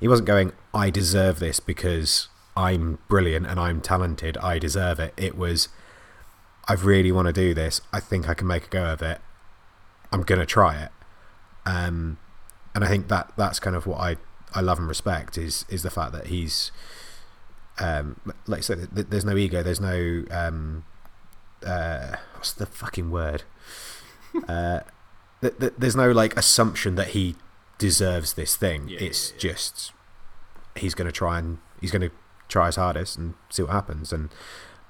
He 0.00 0.08
wasn't 0.08 0.26
going. 0.26 0.52
I 0.72 0.90
deserve 0.90 1.38
this 1.38 1.60
because 1.60 2.28
I'm 2.56 2.98
brilliant 3.08 3.46
and 3.46 3.58
I'm 3.58 3.80
talented. 3.80 4.36
I 4.38 4.58
deserve 4.58 4.98
it. 5.00 5.14
It 5.16 5.36
was. 5.36 5.68
I 6.66 6.74
really 6.74 7.12
want 7.12 7.26
to 7.26 7.32
do 7.32 7.52
this. 7.52 7.80
I 7.92 8.00
think 8.00 8.28
I 8.28 8.34
can 8.34 8.46
make 8.46 8.66
a 8.66 8.70
go 8.70 8.84
of 8.86 9.02
it. 9.02 9.20
I'm 10.12 10.22
gonna 10.22 10.46
try 10.46 10.82
it. 10.82 10.90
Um, 11.66 12.18
and 12.74 12.84
I 12.84 12.88
think 12.88 13.08
that 13.08 13.32
that's 13.36 13.60
kind 13.60 13.76
of 13.76 13.86
what 13.86 14.00
I 14.00 14.16
I 14.54 14.60
love 14.60 14.78
and 14.78 14.88
respect 14.88 15.38
is 15.38 15.64
is 15.68 15.82
the 15.82 15.90
fact 15.90 16.12
that 16.12 16.26
he's 16.26 16.70
um, 17.80 18.20
like 18.46 18.58
I 18.58 18.62
said, 18.62 18.88
th- 18.94 19.08
there's 19.10 19.24
no 19.24 19.36
ego, 19.36 19.62
there's 19.62 19.80
no 19.80 20.24
um, 20.30 20.84
uh, 21.66 22.16
what's 22.34 22.52
the 22.52 22.66
fucking 22.66 23.10
word? 23.10 23.42
uh, 24.48 24.80
th- 25.40 25.58
th- 25.58 25.72
there's 25.76 25.96
no 25.96 26.10
like 26.12 26.36
assumption 26.36 26.94
that 26.94 27.08
he 27.08 27.36
deserves 27.78 28.34
this 28.34 28.56
thing. 28.56 28.88
Yeah, 28.88 29.00
it's 29.00 29.30
yeah, 29.30 29.34
yeah. 29.34 29.40
just 29.52 29.92
he's 30.76 30.94
going 30.94 31.06
to 31.06 31.12
try 31.12 31.38
and 31.38 31.58
he's 31.80 31.90
going 31.90 32.02
to 32.02 32.10
try 32.48 32.66
his 32.66 32.76
hardest 32.76 33.18
and 33.18 33.34
see 33.50 33.62
what 33.62 33.72
happens. 33.72 34.12
And, 34.12 34.30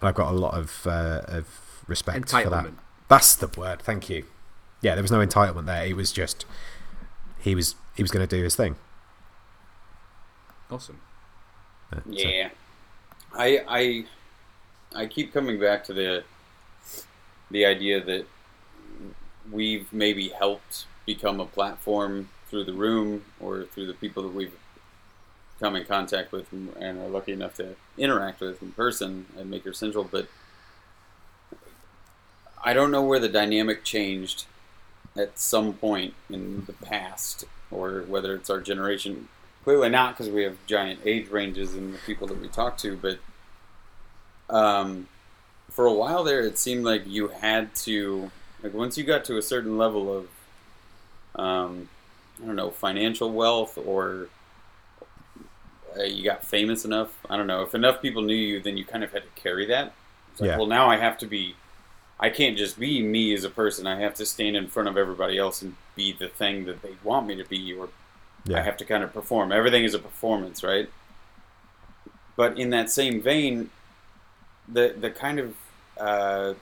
and 0.00 0.08
I've 0.08 0.14
got 0.14 0.30
a 0.30 0.36
lot 0.36 0.54
of 0.54 0.86
uh, 0.86 1.22
of 1.26 1.82
respect 1.86 2.30
for 2.30 2.50
that. 2.50 2.72
That's 3.08 3.34
the 3.36 3.48
word. 3.48 3.82
Thank 3.82 4.10
you. 4.10 4.24
Yeah, 4.80 4.94
there 4.94 5.02
was 5.02 5.10
no 5.10 5.24
entitlement 5.24 5.66
there. 5.66 5.86
It 5.86 5.96
was 5.96 6.12
just 6.12 6.44
he 7.44 7.54
was 7.54 7.76
he 7.94 8.02
was 8.02 8.10
going 8.10 8.26
to 8.26 8.36
do 8.36 8.42
his 8.42 8.56
thing. 8.56 8.74
Awesome. 10.70 11.00
Uh, 11.92 11.96
so- 11.96 12.02
Yeah, 12.10 12.48
I 13.32 13.60
I 13.68 14.04
I 15.02 15.06
keep 15.06 15.32
coming 15.32 15.60
back 15.60 15.84
to 15.84 15.92
the 15.92 16.24
the 17.50 17.66
idea 17.66 18.02
that 18.02 18.26
we've 19.52 19.92
maybe 19.92 20.30
helped 20.30 20.86
become 21.06 21.38
a 21.38 21.44
platform 21.46 22.30
through 22.48 22.64
the 22.64 22.72
room 22.72 23.24
or 23.38 23.64
through 23.64 23.86
the 23.86 23.92
people 23.92 24.22
that 24.22 24.32
we've 24.32 24.54
come 25.60 25.76
in 25.76 25.84
contact 25.84 26.32
with 26.32 26.50
and 26.52 26.98
are 26.98 27.08
lucky 27.08 27.32
enough 27.32 27.54
to 27.54 27.76
interact 27.98 28.40
with 28.40 28.62
in 28.62 28.72
person 28.72 29.26
at 29.38 29.46
Maker 29.46 29.72
Central, 29.72 30.02
but 30.04 30.26
I 32.64 32.72
don't 32.72 32.90
know 32.90 33.02
where 33.02 33.18
the 33.18 33.28
dynamic 33.28 33.84
changed 33.84 34.46
at 35.16 35.38
some 35.38 35.72
point 35.74 36.14
in 36.28 36.64
the 36.66 36.72
past, 36.72 37.44
or 37.70 38.02
whether 38.02 38.34
it's 38.34 38.50
our 38.50 38.60
generation. 38.60 39.28
Clearly 39.62 39.88
not, 39.88 40.16
because 40.16 40.32
we 40.32 40.42
have 40.42 40.56
giant 40.66 41.00
age 41.04 41.28
ranges 41.28 41.74
in 41.74 41.92
the 41.92 41.98
people 41.98 42.26
that 42.26 42.40
we 42.40 42.48
talk 42.48 42.76
to. 42.78 42.96
But 42.96 43.18
um, 44.54 45.08
for 45.70 45.86
a 45.86 45.92
while 45.92 46.24
there, 46.24 46.40
it 46.40 46.58
seemed 46.58 46.84
like 46.84 47.06
you 47.06 47.28
had 47.28 47.74
to, 47.76 48.30
like, 48.62 48.74
once 48.74 48.98
you 48.98 49.04
got 49.04 49.24
to 49.26 49.38
a 49.38 49.42
certain 49.42 49.78
level 49.78 50.14
of, 50.14 51.40
um, 51.40 51.88
I 52.42 52.46
don't 52.46 52.56
know, 52.56 52.70
financial 52.70 53.32
wealth, 53.32 53.78
or 53.78 54.28
uh, 55.98 56.02
you 56.02 56.24
got 56.24 56.44
famous 56.44 56.84
enough. 56.84 57.16
I 57.30 57.36
don't 57.36 57.46
know. 57.46 57.62
If 57.62 57.74
enough 57.74 58.02
people 58.02 58.22
knew 58.22 58.34
you, 58.34 58.60
then 58.60 58.76
you 58.76 58.84
kind 58.84 59.04
of 59.04 59.12
had 59.12 59.22
to 59.22 59.40
carry 59.40 59.64
that. 59.66 59.94
It's 60.32 60.40
like, 60.40 60.50
Yeah. 60.50 60.56
well, 60.58 60.66
now 60.66 60.90
I 60.90 60.96
have 60.96 61.16
to 61.18 61.26
be 61.26 61.54
I 62.18 62.30
can't 62.30 62.56
just 62.56 62.78
be 62.78 63.02
me 63.02 63.34
as 63.34 63.44
a 63.44 63.50
person. 63.50 63.86
I 63.86 64.00
have 64.00 64.14
to 64.14 64.26
stand 64.26 64.56
in 64.56 64.68
front 64.68 64.88
of 64.88 64.96
everybody 64.96 65.36
else 65.38 65.62
and 65.62 65.74
be 65.96 66.12
the 66.12 66.28
thing 66.28 66.64
that 66.66 66.82
they 66.82 66.94
want 67.02 67.26
me 67.26 67.34
to 67.36 67.44
be, 67.44 67.72
or 67.72 67.88
Yeah. 68.46 68.58
I 68.58 68.62
have 68.62 68.76
to 68.78 68.84
kind 68.84 69.02
of 69.02 69.12
perform. 69.12 69.52
Everything 69.52 69.84
is 69.84 69.94
a 69.94 69.98
performance, 69.98 70.62
right? 70.62 70.88
But 72.36 72.58
in 72.58 72.70
that 72.70 72.90
same 72.90 73.20
vein, 73.20 73.70
the 74.68 74.94
the 74.98 75.10
kind 75.10 75.38
of 75.38 75.54
uh, 75.98 76.54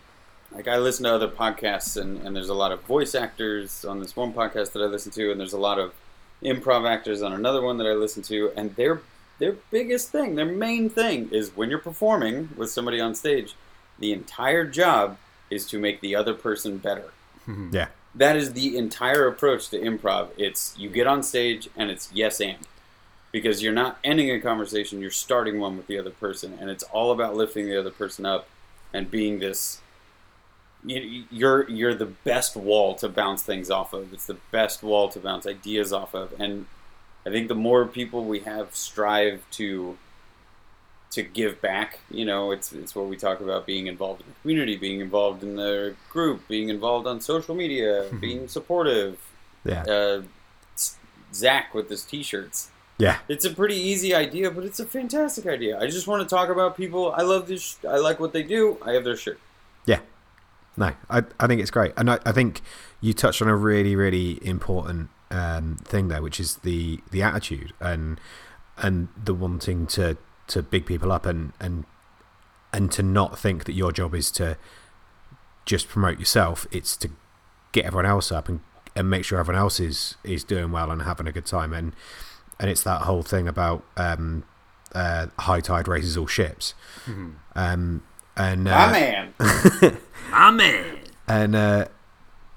like 0.53 0.69
I 0.69 0.77
listen 0.79 1.05
to 1.05 1.15
other 1.15 1.29
podcasts, 1.29 2.01
and, 2.01 2.21
and 2.27 2.37
there's 2.37 2.51
a 2.51 2.55
lot 2.55 2.73
of 2.73 2.83
voice 2.83 3.15
actors 3.15 3.85
on 3.85 4.01
this 4.01 4.15
one 4.17 4.33
podcast 4.33 4.73
that 4.73 4.83
I 4.83 4.87
listen 4.87 5.13
to, 5.13 5.31
and 5.31 5.41
there's 5.41 5.55
a 5.55 5.59
lot 5.59 5.79
of 5.79 5.95
improv 6.43 6.89
actors 6.89 7.23
on 7.23 7.33
another 7.33 7.63
one 7.63 7.79
that 7.79 7.87
I 7.87 7.93
listen 7.93 8.23
to, 8.25 8.53
and 8.57 8.75
their 8.77 9.01
their 9.39 9.57
biggest 9.71 10.11
thing, 10.11 10.35
their 10.35 10.47
main 10.47 10.89
thing, 10.89 11.29
is 11.31 11.57
when 11.57 11.71
you're 11.71 11.79
performing 11.79 12.51
with 12.57 12.71
somebody 12.71 13.01
on 13.01 13.15
stage, 13.15 13.55
the 13.99 14.13
entire 14.13 14.65
job 14.65 15.17
is 15.53 15.67
to 15.67 15.79
make 15.79 16.01
the 16.01 16.15
other 16.17 16.35
person 16.35 16.79
better. 16.79 17.13
Mm-hmm. 17.47 17.71
Yeah. 17.75 17.89
That 18.15 18.37
is 18.37 18.53
the 18.53 18.77
entire 18.77 19.27
approach 19.27 19.69
to 19.71 19.79
improv. 19.81 20.29
It's 20.37 20.75
you 20.79 20.89
get 20.91 21.07
on 21.07 21.23
stage 21.23 21.69
and 21.77 21.91
it's 21.91 22.11
yes 22.13 22.41
and. 22.41 22.59
Because 23.31 23.63
you're 23.63 23.73
not 23.73 23.99
ending 24.05 24.31
a 24.31 24.39
conversation, 24.41 25.01
you're 25.01 25.11
starting 25.11 25.59
one 25.59 25.79
with 25.79 25.87
the 25.87 25.99
other 25.99 26.11
person, 26.11 26.59
and 26.61 26.69
it's 26.69 26.83
all 26.85 27.11
about 27.13 27.35
lifting 27.35 27.65
the 27.67 27.79
other 27.81 27.91
person 27.91 28.27
up 28.27 28.47
and 28.93 29.11
being 29.11 29.39
this. 29.39 29.81
you- 30.85 31.25
You're 31.31 31.69
you're 31.71 31.95
the 31.95 32.13
best 32.25 32.57
wall 32.57 32.95
to 32.97 33.09
bounce 33.09 33.43
things 33.43 33.71
off 33.71 33.93
of. 33.95 34.13
It's 34.13 34.27
the 34.27 34.37
best 34.51 34.83
wall 34.83 35.09
to 35.11 35.19
bounce 35.21 35.47
ideas 35.47 35.93
off 35.95 36.13
of, 36.15 36.35
and 36.39 36.67
I 37.25 37.31
think 37.31 37.49
the 37.49 37.55
more 37.55 37.87
people 37.87 38.25
we 38.25 38.41
have 38.41 38.75
strive 38.75 39.43
to 39.53 39.97
to 41.13 41.23
give 41.23 41.61
back. 41.61 42.01
You 42.11 42.25
know, 42.25 42.51
it's 42.51 42.73
it's 42.73 42.95
what 42.95 43.07
we 43.07 43.17
talk 43.17 43.41
about 43.41 43.67
being 43.67 43.87
involved 43.87 44.23
in 44.23 44.27
the 44.29 44.41
community, 44.43 44.77
being 44.77 45.01
involved 45.01 45.43
in 45.43 45.57
the 45.57 45.95
group, 46.11 46.47
being 46.49 46.69
involved 46.69 47.07
on 47.07 47.21
social 47.21 47.55
media, 47.55 48.09
being 48.21 48.49
supportive. 48.49 49.19
Yeah. 49.65 49.83
Uh, 49.85 50.23
Zach 51.35 51.73
with 51.73 51.89
his 51.89 52.05
t-shirts. 52.05 52.69
Yeah. 52.99 53.19
It's 53.27 53.45
a 53.45 53.51
pretty 53.51 53.77
easy 53.77 54.15
idea, 54.15 54.51
but 54.51 54.65
it's 54.65 54.81
a 54.81 54.85
fantastic 54.85 55.47
idea. 55.47 55.79
I 55.81 55.87
just 55.87 56.07
want 56.07 56.23
to 56.23 56.29
talk 56.29 56.51
about 56.51 56.77
people. 56.77 57.13
I 57.13 57.23
love 57.23 57.49
this. 57.49 57.63
Sh- 57.63 57.85
I 57.89 57.97
like 57.97 58.21
what 58.21 58.33
they 58.33 58.43
do. 58.43 58.77
I 58.83 58.93
have 58.93 59.05
their 59.05 59.17
shirt. 59.17 59.41
Yeah. 59.87 60.01
No, 60.77 60.93
I, 61.09 61.23
I 61.41 61.47
think 61.47 61.61
it's 61.61 61.71
great. 61.71 61.93
And 61.97 62.11
I, 62.11 62.19
I 62.27 62.33
think 62.33 62.61
you 63.01 63.13
touched 63.13 63.41
on 63.41 63.49
a 63.49 63.57
really, 63.57 63.97
really 63.97 64.39
important 64.47 65.09
um, 65.31 65.77
thing 65.85 66.09
there, 66.09 66.23
which 66.23 66.39
is 66.39 66.57
the, 66.57 67.01
the 67.11 67.23
attitude 67.23 67.73
and 67.81 68.21
and 68.79 69.09
the 69.23 69.35
wanting 69.35 69.87
to, 69.87 70.17
to 70.53 70.63
big 70.63 70.87
people 70.87 71.13
up 71.13 71.27
and, 71.27 71.53
and 71.61 71.85
and 72.73 72.91
to 72.93 73.03
not 73.03 73.39
think 73.39 73.65
that 73.65 73.73
your 73.75 73.93
job 73.93 74.15
is 74.15 74.31
to 74.33 74.57
just 75.67 75.89
promote 75.89 76.19
yourself. 76.19 76.67
It's 76.71 76.97
to 76.99 77.11
get 77.73 77.85
everyone 77.85 78.07
else 78.07 78.33
up 78.33 78.49
and, 78.49 78.61
and 78.97 79.11
make 79.11 79.25
sure 79.25 79.39
everyone 79.39 79.61
else 79.61 79.79
is, 79.79 80.17
is 80.25 80.43
doing 80.45 80.73
well 80.73 80.91
and 80.91 81.03
having 81.03 81.27
a 81.27 81.33
good 81.33 81.47
time. 81.47 81.73
And 81.73 81.93
and 82.59 82.71
it's 82.71 82.83
that 82.85 83.03
whole 83.03 83.23
thing 83.23 83.49
about 83.49 83.85
um, 83.97 84.45
uh, 84.95 85.27
high 85.41 85.61
tide 85.61 85.89
raises 85.89 86.17
all 86.17 86.27
ships. 86.27 86.75
Um, 87.55 88.03
and 88.37 88.69
uh, 88.69 88.71
My 88.71 88.93
man. 88.93 89.35
Amen. 90.33 90.99
and 91.29 91.57
uh, 91.57 91.87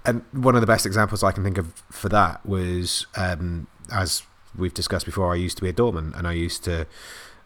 and 0.06 0.24
one 0.32 0.56
of 0.56 0.62
the 0.62 0.68
best 0.68 0.86
examples 0.86 1.24
I 1.24 1.32
can 1.32 1.44
think 1.44 1.58
of 1.58 1.74
for 1.92 2.08
that 2.10 2.46
was 2.46 3.08
um, 3.18 3.68
as 3.92 4.22
we've 4.58 4.74
discussed 4.74 5.06
before. 5.06 5.34
I 5.34 5.36
used 5.36 5.58
to 5.58 5.64
be 5.64 5.70
a 5.70 5.74
doorman, 5.74 6.14
and 6.16 6.28
I 6.28 6.34
used 6.34 6.64
to 6.66 6.86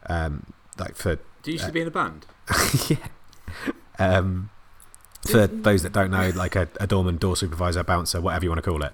um, 0.09 0.53
like 0.77 0.95
for 0.95 1.15
Do 1.15 1.21
you 1.45 1.53
used 1.53 1.65
to 1.65 1.71
be 1.71 1.81
in 1.81 1.87
a 1.87 1.91
band? 1.91 2.25
yeah. 2.89 2.97
Um, 3.97 4.49
for 5.27 5.47
those 5.47 5.83
that 5.83 5.91
don't 5.91 6.11
know, 6.11 6.29
like 6.35 6.55
a, 6.55 6.67
a 6.79 6.87
doorman, 6.87 7.17
door 7.17 7.35
supervisor, 7.35 7.83
bouncer, 7.83 8.21
whatever 8.21 8.45
you 8.45 8.49
want 8.49 8.63
to 8.63 8.69
call 8.69 8.83
it. 8.83 8.93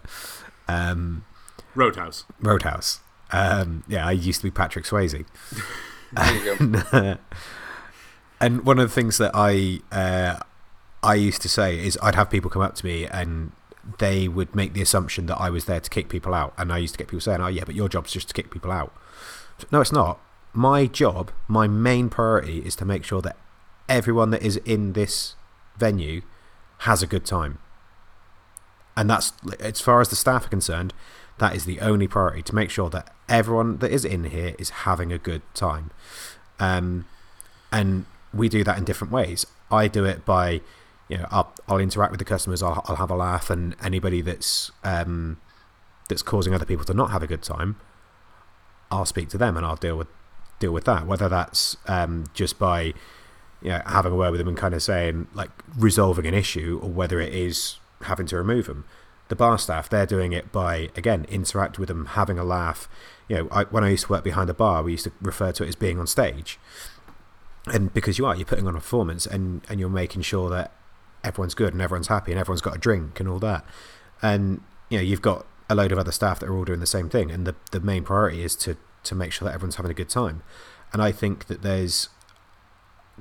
Um, 0.67 1.25
Road 1.75 1.95
House. 1.95 2.23
Roadhouse. 2.39 2.99
Um, 3.31 3.83
yeah, 3.87 4.07
I 4.07 4.11
used 4.11 4.41
to 4.41 4.47
be 4.47 4.51
Patrick 4.51 4.85
Swayze. 4.85 5.25
There 6.13 6.35
you 6.35 6.55
go. 6.55 7.17
and 8.39 8.65
one 8.65 8.79
of 8.79 8.87
the 8.87 8.93
things 8.93 9.17
that 9.17 9.31
I 9.33 9.81
uh, 9.91 10.39
I 11.03 11.15
used 11.15 11.41
to 11.41 11.49
say 11.49 11.77
is 11.77 11.97
I'd 12.01 12.15
have 12.15 12.29
people 12.29 12.49
come 12.49 12.61
up 12.61 12.75
to 12.75 12.85
me 12.85 13.05
and 13.05 13.51
they 13.99 14.27
would 14.27 14.55
make 14.55 14.73
the 14.73 14.81
assumption 14.81 15.25
that 15.25 15.35
I 15.35 15.49
was 15.49 15.65
there 15.65 15.79
to 15.79 15.89
kick 15.89 16.07
people 16.07 16.33
out, 16.33 16.53
and 16.57 16.71
I 16.71 16.77
used 16.77 16.93
to 16.93 16.97
get 16.97 17.07
people 17.07 17.21
saying, 17.21 17.41
"Oh 17.41 17.47
yeah, 17.47 17.63
but 17.65 17.75
your 17.75 17.89
job's 17.89 18.13
just 18.13 18.29
to 18.29 18.33
kick 18.33 18.49
people 18.49 18.71
out." 18.71 18.93
No, 19.71 19.81
it's 19.81 19.91
not. 19.91 20.19
My 20.55 20.85
job, 20.85 21.31
my 21.49 21.67
main 21.67 22.09
priority, 22.09 22.59
is 22.59 22.77
to 22.77 22.85
make 22.85 23.03
sure 23.03 23.21
that 23.21 23.35
everyone 23.89 24.29
that 24.29 24.41
is 24.41 24.55
in 24.57 24.93
this 24.93 25.35
venue 25.77 26.21
has 26.79 27.03
a 27.03 27.07
good 27.07 27.25
time, 27.25 27.59
and 28.95 29.09
that's 29.09 29.33
as 29.59 29.81
far 29.81 29.99
as 29.99 30.07
the 30.07 30.15
staff 30.15 30.45
are 30.45 30.49
concerned. 30.49 30.93
That 31.39 31.53
is 31.57 31.65
the 31.65 31.81
only 31.81 32.07
priority 32.07 32.41
to 32.43 32.55
make 32.55 32.69
sure 32.69 32.89
that 32.91 33.13
everyone 33.27 33.79
that 33.79 33.91
is 33.91 34.05
in 34.05 34.23
here 34.23 34.55
is 34.57 34.69
having 34.69 35.11
a 35.11 35.17
good 35.17 35.41
time. 35.53 35.91
Um, 36.57 37.05
and 37.69 38.05
we 38.33 38.47
do 38.47 38.63
that 38.63 38.77
in 38.77 38.85
different 38.85 39.11
ways. 39.11 39.45
I 39.69 39.89
do 39.89 40.05
it 40.05 40.23
by, 40.23 40.61
you 41.09 41.17
know, 41.17 41.27
I'll, 41.31 41.53
I'll 41.67 41.79
interact 41.79 42.11
with 42.11 42.19
the 42.19 42.25
customers. 42.25 42.63
I'll, 42.63 42.81
I'll 42.85 42.95
have 42.95 43.11
a 43.11 43.15
laugh, 43.15 43.49
and 43.49 43.75
anybody 43.83 44.21
that's 44.21 44.71
um, 44.85 45.37
that's 46.07 46.21
causing 46.21 46.53
other 46.53 46.65
people 46.65 46.85
to 46.85 46.93
not 46.93 47.11
have 47.11 47.23
a 47.23 47.27
good 47.27 47.43
time, 47.43 47.75
I'll 48.89 49.05
speak 49.05 49.27
to 49.29 49.37
them 49.37 49.57
and 49.57 49.65
I'll 49.65 49.75
deal 49.75 49.97
with 49.97 50.07
deal 50.59 50.71
with 50.71 50.85
that. 50.85 51.05
Whether 51.05 51.29
that's 51.29 51.77
um, 51.87 52.25
just 52.33 52.59
by, 52.59 52.93
you 53.61 53.69
know, 53.69 53.81
having 53.85 54.13
a 54.13 54.15
word 54.15 54.31
with 54.31 54.39
them 54.39 54.47
and 54.47 54.57
kind 54.57 54.73
of 54.73 54.83
saying 54.83 55.27
like 55.33 55.51
resolving 55.77 56.25
an 56.25 56.33
issue, 56.33 56.79
or 56.81 56.89
whether 56.89 57.19
it 57.19 57.33
is 57.33 57.77
having 58.01 58.27
to 58.27 58.37
remove 58.37 58.67
them. 58.67 58.85
The 59.27 59.35
bar 59.35 59.57
staff, 59.57 59.89
they're 59.89 60.05
doing 60.05 60.33
it 60.33 60.51
by 60.51 60.89
again 60.95 61.25
interact 61.29 61.79
with 61.79 61.87
them, 61.87 62.05
having 62.05 62.37
a 62.37 62.43
laugh. 62.43 62.87
You 63.27 63.37
know, 63.37 63.47
I, 63.51 63.63
when 63.63 63.83
I 63.83 63.89
used 63.89 64.05
to 64.05 64.11
work 64.11 64.23
behind 64.23 64.49
a 64.51 64.53
bar, 64.53 64.83
we 64.83 64.91
used 64.91 65.05
to 65.05 65.11
refer 65.21 65.51
to 65.53 65.63
it 65.63 65.69
as 65.69 65.75
being 65.75 65.99
on 65.99 66.05
stage 66.05 66.59
and 67.67 67.93
because 67.93 68.17
you 68.17 68.25
are 68.25 68.35
you're 68.35 68.45
putting 68.45 68.67
on 68.67 68.75
a 68.75 68.79
performance 68.79 69.25
and 69.25 69.61
and 69.69 69.79
you're 69.79 69.89
making 69.89 70.21
sure 70.21 70.49
that 70.49 70.71
everyone's 71.23 71.55
good 71.55 71.73
and 71.73 71.81
everyone's 71.81 72.07
happy 72.07 72.31
and 72.31 72.39
everyone's 72.39 72.61
got 72.61 72.75
a 72.75 72.79
drink 72.79 73.19
and 73.19 73.27
all 73.27 73.39
that 73.39 73.65
and 74.21 74.61
you 74.89 74.97
know 74.97 75.03
you've 75.03 75.21
got 75.21 75.45
a 75.69 75.75
load 75.75 75.91
of 75.91 75.97
other 75.97 76.11
staff 76.11 76.39
that 76.39 76.47
are 76.47 76.55
all 76.55 76.65
doing 76.65 76.79
the 76.79 76.85
same 76.85 77.09
thing 77.09 77.31
and 77.31 77.47
the 77.47 77.55
the 77.71 77.79
main 77.79 78.03
priority 78.03 78.43
is 78.43 78.55
to 78.55 78.77
to 79.05 79.15
make 79.15 79.31
sure 79.31 79.47
that 79.47 79.53
everyone's 79.53 79.75
having 79.75 79.91
a 79.91 79.95
good 79.95 80.09
time. 80.09 80.43
And 80.93 81.01
i 81.01 81.11
think 81.11 81.47
that 81.47 81.61
there's 81.61 82.09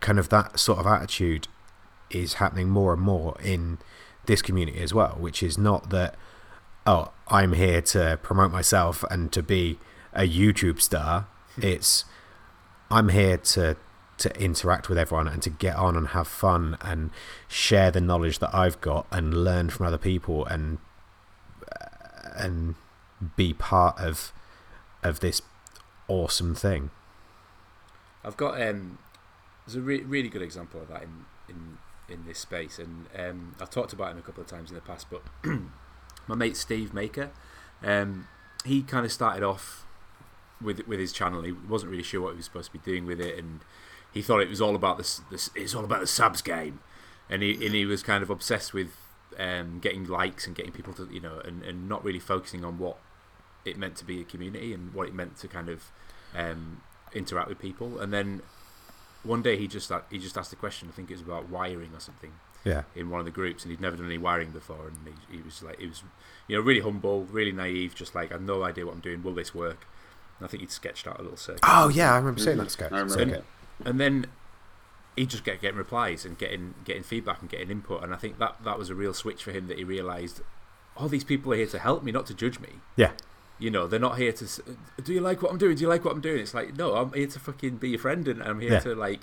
kind 0.01 0.19
of 0.19 0.29
that 0.29 0.59
sort 0.59 0.79
of 0.79 0.87
attitude 0.87 1.49
is 2.11 2.35
happening 2.35 2.69
more 2.69 2.93
and 2.93 3.03
more 3.03 3.37
in 3.43 3.79
this 4.27 4.43
community 4.43 4.81
as 4.81 4.95
well 4.95 5.17
which 5.19 5.43
is 5.43 5.59
not 5.59 5.91
that 5.91 6.15
oh 6.87 7.11
i'm 7.29 7.53
here 7.55 7.81
to 7.81 8.19
promote 8.23 8.53
myself 8.53 9.05
and 9.11 9.33
to 9.33 9.43
be 9.43 9.79
a 10.13 10.29
youtube 10.29 10.81
star. 10.81 11.27
It's 11.57 12.05
i'm 12.91 13.09
here 13.09 13.37
to 13.39 13.77
to 14.19 14.41
interact 14.41 14.89
with 14.89 14.97
everyone 14.97 15.27
and 15.27 15.43
to 15.43 15.51
get 15.51 15.77
on 15.77 15.97
and 15.97 16.09
have 16.09 16.29
fun 16.29 16.77
and 16.81 17.11
share 17.49 17.91
the 17.91 18.01
knowledge 18.01 18.39
that 18.39 18.55
I've 18.55 18.81
got 18.81 19.07
and 19.11 19.45
learn 19.45 19.71
from 19.71 19.87
other 19.87 19.99
people 19.99 20.47
and 20.47 20.79
uh, 21.73 21.87
and 22.37 22.77
be 23.37 23.53
part 23.53 23.99
of 23.99 24.33
of 25.03 25.21
this 25.21 25.43
awesome 26.09 26.55
thing. 26.55 26.91
I've 28.25 28.37
got 28.37 28.61
um, 28.61 28.99
there's 29.67 29.77
a 29.77 29.81
re- 29.81 30.03
really 30.03 30.29
good 30.29 30.43
example 30.43 30.81
of 30.81 30.89
that 30.89 31.03
in 31.03 31.25
in 31.49 31.79
in 32.09 32.27
this 32.27 32.39
space, 32.39 32.79
and 32.79 33.07
um, 33.19 33.55
I've 33.61 33.71
talked 33.71 33.93
about 33.93 34.13
him 34.13 34.19
a 34.19 34.23
couple 34.23 34.43
of 34.43 34.49
times 34.49 34.71
in 34.71 34.75
the 34.75 34.81
past. 34.81 35.07
But 35.11 35.23
my 36.27 36.35
mate 36.35 36.57
Steve 36.57 36.95
Maker, 36.95 37.31
um, 37.83 38.29
he 38.65 38.83
kind 38.83 39.05
of 39.05 39.13
started 39.13 39.43
off 39.43 39.87
with 40.61 40.87
with 40.87 40.99
his 40.99 41.13
channel. 41.13 41.43
He 41.43 41.53
wasn't 41.53 41.91
really 41.91 42.03
sure 42.03 42.23
what 42.23 42.31
he 42.31 42.37
was 42.37 42.47
supposed 42.47 42.73
to 42.73 42.79
be 42.79 42.85
doing 42.85 43.07
with 43.07 43.21
it, 43.21 43.39
and 43.39 43.61
he 44.13 44.23
thought 44.23 44.41
it 44.41 44.49
was 44.49 44.61
all 44.61 44.75
about 44.75 44.99
this. 44.99 45.21
this 45.31 45.51
it's 45.55 45.75
all 45.75 45.85
about 45.85 46.01
the 46.01 46.07
subs 46.07 46.43
game, 46.43 46.81
and 47.29 47.43
he 47.43 47.53
and 47.65 47.75
he 47.75 47.85
was 47.85 48.03
kind 48.03 48.23
of 48.23 48.31
obsessed 48.31 48.73
with 48.73 48.97
um, 49.39 49.81
getting 49.81 50.07
likes 50.07 50.47
and 50.47 50.55
getting 50.55 50.73
people 50.73 50.93
to 50.95 51.09
you 51.13 51.21
know, 51.21 51.41
and, 51.45 51.63
and 51.63 51.89
not 51.89 52.05
really 52.05 52.19
focusing 52.19 52.65
on 52.65 52.79
what 52.79 52.99
it 53.65 53.77
meant 53.79 53.97
to 53.97 54.05
be 54.05 54.21
a 54.21 54.25
community 54.25 54.73
and 54.75 54.93
what 54.95 55.09
it 55.09 55.15
meant 55.15 55.37
to 55.39 55.49
kind 55.49 55.69
of 55.69 55.91
um, 56.35 56.83
interact 57.15 57.49
with 57.49 57.59
people. 57.59 57.99
And 57.99 58.13
then 58.13 58.43
one 59.23 59.43
day 59.43 59.57
he 59.57 59.67
just 59.67 59.91
he 60.11 60.19
just 60.19 60.37
asked 60.37 60.53
a 60.53 60.57
question. 60.57 60.89
I 60.89 60.93
think 60.93 61.11
it 61.11 61.15
was 61.15 61.23
about 61.23 61.49
wiring 61.49 61.91
or 61.95 62.01
something 62.01 62.33
Yeah. 62.65 62.83
in 62.95 63.09
one 63.11 63.21
of 63.21 63.25
the 63.27 63.33
groups, 63.33 63.65
and 63.65 63.71
he'd 63.71 63.81
never 63.81 63.97
done 63.97 64.07
any 64.07 64.19
wiring 64.19 64.51
before, 64.51 64.89
and 64.89 64.97
he, 65.31 65.37
he 65.39 65.43
was 65.43 65.63
like, 65.63 65.81
he 65.81 65.87
was, 65.87 66.03
you 66.49 66.57
know, 66.57 66.63
really 66.63 66.81
humble, 66.81 67.25
really 67.25 67.53
naive, 67.53 67.95
just 67.95 68.15
like 68.15 68.31
I 68.31 68.35
have 68.35 68.43
no 68.43 68.63
idea 68.65 68.85
what 68.87 68.95
I'm 68.95 69.01
doing. 69.01 69.23
Will 69.23 69.35
this 69.35 69.55
work? 69.55 69.87
And 70.39 70.47
I 70.47 70.49
think 70.51 70.61
he'd 70.63 70.71
sketched 70.73 71.07
out 71.07 71.19
a 71.21 71.23
little 71.23 71.37
circuit, 71.37 71.61
Oh 71.63 71.89
yeah, 71.89 72.13
I 72.13 72.17
remember 72.17 72.41
seeing 72.41 72.59
that 72.59 72.71
sketch. 72.71 72.93
I 72.93 72.97
remember 73.01 73.15
So- 73.15 73.25
that. 73.25 73.45
and 73.89 74.01
then 74.01 74.27
he 75.17 75.27
just 75.27 75.45
get 75.45 75.61
getting 75.63 75.79
replies 75.79 76.25
and 76.25 76.37
getting 76.37 76.75
getting 76.85 77.05
feedback 77.05 77.41
and 77.41 77.49
getting 77.49 77.71
input, 77.71 78.03
and 78.03 78.13
I 78.13 78.17
think 78.17 78.39
that 78.41 78.57
that 78.65 78.79
was 78.79 78.91
a 78.91 78.95
real 78.95 79.15
switch 79.15 79.43
for 79.45 79.53
him 79.53 79.69
that 79.69 79.79
he 79.79 79.85
realised, 79.85 80.43
all 80.97 81.09
these 81.09 81.25
people 81.25 81.53
are 81.53 81.57
here 81.57 81.67
to 81.69 81.79
help 81.79 82.03
me, 82.03 82.13
not 82.13 82.27
to 82.27 82.35
judge 82.35 82.59
me. 82.61 82.69
Yeah. 82.97 83.13
You 83.59 83.71
know, 83.71 83.87
they're 83.87 84.01
not 84.01 84.19
here 84.19 84.33
to. 84.33 84.47
Do 85.03 85.13
you 85.13 85.21
like 85.21 85.41
what 85.43 85.53
I'm 85.53 85.59
doing? 85.59 85.77
Do 85.77 85.83
you 85.83 85.89
like 85.89 86.05
what 86.05 86.13
I'm 86.15 86.21
doing? 86.21 86.41
It's 86.41 86.55
like, 86.55 86.77
no, 86.77 86.95
I'm 86.97 87.13
here 87.13 87.27
to 87.29 87.39
fucking 87.39 87.77
be 87.77 87.91
your 87.91 87.99
friend, 88.01 88.27
and 88.27 88.43
I'm 88.43 88.61
here 88.61 88.73
Yeah. 88.75 88.81
to 88.81 88.95
like 88.95 89.21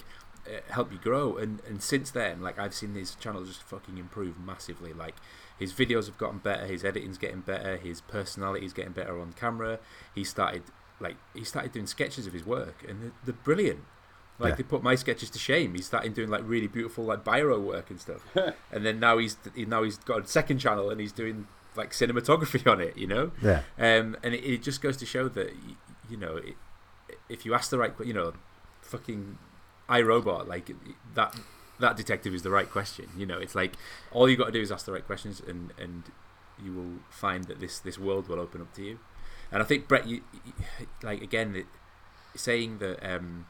uh, 0.47 0.59
help 0.71 0.91
you 0.91 0.97
grow. 0.99 1.35
And 1.37 1.61
and 1.67 1.83
since 1.83 2.11
then, 2.11 2.41
like 2.41 2.57
I've 2.57 2.73
seen 2.73 2.93
his 2.95 3.15
channel 3.15 3.43
just 3.43 3.61
fucking 3.63 3.97
improve 3.97 4.39
massively. 4.39 4.93
Like 4.93 5.15
his 5.59 5.73
videos 5.73 6.05
have 6.05 6.17
gotten 6.17 6.39
better, 6.39 6.65
his 6.65 6.85
editing's 6.85 7.17
getting 7.17 7.41
better, 7.41 7.75
his 7.77 8.01
personality's 8.01 8.73
getting 8.73 8.93
better 8.93 9.19
on 9.19 9.33
camera. 9.33 9.79
He 10.15 10.23
started 10.23 10.63
like 11.01 11.17
he 11.33 11.43
started 11.43 11.73
doing 11.73 11.87
sketches 11.87 12.25
of 12.25 12.33
his 12.33 12.45
work, 12.45 12.85
and 12.87 13.01
they're, 13.03 13.11
they're 13.25 13.43
brilliant. 13.43 13.81
Like 14.39 14.51
Yeah. 14.51 14.55
they 14.55 14.63
put 14.63 14.81
my 14.81 14.95
sketches 14.95 15.29
to 15.31 15.39
shame. 15.39 15.75
He's 15.75 15.85
starting 15.87 16.13
doing 16.13 16.29
like 16.29 16.41
really 16.45 16.67
beautiful 16.67 17.03
like 17.03 17.23
biro 17.25 17.59
work 17.61 17.89
and 17.91 17.99
stuff. 17.99 18.25
and 18.71 18.85
then 18.85 18.97
now 18.99 19.17
he's 19.17 19.35
he, 19.53 19.65
now 19.65 19.83
he's 19.83 19.97
got 19.97 20.23
a 20.23 20.27
second 20.27 20.59
channel 20.59 20.89
and 20.89 21.01
he's 21.01 21.11
doing 21.11 21.47
like 21.75 21.91
cinematography 21.91 22.65
on 22.71 22.81
it. 22.81 22.97
You 22.97 23.07
know. 23.07 23.31
Yeah. 23.41 23.62
Um, 23.77 24.17
and 24.23 24.34
it, 24.34 24.43
it 24.43 24.63
just 24.63 24.81
goes 24.81 24.97
to 24.97 25.05
show 25.05 25.27
that 25.29 25.53
you 26.12 26.17
know, 26.17 26.36
it, 26.36 26.55
if 27.29 27.45
you 27.45 27.53
ask 27.53 27.69
the 27.71 27.77
right, 27.77 27.93
you 28.03 28.13
know, 28.13 28.34
fucking 28.81 29.38
I, 29.88 30.01
Robot, 30.01 30.47
like 30.47 30.69
that 31.15 31.39
that 31.79 31.97
detective 31.97 32.34
is 32.34 32.43
the 32.43 32.51
right 32.51 32.69
question. 32.69 33.10
You 33.17 33.25
know, 33.25 33.39
it's 33.39 33.55
like 33.55 33.73
all 34.12 34.29
you 34.29 34.38
got 34.38 34.47
to 34.47 34.51
do 34.51 34.62
is 34.62 34.71
ask 34.71 34.86
the 34.86 34.91
right 34.91 35.05
questions, 35.05 35.41
and 35.45 35.73
and 35.79 36.03
you 36.63 36.73
will 36.73 36.99
find 37.10 37.45
that 37.45 37.60
this 37.60 37.79
this 37.79 37.97
world 37.97 38.27
will 38.27 38.39
open 38.39 38.62
up 38.62 38.73
to 38.75 38.84
you. 38.84 38.99
And 39.51 39.62
I 39.62 39.65
think 39.65 39.88
Brett, 39.88 40.07
you, 40.07 40.21
you 40.45 40.53
like 41.01 41.21
again, 41.21 41.55
it, 41.55 41.65
saying 42.36 42.77
that 42.79 42.99
um, 43.03 43.47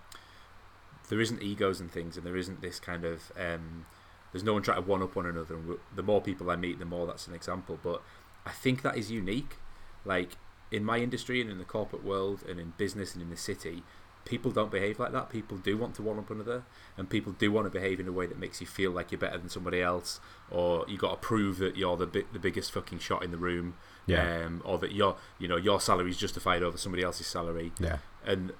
there 1.09 1.19
isn't 1.19 1.41
egos 1.41 1.79
and 1.79 1.91
things, 1.91 2.15
and 2.15 2.25
there 2.25 2.37
isn't 2.37 2.61
this 2.61 2.79
kind 2.79 3.05
of 3.05 3.31
um, 3.37 3.85
there's 4.31 4.43
no 4.43 4.53
one 4.53 4.61
trying 4.61 4.81
to 4.83 4.89
one 4.89 5.01
up 5.01 5.15
one 5.15 5.25
another. 5.25 5.55
And 5.55 5.77
the 5.95 6.03
more 6.03 6.21
people 6.21 6.49
I 6.49 6.55
meet, 6.55 6.79
the 6.79 6.85
more 6.85 7.05
that's 7.07 7.27
an 7.27 7.33
example. 7.35 7.79
But 7.81 8.01
I 8.45 8.51
think 8.51 8.81
that 8.81 8.97
is 8.97 9.11
unique. 9.11 9.57
Like 10.05 10.31
in 10.71 10.83
my 10.83 10.97
industry 10.99 11.41
and 11.41 11.49
in 11.49 11.57
the 11.57 11.65
corporate 11.65 12.03
world 12.03 12.43
and 12.47 12.59
in 12.59 12.73
business 12.77 13.13
and 13.13 13.21
in 13.21 13.29
the 13.29 13.37
city, 13.37 13.83
people 14.23 14.51
don't 14.51 14.71
behave 14.71 14.99
like 14.99 15.11
that. 15.11 15.29
People 15.29 15.57
do 15.57 15.75
want 15.77 15.95
to 15.95 16.01
one 16.03 16.17
up 16.19 16.29
another, 16.29 16.63
and 16.97 17.09
people 17.09 17.33
do 17.33 17.51
want 17.51 17.65
to 17.65 17.71
behave 17.71 17.99
in 17.99 18.07
a 18.07 18.11
way 18.11 18.25
that 18.27 18.37
makes 18.39 18.61
you 18.61 18.67
feel 18.67 18.91
like 18.91 19.11
you're 19.11 19.19
better 19.19 19.37
than 19.37 19.49
somebody 19.49 19.81
else, 19.81 20.19
or 20.49 20.85
you 20.87 20.97
got 20.97 21.11
to 21.11 21.17
prove 21.17 21.57
that 21.57 21.75
you're 21.75 21.97
the 21.97 22.05
bi- 22.07 22.25
the 22.31 22.39
biggest 22.39 22.71
fucking 22.71 22.99
shot 22.99 23.23
in 23.23 23.31
the 23.31 23.37
room, 23.37 23.75
Yeah. 24.05 24.45
um, 24.45 24.61
or 24.63 24.77
that 24.77 24.91
your 24.93 25.17
you 25.39 25.47
know 25.47 25.57
your 25.57 25.81
salary 25.81 26.11
is 26.11 26.17
justified 26.17 26.61
over 26.63 26.77
somebody 26.77 27.03
else's 27.03 27.27
salary, 27.27 27.71
Yeah. 27.79 27.97
and 28.23 28.53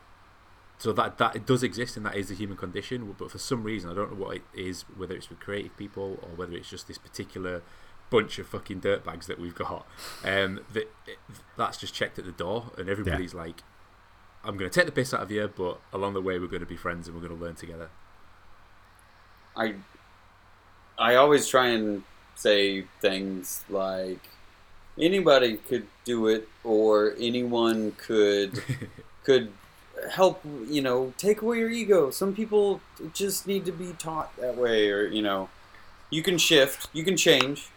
so 0.82 0.91
that 0.94 1.20
that 1.20 1.36
it 1.36 1.46
does 1.46 1.62
exist 1.62 1.96
and 1.96 2.04
that 2.08 2.15
is 2.15 2.30
the 2.30 2.34
human 2.34 2.58
condition. 2.58 3.15
But 3.17 3.30
for 3.30 3.38
some 3.38 3.63
reason, 3.63 3.91
I 3.91 3.94
don't 3.94 4.17
know 4.17 4.26
what 4.26 4.38
it 4.38 4.41
is, 4.56 4.82
whether 4.98 5.15
it's 5.15 5.30
with 5.30 5.39
creative 5.39 5.78
people 5.78 6.17
or 6.24 6.30
whether 6.36 6.54
it's 6.54 6.72
just 6.72 6.88
this 6.88 6.98
particular 6.98 7.62
bunch 8.10 8.39
of 8.39 8.48
fucking 8.48 8.82
dirtbags 8.82 9.28
that 9.28 9.39
we've 9.39 9.54
got. 9.54 9.86
Um, 10.26 10.62
that 10.74 10.91
that's 11.56 11.78
just 11.78 11.94
checked 11.94 12.17
at 12.17 12.26
the 12.26 12.32
door, 12.32 12.72
and 12.80 12.89
everybody's 12.89 13.36
like, 13.36 13.62
"I'm 14.44 14.58
going 14.58 14.72
to 14.72 14.74
take 14.74 14.88
the 14.88 14.91
piss 14.91 15.13
out 15.13 15.22
of 15.22 15.30
you, 15.30 15.52
but 15.56 15.80
along 15.94 16.15
the 16.15 16.22
way, 16.22 16.39
we're 16.39 16.48
going 16.48 16.62
to 16.62 16.65
be 16.65 16.78
friends 16.78 17.08
and 17.08 17.15
we're 17.15 17.28
going 17.28 17.38
to 17.38 17.46
learn 17.46 17.56
together." 17.56 17.89
I 19.56 19.76
I 20.98 21.13
always 21.13 21.48
try 21.48 21.67
and 21.67 22.02
say 22.34 22.86
things 23.02 23.63
like 23.70 24.30
anybody 24.98 25.58
could 25.58 25.86
do 26.06 26.26
it 26.26 26.50
or 26.63 27.13
anyone 27.20 27.91
could 28.00 28.63
could 29.24 29.52
help 30.10 30.42
you 30.68 30.82
know 30.82 31.14
take 31.18 31.42
away 31.42 31.60
your 31.60 31.70
ego 31.70 32.10
some 32.12 32.34
people 32.34 32.82
just 33.14 33.48
need 33.48 33.66
to 33.66 33.72
be 33.72 33.94
taught 33.94 34.36
that 34.38 34.56
way 34.58 34.90
or 34.90 35.06
you 35.06 35.22
know 35.22 35.50
you 36.10 36.22
can 36.24 36.38
shift 36.38 36.88
you 36.94 37.04
can 37.04 37.16
change 37.18 37.70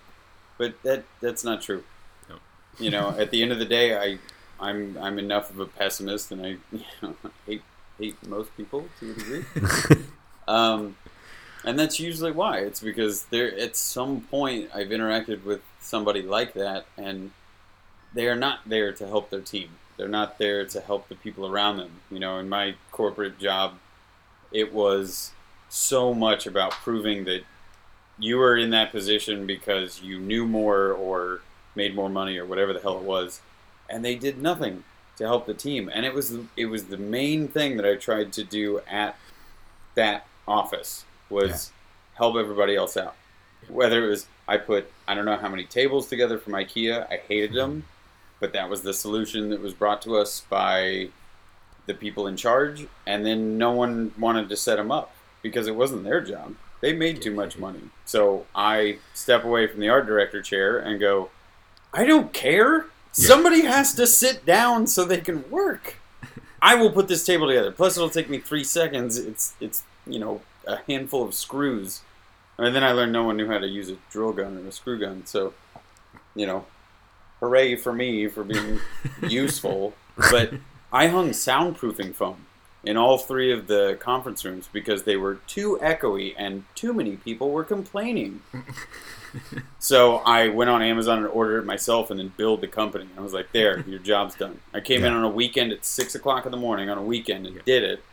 but 0.58 0.74
that 0.82 1.04
that's 1.20 1.44
not 1.44 1.60
true 1.62 1.84
No. 2.28 2.36
you 2.78 2.90
know 2.90 3.10
at 3.18 3.30
the 3.30 3.42
end 3.42 3.52
of 3.52 3.58
the 3.58 3.64
day 3.64 3.96
i 3.96 4.18
i'm 4.60 4.96
i'm 5.00 5.18
enough 5.18 5.50
of 5.50 5.60
a 5.60 5.66
pessimist 5.66 6.30
and 6.32 6.44
i 6.44 6.48
you 6.72 6.84
know, 7.02 7.14
hate 7.46 7.62
hate 7.98 8.16
most 8.26 8.56
people 8.56 8.86
to 9.00 9.10
a 9.10 9.14
degree 9.14 9.44
um, 10.48 10.96
and 11.64 11.78
that's 11.78 11.98
usually 11.98 12.30
why. 12.30 12.58
It's 12.58 12.80
because 12.80 13.24
there 13.26 13.56
at 13.58 13.74
some 13.76 14.20
point 14.22 14.68
I've 14.74 14.88
interacted 14.88 15.44
with 15.44 15.62
somebody 15.80 16.20
like 16.20 16.52
that, 16.54 16.84
and 16.98 17.30
they 18.12 18.28
are 18.28 18.36
not 18.36 18.60
there 18.66 18.92
to 18.92 19.06
help 19.06 19.30
their 19.30 19.40
team. 19.40 19.70
They're 19.96 20.08
not 20.08 20.38
there 20.38 20.64
to 20.66 20.80
help 20.80 21.08
the 21.08 21.14
people 21.14 21.46
around 21.46 21.76
them. 21.76 21.90
You 22.10 22.18
know, 22.18 22.38
in 22.38 22.48
my 22.48 22.74
corporate 22.90 23.38
job, 23.38 23.74
it 24.52 24.72
was 24.72 25.32
so 25.68 26.14
much 26.14 26.46
about 26.46 26.72
proving 26.72 27.24
that 27.24 27.42
you 28.18 28.36
were 28.38 28.56
in 28.56 28.70
that 28.70 28.92
position 28.92 29.46
because 29.46 30.00
you 30.02 30.18
knew 30.18 30.46
more 30.46 30.92
or 30.92 31.40
made 31.74 31.94
more 31.94 32.08
money 32.08 32.38
or 32.38 32.46
whatever 32.46 32.72
the 32.72 32.80
hell 32.80 32.98
it 32.98 33.04
was, 33.04 33.40
and 33.88 34.04
they 34.04 34.14
did 34.14 34.40
nothing 34.40 34.84
to 35.16 35.24
help 35.24 35.46
the 35.46 35.54
team. 35.54 35.90
And 35.92 36.04
it 36.04 36.14
was 36.14 36.36
it 36.56 36.66
was 36.66 36.84
the 36.84 36.96
main 36.96 37.48
thing 37.48 37.76
that 37.76 37.86
I 37.86 37.96
tried 37.96 38.32
to 38.34 38.44
do 38.44 38.80
at 38.88 39.16
that 39.94 40.26
office 40.46 41.04
was 41.30 41.72
help 42.14 42.36
everybody 42.36 42.76
else 42.76 42.96
out. 42.96 43.16
Whether 43.68 44.04
it 44.04 44.08
was 44.08 44.26
I 44.46 44.58
put 44.58 44.90
I 45.08 45.14
don't 45.14 45.24
know 45.24 45.36
how 45.36 45.48
many 45.48 45.64
tables 45.64 46.08
together 46.08 46.38
from 46.38 46.52
IKEA, 46.54 47.10
I 47.10 47.16
hated 47.28 47.52
them, 47.52 47.84
but 48.40 48.52
that 48.52 48.68
was 48.68 48.82
the 48.82 48.94
solution 48.94 49.50
that 49.50 49.60
was 49.60 49.74
brought 49.74 50.02
to 50.02 50.16
us 50.16 50.44
by 50.48 51.08
the 51.86 51.94
people 51.94 52.26
in 52.26 52.36
charge, 52.36 52.86
and 53.06 53.24
then 53.24 53.58
no 53.58 53.72
one 53.72 54.12
wanted 54.18 54.48
to 54.48 54.56
set 54.56 54.76
them 54.76 54.90
up 54.90 55.14
because 55.42 55.66
it 55.66 55.76
wasn't 55.76 56.04
their 56.04 56.20
job. 56.20 56.54
They 56.80 56.92
made 56.92 57.22
too 57.22 57.34
much 57.34 57.58
money. 57.58 57.80
So 58.04 58.46
I 58.54 58.98
step 59.12 59.44
away 59.44 59.66
from 59.66 59.80
the 59.80 59.88
art 59.88 60.06
director 60.06 60.42
chair 60.42 60.78
and 60.78 61.00
go, 61.00 61.30
I 61.92 62.04
don't 62.04 62.32
care. 62.32 62.86
Somebody 63.12 63.62
has 63.62 63.94
to 63.94 64.06
sit 64.06 64.44
down 64.44 64.86
so 64.86 65.04
they 65.04 65.20
can 65.20 65.48
work. 65.50 65.96
I 66.60 66.74
will 66.74 66.90
put 66.90 67.08
this 67.08 67.24
table 67.24 67.46
together. 67.46 67.70
Plus, 67.70 67.96
it'll 67.96 68.10
take 68.10 68.28
me 68.28 68.38
three 68.38 68.64
seconds. 68.64 69.18
It's 69.18 69.54
it's 69.60 69.84
you 70.06 70.18
know 70.18 70.40
a 70.66 70.78
handful 70.88 71.22
of 71.22 71.34
screws, 71.34 72.00
and 72.58 72.74
then 72.74 72.82
I 72.82 72.92
learned 72.92 73.12
no 73.12 73.22
one 73.24 73.36
knew 73.36 73.46
how 73.46 73.58
to 73.58 73.68
use 73.68 73.90
a 73.90 73.96
drill 74.10 74.32
gun 74.32 74.56
or 74.56 74.68
a 74.68 74.72
screw 74.72 74.98
gun. 74.98 75.26
So, 75.26 75.52
you 76.34 76.46
know, 76.46 76.66
hooray 77.44 77.76
for 77.76 77.92
me 77.92 78.26
for 78.28 78.44
being 78.44 78.80
useful. 79.28 79.94
But 80.30 80.54
I 80.92 81.08
hung 81.08 81.30
soundproofing 81.30 82.14
foam 82.14 82.46
in 82.84 82.96
all 82.96 83.18
three 83.18 83.52
of 83.52 83.66
the 83.66 83.96
conference 84.00 84.44
rooms 84.44 84.68
because 84.72 85.04
they 85.04 85.16
were 85.16 85.36
too 85.46 85.78
echoey 85.82 86.34
and 86.36 86.64
too 86.74 86.92
many 86.92 87.16
people 87.16 87.50
were 87.50 87.64
complaining. 87.64 88.40
So 89.80 90.18
I 90.18 90.46
went 90.48 90.70
on 90.70 90.80
Amazon 90.80 91.18
and 91.18 91.26
ordered 91.26 91.58
it 91.58 91.66
myself, 91.66 92.08
and 92.10 92.20
then 92.20 92.32
billed 92.36 92.60
the 92.60 92.68
company. 92.68 93.06
I 93.18 93.20
was 93.20 93.32
like, 93.32 93.50
"There, 93.52 93.80
your 93.80 93.98
job's 93.98 94.36
done." 94.36 94.60
I 94.72 94.78
came 94.78 95.02
in 95.04 95.12
on 95.12 95.24
a 95.24 95.28
weekend 95.28 95.72
at 95.72 95.84
six 95.84 96.14
o'clock 96.14 96.46
in 96.46 96.52
the 96.52 96.56
morning 96.56 96.88
on 96.88 96.98
a 96.98 97.02
weekend 97.02 97.44
and 97.46 97.56
Yeah. 97.56 97.62
did 97.66 97.82
it. 97.82 98.04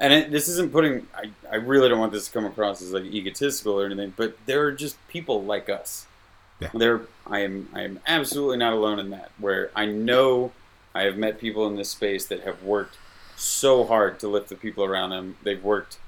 And 0.00 0.12
it, 0.12 0.32
this 0.32 0.48
isn't 0.48 0.72
putting. 0.72 1.06
I, 1.14 1.30
I 1.52 1.56
really 1.56 1.88
don't 1.88 2.00
want 2.00 2.10
this 2.10 2.26
to 2.26 2.32
come 2.32 2.44
across 2.46 2.82
as 2.82 2.92
like 2.92 3.04
egotistical 3.04 3.80
or 3.80 3.86
anything, 3.86 4.12
but 4.16 4.36
there 4.46 4.64
are 4.64 4.72
just 4.72 4.96
people 5.06 5.44
like 5.44 5.68
us. 5.68 6.06
Yeah. 6.60 6.70
There, 6.74 7.02
I 7.26 7.40
am. 7.40 7.68
I 7.74 7.82
am 7.82 8.00
absolutely 8.06 8.56
not 8.56 8.72
alone 8.72 8.98
in 8.98 9.10
that. 9.10 9.30
Where 9.38 9.70
I 9.76 9.84
know 9.86 10.52
I 10.94 11.02
have 11.02 11.16
met 11.18 11.38
people 11.38 11.66
in 11.66 11.76
this 11.76 11.90
space 11.90 12.24
that 12.26 12.40
have 12.44 12.62
worked 12.62 12.96
so 13.36 13.84
hard 13.84 14.18
to 14.20 14.28
lift 14.28 14.48
the 14.48 14.56
people 14.56 14.84
around 14.84 15.10
them. 15.10 15.36
They've 15.42 15.62
worked 15.62 15.98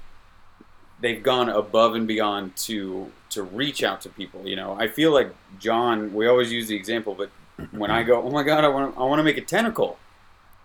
they've 1.01 1.21
gone 1.23 1.49
above 1.49 1.95
and 1.95 2.07
beyond 2.07 2.55
to 2.57 3.11
to 3.29 3.43
reach 3.43 3.83
out 3.83 4.01
to 4.01 4.09
people. 4.09 4.47
You 4.47 4.55
know, 4.55 4.73
I 4.79 4.87
feel 4.87 5.13
like 5.13 5.33
John. 5.59 6.13
We 6.13 6.27
always 6.27 6.51
use 6.51 6.67
the 6.67 6.75
example, 6.75 7.13
but 7.15 7.29
when 7.71 7.91
I 7.91 8.03
go, 8.03 8.21
oh 8.23 8.31
my 8.31 8.43
god, 8.43 8.63
I 8.63 8.69
want 8.69 8.97
I 8.97 9.03
want 9.03 9.19
to 9.19 9.23
make 9.23 9.37
a 9.37 9.41
tentacle, 9.41 9.99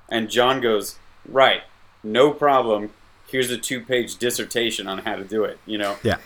and 0.08 0.30
John 0.30 0.60
goes, 0.60 0.96
right, 1.28 1.62
no 2.02 2.30
problem. 2.30 2.90
Here's 3.26 3.50
a 3.50 3.58
two 3.58 3.80
page 3.80 4.16
dissertation 4.16 4.86
on 4.86 4.98
how 4.98 5.16
to 5.16 5.24
do 5.24 5.44
it. 5.44 5.58
You 5.66 5.76
know, 5.78 5.96
Yeah. 6.02 6.16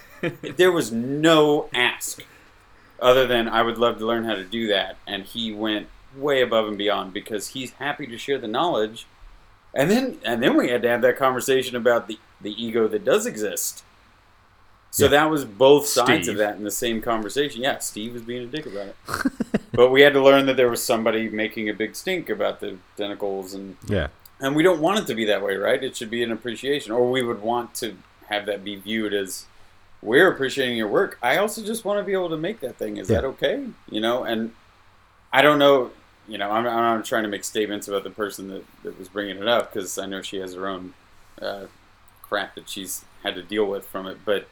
there 0.57 0.71
was 0.73 0.92
no 0.92 1.68
ask 1.75 2.23
other 3.00 3.26
than 3.26 3.48
I 3.48 3.62
would 3.62 3.78
love 3.78 3.98
to 3.98 4.06
learn 4.06 4.24
how 4.24 4.34
to 4.34 4.44
do 4.44 4.66
that, 4.68 4.96
and 5.06 5.24
he 5.24 5.52
went 5.52 5.88
way 6.16 6.40
above 6.42 6.66
and 6.68 6.78
beyond 6.78 7.12
because 7.12 7.48
he's 7.48 7.72
happy 7.72 8.06
to 8.06 8.18
share 8.18 8.38
the 8.38 8.48
knowledge. 8.48 9.06
And 9.74 9.90
then 9.90 10.18
and 10.24 10.42
then 10.42 10.56
we 10.56 10.70
had 10.70 10.82
to 10.82 10.88
have 10.88 11.02
that 11.02 11.16
conversation 11.18 11.76
about 11.76 12.08
the 12.08 12.18
the 12.40 12.52
ego 12.62 12.88
that 12.88 13.04
does 13.04 13.26
exist. 13.26 13.84
So 14.90 15.04
Yeah. 15.04 15.11
that 15.11 15.30
was 15.30 15.44
both 15.44 15.87
sides 15.87 16.24
Steve. 16.24 16.34
of 16.34 16.38
that 16.38 16.56
in 16.56 16.64
the 16.64 16.70
same 16.70 17.02
conversation. 17.02 17.61
Yeah, 17.62 17.78
Steve 17.78 18.14
was 18.14 18.22
being 18.22 18.42
a 18.44 18.46
dick 18.46 18.64
about 18.66 18.87
it. 18.88 18.96
but 19.72 19.90
we 19.90 20.00
had 20.00 20.14
to 20.14 20.22
learn 20.22 20.46
that 20.46 20.56
there 20.56 20.70
was 20.70 20.82
somebody 20.82 21.28
making 21.28 21.68
a 21.68 21.74
big 21.74 21.94
stink 21.94 22.30
about 22.30 22.61
the 22.61 22.78
tentacles 22.96 23.52
and 23.52 23.76
Yeah. 23.87 24.08
and 24.40 24.56
we 24.56 24.62
don't 24.62 24.80
want 24.80 25.00
it 25.00 25.06
to 25.08 25.14
be 25.14 25.26
that 25.26 25.42
way, 25.42 25.56
right? 25.56 25.84
It 25.84 25.94
should 25.96 26.11
be 26.11 26.22
an 26.22 26.32
appreciation, 26.32 26.92
or 26.92 27.11
we 27.11 27.22
would 27.22 27.42
want 27.42 27.74
to 27.76 27.98
have 28.28 28.46
that 28.46 28.64
be 28.64 28.76
viewed 28.76 29.12
as 29.12 29.44
we're 30.02 30.30
appreciating 30.32 30.76
your 30.76 30.88
work. 30.88 31.18
I 31.22 31.38
also 31.38 31.62
just 31.62 31.84
want 31.84 31.98
to 32.00 32.04
be 32.04 32.12
able 32.12 32.30
to 32.30 32.37
make 32.37 32.61
that 32.61 32.76
thing. 32.76 32.96
Is 32.98 33.08
Yeah. 33.11 33.20
that 33.20 33.26
okay? 33.28 33.66
You 33.90 34.00
know, 34.00 34.24
and 34.24 34.52
I 35.32 35.42
don't 35.42 35.58
know. 35.58 35.90
You 36.28 36.37
know, 36.38 36.50
I'm, 36.50 36.66
I'm 36.66 36.96
not 36.98 37.04
trying 37.06 37.22
to 37.22 37.28
make 37.28 37.42
statements 37.44 37.88
about 37.88 38.04
the 38.04 38.11
person 38.11 38.48
that, 38.48 38.64
that 38.82 38.98
was 38.98 39.08
bringing 39.08 39.38
it 39.38 39.48
up 39.48 39.72
because 39.72 39.96
I 39.98 40.04
know 40.06 40.20
she 40.20 40.37
has 40.38 40.54
her 40.54 40.68
own 40.68 40.92
uh, 41.40 41.66
crap 42.22 42.54
that 42.56 42.68
she's 42.68 43.04
had 43.22 43.34
to 43.37 43.42
deal 43.42 43.64
with 43.64 43.87
from 43.87 44.06
it. 44.06 44.18
But 44.26 44.46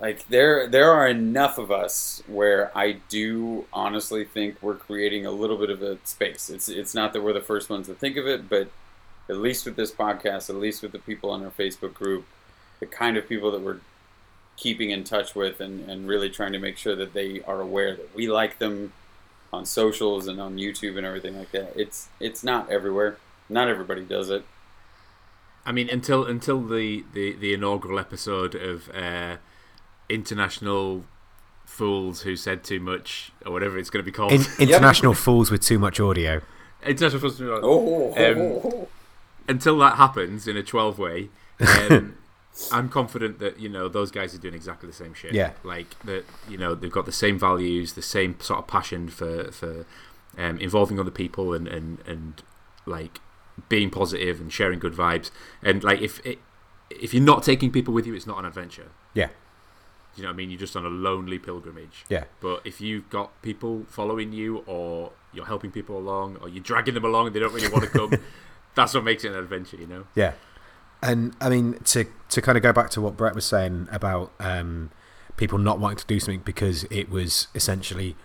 like, 0.00 0.28
there 0.28 0.68
there 0.68 0.92
are 0.92 1.08
enough 1.08 1.58
of 1.58 1.72
us 1.72 2.22
where 2.28 2.70
I 2.76 2.98
do 3.08 3.66
honestly 3.72 4.24
think 4.24 4.56
we're 4.62 4.76
creating 4.76 5.26
a 5.26 5.32
little 5.32 5.56
bit 5.56 5.70
of 5.70 5.82
a 5.82 5.98
space. 6.04 6.50
It's 6.50 6.68
it's 6.68 6.94
not 6.94 7.12
that 7.14 7.22
we're 7.22 7.32
the 7.32 7.40
first 7.40 7.68
ones 7.68 7.88
to 7.88 7.94
think 7.94 8.16
of 8.16 8.26
it, 8.26 8.48
but 8.48 8.70
at 9.28 9.38
least 9.38 9.66
with 9.66 9.74
this 9.76 9.90
podcast, 9.90 10.48
at 10.50 10.56
least 10.56 10.82
with 10.82 10.92
the 10.92 10.98
people 11.00 11.30
on 11.30 11.44
our 11.44 11.50
Facebook 11.50 11.94
group, 11.94 12.24
the 12.80 12.86
kind 12.86 13.16
of 13.16 13.28
people 13.28 13.50
that 13.50 13.60
we're 13.60 13.78
keeping 14.58 14.90
in 14.90 15.04
touch 15.04 15.34
with 15.34 15.60
and, 15.60 15.88
and 15.88 16.08
really 16.08 16.28
trying 16.28 16.52
to 16.52 16.58
make 16.58 16.76
sure 16.76 16.96
that 16.96 17.14
they 17.14 17.40
are 17.42 17.60
aware 17.60 17.94
that 17.94 18.14
we 18.14 18.28
like 18.28 18.58
them 18.58 18.92
on 19.52 19.64
socials 19.64 20.26
and 20.26 20.40
on 20.40 20.56
YouTube 20.56 20.98
and 20.98 21.06
everything 21.06 21.38
like 21.38 21.52
that. 21.52 21.72
It's 21.74 22.08
it's 22.20 22.44
not 22.44 22.70
everywhere. 22.70 23.16
Not 23.48 23.68
everybody 23.68 24.04
does 24.04 24.28
it. 24.28 24.44
I 25.64 25.72
mean, 25.72 25.88
until 25.88 26.24
until 26.24 26.60
the, 26.60 27.04
the, 27.14 27.34
the 27.34 27.54
inaugural 27.54 27.98
episode 27.98 28.54
of 28.54 28.90
uh, 28.90 29.36
International 30.08 31.04
Fools 31.64 32.22
Who 32.22 32.36
Said 32.36 32.64
Too 32.64 32.80
Much, 32.80 33.32
or 33.46 33.52
whatever 33.52 33.78
it's 33.78 33.90
going 33.90 34.04
to 34.04 34.10
be 34.10 34.14
called. 34.14 34.32
In, 34.32 34.42
international 34.58 35.14
fools 35.14 35.50
with 35.50 35.62
too 35.62 35.78
much 35.78 36.00
audio. 36.00 36.40
International 36.84 37.20
Fools 37.20 37.38
Who 37.38 37.52
Oh, 37.62 38.14
Um, 38.16 38.86
until 39.46 39.78
that 39.78 39.96
happens 39.96 40.46
in 40.46 40.56
a 40.56 40.62
12 40.62 40.98
way, 40.98 41.28
um, 41.60 42.16
I'm 42.72 42.88
confident 42.88 43.38
that, 43.38 43.58
you 43.58 43.68
know, 43.68 43.88
those 43.88 44.10
guys 44.10 44.34
are 44.34 44.38
doing 44.38 44.54
exactly 44.54 44.88
the 44.88 44.94
same 44.94 45.14
shit. 45.14 45.32
Yeah. 45.32 45.52
Like, 45.62 45.98
that, 46.04 46.24
you 46.48 46.58
know, 46.58 46.74
they've 46.74 46.90
got 46.90 47.06
the 47.06 47.12
same 47.12 47.38
values, 47.38 47.92
the 47.92 48.02
same 48.02 48.38
sort 48.40 48.60
of 48.60 48.66
passion 48.66 49.08
for, 49.08 49.50
for 49.52 49.86
um, 50.36 50.58
involving 50.58 50.98
other 50.98 51.10
people 51.10 51.52
and, 51.52 51.68
and, 51.68 52.00
and, 52.06 52.42
like, 52.86 53.20
being 53.68 53.90
positive 53.90 54.40
and 54.40 54.52
sharing 54.52 54.78
good 54.78 54.94
vibes. 54.94 55.30
And, 55.62 55.84
like, 55.84 56.00
if 56.00 56.24
it, 56.26 56.38
if 56.90 57.14
you're 57.14 57.22
not 57.22 57.42
taking 57.42 57.70
people 57.70 57.94
with 57.94 58.06
you, 58.06 58.14
it's 58.14 58.26
not 58.26 58.38
an 58.38 58.44
adventure. 58.44 58.88
Yeah. 59.14 59.28
You 60.16 60.24
know 60.24 60.30
what 60.30 60.34
I 60.34 60.36
mean? 60.36 60.50
You're 60.50 60.58
just 60.58 60.74
on 60.74 60.84
a 60.84 60.88
lonely 60.88 61.38
pilgrimage. 61.38 62.04
Yeah. 62.08 62.24
But 62.40 62.62
if 62.64 62.80
you've 62.80 63.08
got 63.08 63.40
people 63.42 63.84
following 63.88 64.32
you, 64.32 64.64
or 64.66 65.12
you're 65.32 65.46
helping 65.46 65.70
people 65.70 65.96
along, 65.96 66.38
or 66.40 66.48
you're 66.48 66.62
dragging 66.62 66.94
them 66.94 67.04
along 67.04 67.28
and 67.28 67.36
they 67.36 67.40
don't 67.40 67.52
really 67.52 67.68
want 67.68 67.84
to 67.84 67.90
come, 67.90 68.12
that's 68.74 68.94
what 68.94 69.04
makes 69.04 69.24
it 69.24 69.32
an 69.32 69.38
adventure, 69.38 69.76
you 69.76 69.86
know? 69.86 70.06
Yeah, 70.14 70.32
and 71.02 71.34
I 71.40 71.48
mean 71.48 71.78
to 71.84 72.04
to 72.30 72.42
kind 72.42 72.56
of 72.56 72.62
go 72.62 72.72
back 72.72 72.90
to 72.90 73.00
what 73.00 73.16
Brett 73.16 73.34
was 73.34 73.44
saying 73.44 73.88
about 73.90 74.32
um, 74.38 74.90
people 75.36 75.58
not 75.58 75.78
wanting 75.78 75.98
to 75.98 76.06
do 76.06 76.20
something 76.20 76.42
because 76.44 76.84
it 76.84 77.08
was 77.08 77.48
essentially 77.54 78.16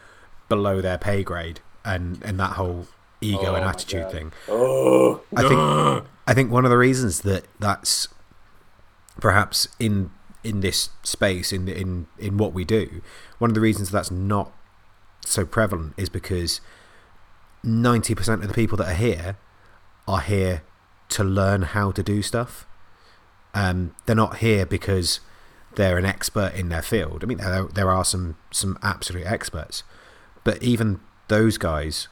below 0.50 0.82
their 0.82 0.98
pay 0.98 1.24
grade, 1.24 1.62
and 1.86 2.22
and 2.24 2.40
that 2.40 2.54
whole 2.54 2.88
ego 3.22 3.54
Oh 3.54 3.56
and 3.56 3.66
attitude 3.66 4.12
thing. 4.12 4.34
oh, 4.50 5.22
I 5.36 5.42
think 5.48 6.08
I 6.28 6.34
think 6.34 6.52
one 6.52 6.66
of 6.66 6.72
the 6.72 6.78
reasons 6.78 7.22
that 7.22 7.46
that's 7.60 8.08
perhaps 9.20 9.68
in 9.80 10.12
in 10.44 10.60
this 10.60 10.90
space 11.04 11.54
in 11.54 11.68
in 11.68 12.08
in 12.18 12.38
what 12.38 12.54
we 12.54 12.66
do, 12.66 13.02
one 13.38 13.50
of 13.50 13.56
the 13.56 13.62
reasons 13.62 13.92
that's 13.92 14.12
not 14.12 14.52
so 15.26 15.46
prevalent 15.46 15.94
is 15.96 16.10
because 16.10 16.60
ninety 17.64 18.14
percent 18.14 18.42
of 18.42 18.48
the 18.50 18.54
people 18.54 18.78
that 18.78 18.90
are 18.90 18.96
here 18.96 19.38
are 20.08 20.20
here 20.20 20.64
to 21.14 21.24
learn 21.24 21.62
how 21.62 21.92
to 21.92 22.04
do 22.04 22.22
stuff. 22.22 22.66
Um, 23.54 23.96
they're 24.06 24.16
not 24.16 24.38
here 24.38 24.66
because 24.66 25.20
they're 25.76 25.98
an 25.98 26.06
expert 26.06 26.54
in 26.54 26.70
their 26.70 26.82
field. 26.82 27.24
I 27.24 27.28
mean, 27.28 27.38
there, 27.38 27.66
there 27.66 27.92
are 27.92 28.06
some 28.06 28.36
some 28.52 28.78
absolute 28.82 29.26
experts, 29.26 29.84
but 30.44 30.62
even 30.62 31.00
those 31.28 31.58
guys 31.58 32.08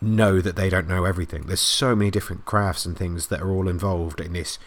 know 0.00 0.40
that 0.40 0.56
they 0.56 0.70
don't 0.70 0.88
know 0.88 1.04
everything. 1.04 1.46
There's 1.46 1.60
so 1.60 1.94
many 1.94 2.10
different 2.10 2.44
crafts 2.44 2.86
and 2.86 2.96
things 2.96 3.26
that 3.26 3.40
are 3.40 3.50
all 3.50 3.68
involved 3.68 4.20
in 4.20 4.32
this 4.32 4.58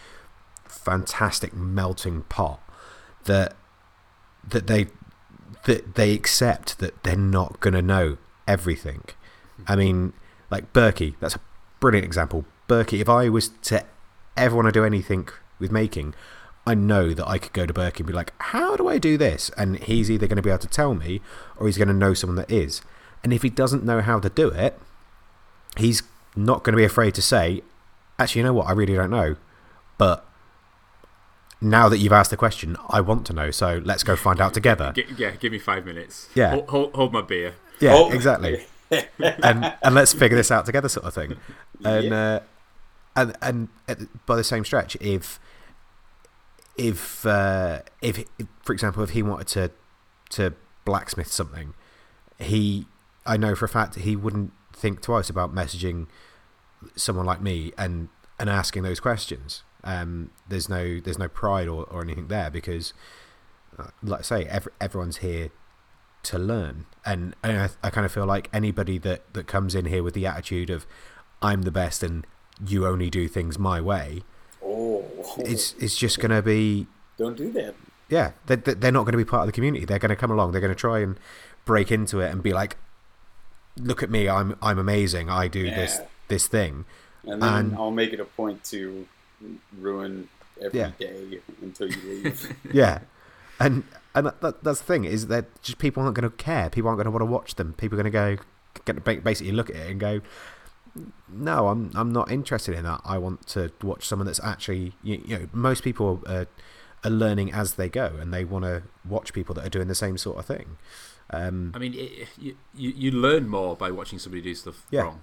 fantastic 0.64 1.54
melting 1.54 2.22
pot 2.22 2.60
that 3.24 3.56
that 4.46 4.66
they 4.66 4.88
that 5.64 5.94
they 5.94 6.12
accept 6.12 6.78
that 6.78 7.02
they're 7.02 7.16
not 7.16 7.60
going 7.60 7.74
to 7.74 7.82
know 7.82 8.18
everything. 8.46 9.02
I 9.66 9.76
mean, 9.76 10.12
like 10.50 10.72
Berkey, 10.72 11.14
that's 11.20 11.36
a 11.36 11.40
brilliant 11.80 12.04
example. 12.04 12.44
Berkey, 12.68 13.00
if 13.00 13.08
I 13.08 13.28
was 13.28 13.48
to 13.62 13.84
ever 14.36 14.56
want 14.56 14.66
to 14.66 14.72
do 14.72 14.84
anything 14.84 15.28
with 15.58 15.70
making, 15.70 16.14
I 16.66 16.74
know 16.74 17.12
that 17.12 17.28
I 17.28 17.38
could 17.38 17.52
go 17.52 17.66
to 17.66 17.72
Berkey 17.74 17.98
and 17.98 18.06
be 18.06 18.12
like, 18.12 18.32
how 18.38 18.76
do 18.76 18.88
I 18.88 18.98
do 18.98 19.16
this? 19.18 19.50
And 19.56 19.78
he's 19.78 20.10
either 20.10 20.26
going 20.26 20.36
to 20.36 20.42
be 20.42 20.50
able 20.50 20.58
to 20.60 20.68
tell 20.68 20.94
me 20.94 21.20
or 21.56 21.66
he's 21.66 21.76
going 21.78 21.88
to 21.88 21.94
know 21.94 22.14
someone 22.14 22.36
that 22.36 22.50
is. 22.50 22.80
And 23.22 23.32
if 23.32 23.42
he 23.42 23.50
doesn't 23.50 23.84
know 23.84 24.00
how 24.00 24.18
to 24.20 24.28
do 24.28 24.48
it, 24.48 24.78
he's 25.76 26.02
not 26.36 26.62
going 26.64 26.72
to 26.72 26.76
be 26.76 26.84
afraid 26.84 27.14
to 27.14 27.22
say, 27.22 27.62
actually, 28.18 28.40
you 28.40 28.44
know 28.46 28.54
what? 28.54 28.66
I 28.66 28.72
really 28.72 28.94
don't 28.94 29.10
know. 29.10 29.36
But 29.98 30.24
now 31.60 31.88
that 31.88 31.98
you've 31.98 32.12
asked 32.12 32.30
the 32.30 32.36
question, 32.36 32.76
I 32.88 33.00
want 33.00 33.26
to 33.26 33.32
know. 33.32 33.50
So 33.50 33.80
let's 33.84 34.02
go 34.02 34.16
find 34.16 34.40
out 34.40 34.54
together. 34.54 34.92
Yeah, 35.16 35.32
give 35.32 35.52
me 35.52 35.58
five 35.58 35.84
minutes. 35.86 36.28
Yeah. 36.34 36.50
Hold, 36.50 36.68
hold, 36.68 36.94
hold 36.94 37.12
my 37.12 37.22
beer. 37.22 37.54
Yeah, 37.80 37.94
Oh. 37.94 38.10
exactly. 38.10 38.66
and 38.90 39.74
and 39.82 39.94
let's 39.94 40.12
figure 40.12 40.36
this 40.36 40.50
out 40.50 40.66
together, 40.66 40.88
sort 40.88 41.06
of 41.06 41.14
thing. 41.14 41.36
And 41.84 42.12
uh, 42.12 42.40
and 43.16 43.36
and 43.40 44.08
by 44.26 44.36
the 44.36 44.44
same 44.44 44.64
stretch, 44.64 44.96
if 44.96 45.38
if 46.76 47.24
uh, 47.24 47.80
if 48.02 48.24
for 48.62 48.72
example, 48.72 49.02
if 49.02 49.10
he 49.10 49.22
wanted 49.22 49.46
to 49.48 49.70
to 50.30 50.54
blacksmith 50.84 51.32
something, 51.32 51.74
he 52.38 52.86
I 53.24 53.36
know 53.36 53.54
for 53.54 53.64
a 53.64 53.68
fact 53.68 53.94
he 53.96 54.16
wouldn't 54.16 54.52
think 54.72 55.00
twice 55.00 55.30
about 55.30 55.54
messaging 55.54 56.06
someone 56.96 57.26
like 57.26 57.40
me 57.40 57.72
and 57.78 58.08
and 58.38 58.50
asking 58.50 58.82
those 58.82 59.00
questions. 59.00 59.62
Um, 59.84 60.30
there's 60.48 60.68
no 60.68 61.00
there's 61.00 61.18
no 61.18 61.28
pride 61.28 61.68
or, 61.68 61.84
or 61.84 62.02
anything 62.02 62.28
there 62.28 62.50
because, 62.50 62.94
uh, 63.78 63.88
like 64.02 64.20
I 64.20 64.22
say, 64.22 64.44
every, 64.44 64.72
everyone's 64.80 65.18
here 65.18 65.50
to 66.24 66.38
learn, 66.38 66.86
and, 67.04 67.36
and 67.42 67.58
I, 67.58 67.68
I 67.82 67.90
kind 67.90 68.06
of 68.06 68.12
feel 68.12 68.24
like 68.24 68.48
anybody 68.52 68.98
that 68.98 69.34
that 69.34 69.46
comes 69.46 69.74
in 69.74 69.84
here 69.84 70.02
with 70.02 70.14
the 70.14 70.26
attitude 70.26 70.70
of 70.70 70.86
I'm 71.42 71.62
the 71.62 71.70
best 71.70 72.02
and 72.02 72.26
you 72.66 72.86
only 72.86 73.10
do 73.10 73.26
things 73.28 73.58
my 73.58 73.80
way, 73.80 74.22
oh, 74.64 75.04
it's 75.38 75.74
it's 75.78 75.96
just 75.96 76.18
going 76.20 76.30
to 76.30 76.42
be 76.42 76.86
don't 77.16 77.36
do 77.36 77.50
that. 77.52 77.74
yeah 78.08 78.32
they're, 78.46 78.56
they're 78.56 78.92
not 78.92 79.02
going 79.04 79.12
to 79.12 79.18
be 79.18 79.24
part 79.24 79.42
of 79.42 79.46
the 79.46 79.52
community. 79.52 79.84
They're 79.84 79.98
going 79.98 80.10
to 80.10 80.16
come 80.16 80.30
along. 80.30 80.52
They're 80.52 80.60
going 80.60 80.72
to 80.74 80.78
try 80.78 81.00
and 81.00 81.18
break 81.64 81.90
into 81.92 82.20
it 82.20 82.30
and 82.30 82.42
be 82.42 82.52
like, 82.52 82.76
look 83.78 84.02
at 84.02 84.10
me, 84.10 84.28
I'm 84.28 84.56
I'm 84.62 84.78
amazing. 84.78 85.28
I 85.30 85.48
do 85.48 85.64
this 85.64 85.96
Yeah. 86.00 86.06
this 86.28 86.46
thing. 86.46 86.84
And 87.26 87.42
then 87.42 87.54
And- 87.54 87.76
I'll 87.76 87.90
make 87.90 88.12
it 88.12 88.20
a 88.20 88.24
point 88.24 88.62
to 88.64 89.06
ruin 89.78 90.28
every 90.60 90.80
Yeah. 90.80 90.90
day 90.98 91.40
until 91.62 91.88
you 91.90 92.00
leave. 92.22 92.56
yeah, 92.72 93.00
and 93.58 93.84
and 94.14 94.26
that, 94.26 94.40
that, 94.42 94.62
that's 94.64 94.78
the 94.80 94.84
thing 94.86 95.04
is 95.04 95.26
that 95.26 95.46
just 95.62 95.78
people 95.78 96.02
aren't 96.02 96.14
going 96.14 96.30
to 96.30 96.36
care. 96.36 96.70
People 96.70 96.88
aren't 96.88 96.98
going 96.98 97.06
to 97.06 97.10
want 97.10 97.22
to 97.22 97.26
watch 97.26 97.56
them. 97.56 97.72
People 97.72 97.98
are 97.98 98.02
going 98.02 98.12
to 98.12 98.36
go 98.36 98.42
get, 98.84 99.24
basically 99.24 99.52
look 99.52 99.70
at 99.70 99.76
it 99.76 99.90
and 99.90 99.98
go, 99.98 100.20
no, 101.28 101.68
I'm 101.68 101.90
I'm 101.94 102.12
not 102.12 102.30
interested 102.30 102.74
in 102.74 102.84
that. 102.84 103.00
I 103.04 103.18
want 103.18 103.46
to 103.48 103.72
watch 103.82 104.06
someone 104.06 104.26
that's 104.26 104.40
actually 104.42 104.92
you, 105.02 105.22
you 105.24 105.38
know 105.38 105.46
most 105.52 105.82
people 105.82 106.22
are, 106.26 106.46
are 107.02 107.10
learning 107.10 107.52
as 107.52 107.74
they 107.74 107.88
go 107.88 108.12
and 108.20 108.32
they 108.32 108.44
want 108.44 108.64
to 108.64 108.82
watch 109.04 109.32
people 109.32 109.54
that 109.56 109.66
are 109.66 109.70
doing 109.70 109.88
the 109.88 109.94
same 109.94 110.16
sort 110.18 110.38
of 110.38 110.46
thing. 110.46 110.76
Um, 111.30 111.72
I 111.74 111.78
mean, 111.78 111.94
it, 111.94 112.28
you, 112.38 112.56
you 112.74 112.92
you 112.96 113.10
learn 113.10 113.48
more 113.48 113.74
by 113.76 113.90
watching 113.90 114.18
somebody 114.18 114.42
do 114.42 114.54
stuff 114.54 114.86
Yeah. 114.90 115.02
wrong. 115.02 115.22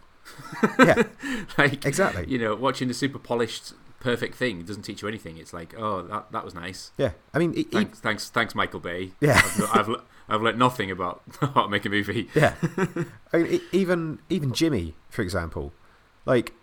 yeah, 0.80 1.04
like 1.58 1.86
exactly. 1.86 2.26
you 2.28 2.38
know, 2.38 2.56
watching 2.56 2.90
a 2.90 2.94
super 2.94 3.20
polished, 3.20 3.74
perfect 4.00 4.36
thing 4.36 4.64
doesn't 4.64 4.84
teach 4.84 5.02
you 5.02 5.08
anything. 5.08 5.38
It's 5.38 5.54
like, 5.54 5.74
oh, 5.78 6.02
that 6.04 6.32
that 6.32 6.44
was 6.44 6.54
nice. 6.54 6.92
Yeah, 6.98 7.12
I 7.34 7.40
mean, 7.40 7.54
e- 7.56 7.64
Thanks, 7.64 8.00
thanks, 8.00 8.30
thanks, 8.30 8.54
Michael 8.56 8.80
Bay. 8.80 9.12
Yeah. 9.20 9.42
I've, 9.44 9.90
I've, 9.90 10.02
I've 10.32 10.42
learnt 10.42 10.58
nothing 10.58 10.90
about 10.90 11.22
how 11.42 11.64
to 11.64 11.68
make 11.70 11.86
a 11.86 11.90
movie. 11.90 12.30
Yeah, 12.34 12.56
I 13.34 13.38
mean, 13.38 13.62
even 13.72 14.20
even 14.30 14.54
Jimmy, 14.54 14.96
for 15.10 15.22
example, 15.22 15.74
like 16.26 16.54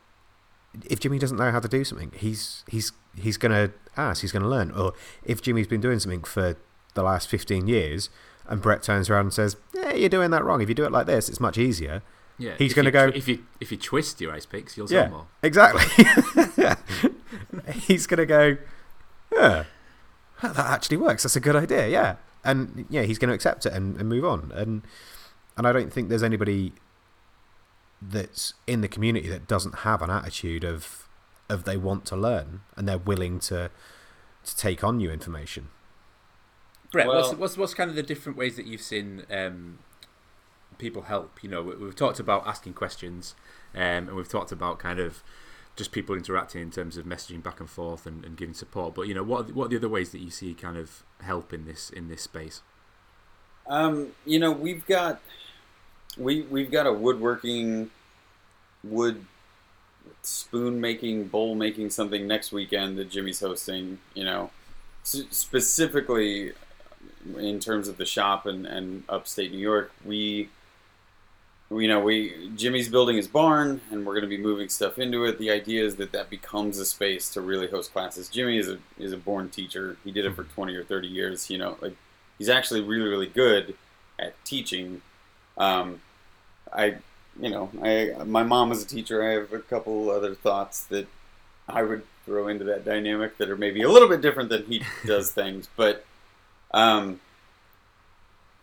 if 0.86 1.00
Jimmy 1.00 1.18
doesn't 1.18 1.36
know 1.36 1.50
how 1.50 1.60
to 1.60 1.68
do 1.68 1.84
something, 1.84 2.12
he's 2.16 2.64
he's 2.68 2.92
he's 3.16 3.36
gonna 3.36 3.70
ask, 3.96 4.20
he's 4.22 4.32
gonna 4.32 4.48
learn. 4.48 4.70
Or 4.72 4.92
if 5.24 5.42
Jimmy's 5.42 5.66
been 5.66 5.80
doing 5.80 5.98
something 6.00 6.24
for 6.24 6.56
the 6.94 7.02
last 7.02 7.28
fifteen 7.28 7.68
years, 7.68 8.10
and 8.46 8.60
Brett 8.62 8.82
turns 8.82 9.08
around 9.10 9.26
and 9.26 9.32
says, 9.34 9.56
"Yeah, 9.74 9.92
you're 9.92 10.08
doing 10.08 10.30
that 10.30 10.44
wrong. 10.44 10.60
If 10.62 10.68
you 10.68 10.74
do 10.74 10.84
it 10.84 10.92
like 10.92 11.06
this, 11.06 11.28
it's 11.28 11.40
much 11.40 11.58
easier." 11.58 12.02
Yeah, 12.40 12.54
He's 12.56 12.72
gonna 12.72 12.88
you 12.88 12.92
go- 12.92 13.08
if 13.14 13.26
you 13.26 13.44
if 13.60 13.72
you 13.72 13.78
twist 13.78 14.20
your 14.20 14.32
ice 14.32 14.46
picks, 14.46 14.76
you'll 14.76 14.88
Yeah. 14.90 15.04
sell 15.04 15.10
more. 15.10 15.26
Exactly. 15.42 16.04
yeah. 16.56 16.76
he's 17.74 18.06
gonna 18.06 18.26
go, 18.26 18.56
yeah, 19.34 19.64
that 20.42 20.56
actually 20.56 20.98
works. 20.98 21.24
That's 21.24 21.34
a 21.34 21.40
good 21.40 21.56
idea. 21.56 21.88
Yeah, 21.88 22.14
and 22.44 22.86
yeah, 22.88 23.02
he's 23.02 23.18
gonna 23.18 23.32
accept 23.34 23.66
it 23.66 23.72
and, 23.72 23.96
and 23.96 24.08
move 24.08 24.24
on. 24.24 24.52
And 24.54 24.82
and 25.56 25.66
I 25.66 25.72
don't 25.72 25.92
think 25.92 26.08
there's 26.08 26.22
anybody 26.22 26.72
that's 28.00 28.54
in 28.66 28.80
the 28.80 28.88
community 28.88 29.28
that 29.28 29.48
doesn't 29.48 29.76
have 29.80 30.02
an 30.02 30.10
attitude 30.10 30.64
of 30.64 31.08
of 31.48 31.64
they 31.64 31.76
want 31.76 32.04
to 32.06 32.16
learn 32.16 32.60
and 32.76 32.86
they're 32.88 32.98
willing 32.98 33.40
to 33.40 33.70
to 34.44 34.56
take 34.56 34.84
on 34.84 34.98
new 34.98 35.10
information. 35.10 35.68
Brett, 36.92 37.06
what's, 37.06 37.28
Well- 37.30 37.36
what's 37.38 37.56
what's 37.56 37.74
kind 37.74 37.90
of 37.90 37.96
the 37.96 38.02
different 38.02 38.38
ways 38.38 38.56
that 38.56 38.66
you've 38.66 38.80
seen 38.82 39.24
um, 39.30 39.78
people 40.78 41.02
help? 41.02 41.42
You 41.42 41.50
know, 41.50 41.62
we- 41.62 41.74
we've 41.76 41.96
talked 41.96 42.20
about 42.20 42.46
asking 42.46 42.74
questions, 42.74 43.34
um, 43.74 43.80
and 44.08 44.14
we've 44.14 44.28
talked 44.28 44.52
about 44.52 44.78
kind 44.78 44.98
of 45.00 45.22
just 45.78 45.92
people 45.92 46.14
interacting 46.16 46.62
in 46.62 46.70
terms 46.72 46.98
of 46.98 47.06
messaging 47.06 47.42
back 47.42 47.60
and 47.60 47.70
forth 47.70 48.06
and, 48.06 48.24
and 48.26 48.36
giving 48.36 48.54
support. 48.54 48.94
But 48.94 49.08
you 49.08 49.14
know, 49.14 49.24
what 49.24 49.40
are, 49.40 49.44
the- 49.44 49.54
what 49.54 49.66
are 49.66 49.68
the 49.70 49.76
other 49.78 49.88
ways 49.88 50.12
that 50.12 50.20
you 50.20 50.30
see 50.30 50.54
kind 50.54 50.76
of 50.76 51.04
help 51.22 51.54
in 51.54 51.64
this 51.66 51.90
in 51.90 52.08
this 52.08 52.22
space? 52.22 52.62
Um, 53.66 54.12
you 54.24 54.38
know, 54.38 54.50
we've 54.52 54.86
got 54.86 55.20
we 56.16 56.42
we've 56.42 56.70
got 56.70 56.86
a 56.86 56.92
woodworking, 56.92 57.90
wood 58.84 59.24
spoon 60.22 60.80
making, 60.80 61.28
bowl 61.28 61.54
making 61.54 61.90
something 61.90 62.26
next 62.26 62.52
weekend 62.52 62.98
that 62.98 63.10
Jimmy's 63.10 63.40
hosting. 63.40 63.98
You 64.14 64.24
know, 64.24 64.50
specifically 65.04 66.52
in 67.38 67.60
terms 67.60 67.88
of 67.88 67.96
the 67.98 68.06
shop 68.06 68.46
and, 68.46 68.66
and 68.66 69.04
upstate 69.08 69.52
New 69.52 69.58
York, 69.58 69.92
we. 70.04 70.50
You 71.70 71.88
know, 71.88 72.00
we 72.00 72.50
Jimmy's 72.56 72.88
building 72.88 73.16
his 73.16 73.28
barn, 73.28 73.80
and 73.90 74.06
we're 74.06 74.14
going 74.14 74.22
to 74.22 74.28
be 74.28 74.38
moving 74.38 74.68
stuff 74.70 74.98
into 74.98 75.24
it. 75.24 75.38
The 75.38 75.50
idea 75.50 75.84
is 75.84 75.96
that 75.96 76.12
that 76.12 76.30
becomes 76.30 76.78
a 76.78 76.86
space 76.86 77.30
to 77.34 77.42
really 77.42 77.68
host 77.68 77.92
classes. 77.92 78.28
Jimmy 78.28 78.58
is 78.58 78.68
a 78.68 78.78
is 78.98 79.12
a 79.12 79.18
born 79.18 79.50
teacher. 79.50 79.98
He 80.02 80.10
did 80.10 80.24
it 80.24 80.34
for 80.34 80.44
twenty 80.44 80.74
or 80.74 80.84
thirty 80.84 81.08
years. 81.08 81.50
You 81.50 81.58
know, 81.58 81.76
like 81.82 81.94
he's 82.38 82.48
actually 82.48 82.80
really 82.80 83.08
really 83.08 83.26
good 83.26 83.74
at 84.18 84.32
teaching 84.44 85.02
um, 85.58 86.00
i 86.72 86.96
you 87.40 87.50
know 87.50 87.70
i 87.82 88.12
my 88.24 88.42
mom 88.42 88.68
was 88.68 88.82
a 88.82 88.86
teacher 88.86 89.22
i 89.22 89.32
have 89.32 89.52
a 89.52 89.58
couple 89.58 90.10
other 90.10 90.34
thoughts 90.34 90.84
that 90.86 91.06
i 91.68 91.82
would 91.82 92.02
throw 92.24 92.48
into 92.48 92.64
that 92.64 92.84
dynamic 92.84 93.36
that 93.38 93.48
are 93.48 93.56
maybe 93.56 93.82
a 93.82 93.88
little 93.88 94.08
bit 94.08 94.20
different 94.20 94.48
than 94.48 94.64
he 94.64 94.82
does 95.06 95.30
things 95.30 95.68
but 95.76 96.04
um, 96.72 97.20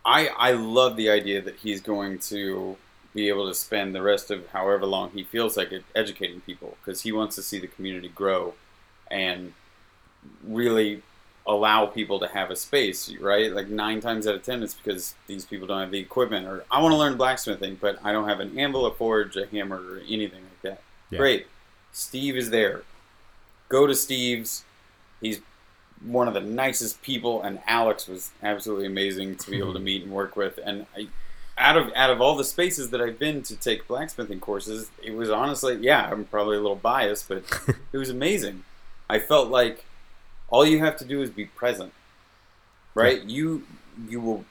i 0.04 0.28
i 0.38 0.52
love 0.52 0.96
the 0.96 1.10
idea 1.10 1.40
that 1.40 1.56
he's 1.56 1.80
going 1.80 2.18
to 2.18 2.76
be 3.16 3.28
able 3.28 3.48
to 3.48 3.54
spend 3.54 3.94
the 3.94 4.02
rest 4.02 4.30
of 4.30 4.46
however 4.48 4.84
long 4.84 5.10
he 5.10 5.24
feels 5.24 5.56
like 5.56 5.72
it 5.72 5.82
educating 5.94 6.42
people 6.42 6.76
because 6.80 7.00
he 7.00 7.10
wants 7.10 7.34
to 7.34 7.42
see 7.42 7.58
the 7.58 7.66
community 7.66 8.08
grow 8.08 8.54
and 9.10 9.54
really 10.44 11.02
allow 11.46 11.86
people 11.86 12.18
to 12.18 12.28
have 12.28 12.50
a 12.50 12.56
space, 12.56 13.10
right? 13.20 13.52
Like 13.52 13.68
nine 13.68 14.00
times 14.00 14.26
out 14.26 14.34
of 14.34 14.42
ten, 14.42 14.62
it's 14.62 14.74
because 14.74 15.14
these 15.26 15.46
people 15.46 15.66
don't 15.66 15.80
have 15.80 15.90
the 15.90 15.98
equipment, 15.98 16.46
or 16.46 16.64
I 16.70 16.82
want 16.82 16.92
to 16.92 16.98
learn 16.98 17.16
blacksmithing, 17.16 17.78
but 17.80 17.98
I 18.04 18.12
don't 18.12 18.28
have 18.28 18.40
an 18.40 18.58
anvil, 18.58 18.84
a 18.84 18.92
forge, 18.92 19.36
a 19.36 19.46
hammer, 19.46 19.76
or 19.76 20.00
anything 20.00 20.42
like 20.42 20.62
that. 20.62 20.82
Yeah. 21.10 21.18
Great, 21.18 21.46
Steve 21.92 22.36
is 22.36 22.50
there. 22.50 22.82
Go 23.68 23.86
to 23.86 23.94
Steve's. 23.94 24.64
He's 25.20 25.40
one 26.04 26.28
of 26.28 26.34
the 26.34 26.40
nicest 26.40 27.00
people, 27.00 27.42
and 27.42 27.60
Alex 27.66 28.08
was 28.08 28.32
absolutely 28.42 28.86
amazing 28.86 29.36
to 29.36 29.50
be 29.50 29.58
able 29.58 29.72
to 29.72 29.78
mm-hmm. 29.78 29.84
meet 29.84 30.02
and 30.02 30.12
work 30.12 30.36
with. 30.36 30.58
And 30.62 30.86
I, 30.96 31.08
out 31.58 31.76
of 31.76 31.90
out 31.94 32.10
of 32.10 32.20
all 32.20 32.36
the 32.36 32.44
spaces 32.44 32.90
that 32.90 33.00
I've 33.00 33.18
been 33.18 33.42
to 33.44 33.56
take 33.56 33.86
blacksmithing 33.88 34.40
courses, 34.40 34.90
it 35.02 35.14
was 35.14 35.30
honestly, 35.30 35.76
yeah, 35.80 36.08
I'm 36.10 36.24
probably 36.24 36.56
a 36.56 36.60
little 36.60 36.76
biased, 36.76 37.28
but 37.28 37.44
it 37.92 37.96
was 37.98 38.10
amazing. 38.10 38.64
I 39.08 39.18
felt 39.18 39.48
like 39.50 39.84
all 40.48 40.64
you 40.66 40.78
have 40.80 40.96
to 40.98 41.04
do 41.04 41.22
is 41.22 41.30
be 41.30 41.44
present 41.44 41.92
right 42.94 43.24
you 43.24 43.64
you 44.08 44.20
will 44.20 44.44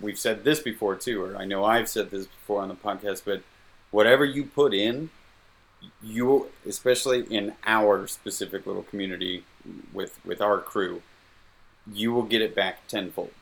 we've 0.00 0.18
said 0.18 0.44
this 0.44 0.60
before 0.60 0.94
too 0.94 1.22
or 1.22 1.36
i 1.36 1.44
know 1.44 1.64
i've 1.64 1.88
said 1.88 2.10
this 2.10 2.26
before 2.26 2.60
on 2.62 2.68
the 2.68 2.74
podcast 2.74 3.22
but 3.24 3.42
whatever 3.90 4.24
you 4.24 4.44
put 4.44 4.72
in 4.74 5.08
you 6.02 6.46
especially 6.66 7.20
in 7.34 7.54
our 7.66 8.06
specific 8.06 8.66
little 8.66 8.82
community 8.84 9.42
with 9.92 10.18
with 10.24 10.40
our 10.40 10.58
crew 10.58 11.02
you 11.92 12.12
will 12.12 12.22
get 12.22 12.42
it 12.42 12.54
back 12.54 12.86
tenfold 12.88 13.32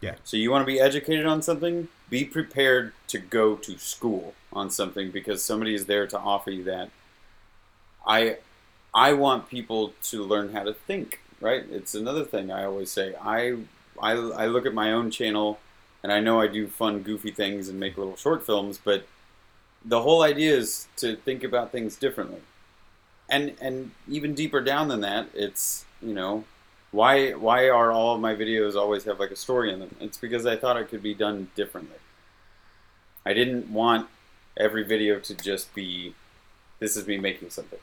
Yeah. 0.00 0.14
so 0.24 0.36
you 0.36 0.50
want 0.50 0.62
to 0.62 0.66
be 0.66 0.80
educated 0.80 1.26
on 1.26 1.42
something 1.42 1.88
be 2.10 2.24
prepared 2.24 2.92
to 3.08 3.18
go 3.18 3.56
to 3.56 3.78
school 3.78 4.34
on 4.52 4.70
something 4.70 5.10
because 5.10 5.44
somebody 5.44 5.74
is 5.74 5.86
there 5.86 6.06
to 6.06 6.18
offer 6.18 6.50
you 6.50 6.64
that. 6.64 6.90
I 8.06 8.38
i 8.94 9.12
want 9.12 9.48
people 9.48 9.92
to 10.02 10.24
learn 10.24 10.52
how 10.52 10.64
to 10.64 10.74
think 10.74 11.20
right? 11.42 11.64
It's 11.70 11.94
another 11.94 12.24
thing 12.24 12.50
i 12.50 12.64
always 12.64 12.90
say. 12.90 13.14
I 13.16 13.56
i, 14.00 14.12
I 14.12 14.46
look 14.46 14.66
at 14.66 14.74
my 14.74 14.92
own 14.92 15.10
channel 15.10 15.58
and 16.02 16.12
i 16.12 16.20
know 16.20 16.40
i 16.40 16.46
do 16.46 16.66
fun 16.68 17.02
goofy 17.02 17.30
things 17.30 17.68
and 17.68 17.78
make 17.80 17.96
little 17.96 18.16
short 18.16 18.44
films 18.44 18.78
but 18.82 19.06
the 19.84 20.02
whole 20.02 20.22
idea 20.22 20.54
is 20.56 20.88
to 20.96 21.16
think 21.16 21.44
about 21.44 21.72
things 21.72 21.96
differently. 21.96 22.40
And 23.30 23.56
and 23.60 23.92
even 24.08 24.34
deeper 24.34 24.60
down 24.60 24.88
than 24.88 25.00
that 25.02 25.28
it's 25.34 25.84
you 26.02 26.14
know 26.14 26.44
why 26.92 27.32
why 27.32 27.68
are 27.68 27.92
all 27.92 28.14
of 28.14 28.20
my 28.20 28.34
videos 28.34 28.74
always 28.74 29.04
have 29.04 29.20
like 29.20 29.30
a 29.30 29.36
story 29.36 29.72
in 29.72 29.78
them? 29.80 29.94
It's 30.00 30.16
because 30.18 30.46
i 30.46 30.56
thought 30.56 30.76
it 30.76 30.88
could 30.88 31.02
be 31.02 31.14
done 31.14 31.50
differently. 31.54 31.98
I 33.24 33.34
didn't 33.34 33.72
want 33.72 34.08
every 34.56 34.82
video 34.84 35.20
to 35.20 35.34
just 35.34 35.74
be 35.74 36.14
this 36.80 36.96
is 36.96 37.06
me 37.06 37.18
making 37.18 37.50
something. 37.50 37.78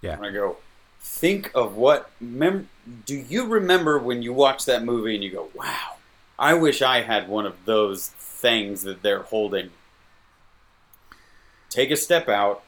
Yeah. 0.00 0.12
and 0.14 0.24
i 0.24 0.30
go 0.30 0.56
think 1.00 1.50
of 1.56 1.76
what 1.76 2.10
mem- 2.20 2.68
do 3.04 3.16
you 3.16 3.46
remember 3.46 3.98
when 3.98 4.22
you 4.22 4.32
watch 4.32 4.64
that 4.66 4.84
movie 4.84 5.14
and 5.16 5.24
you 5.24 5.30
go 5.30 5.48
wow 5.54 5.96
i 6.38 6.54
wish 6.54 6.82
i 6.82 7.02
had 7.02 7.28
one 7.28 7.46
of 7.46 7.56
those 7.64 8.08
things 8.10 8.82
that 8.82 9.02
they're 9.02 9.24
holding 9.24 9.70
take 11.68 11.90
a 11.90 11.96
step 11.96 12.28
out 12.28 12.62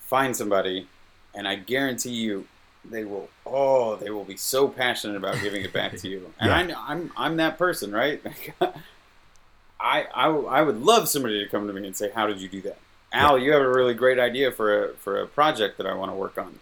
find 0.00 0.36
somebody 0.36 0.88
and 1.34 1.46
i 1.46 1.54
guarantee 1.54 2.10
you 2.10 2.46
they 2.90 3.04
will 3.04 3.28
oh 3.44 3.96
they 3.96 4.10
will 4.10 4.24
be 4.24 4.36
so 4.36 4.68
passionate 4.68 5.16
about 5.16 5.40
giving 5.40 5.62
it 5.62 5.72
back 5.72 5.96
to 5.96 6.08
you 6.08 6.32
and 6.40 6.48
Yeah. 6.50 6.56
I, 6.56 6.62
know- 6.62 6.82
I'm, 6.86 7.12
I'm 7.16 7.36
that 7.38 7.58
person 7.58 7.92
right 7.92 8.22
I, 9.80 10.06
I 10.14 10.28
I 10.28 10.62
would 10.62 10.82
love 10.82 11.08
somebody 11.08 11.42
to 11.44 11.50
come 11.50 11.66
to 11.66 11.72
me 11.72 11.86
and 11.86 11.96
say 11.96 12.10
how 12.10 12.26
did 12.26 12.40
you 12.40 12.48
do 12.48 12.62
that 12.62 12.78
al 13.12 13.38
you 13.38 13.52
have 13.52 13.62
a 13.62 13.68
really 13.68 13.94
great 13.94 14.18
idea 14.18 14.50
for 14.50 14.84
a 14.84 14.94
for 14.94 15.20
a 15.20 15.26
project 15.26 15.76
that 15.78 15.86
i 15.86 15.94
want 15.94 16.10
to 16.10 16.16
work 16.16 16.38
on 16.38 16.58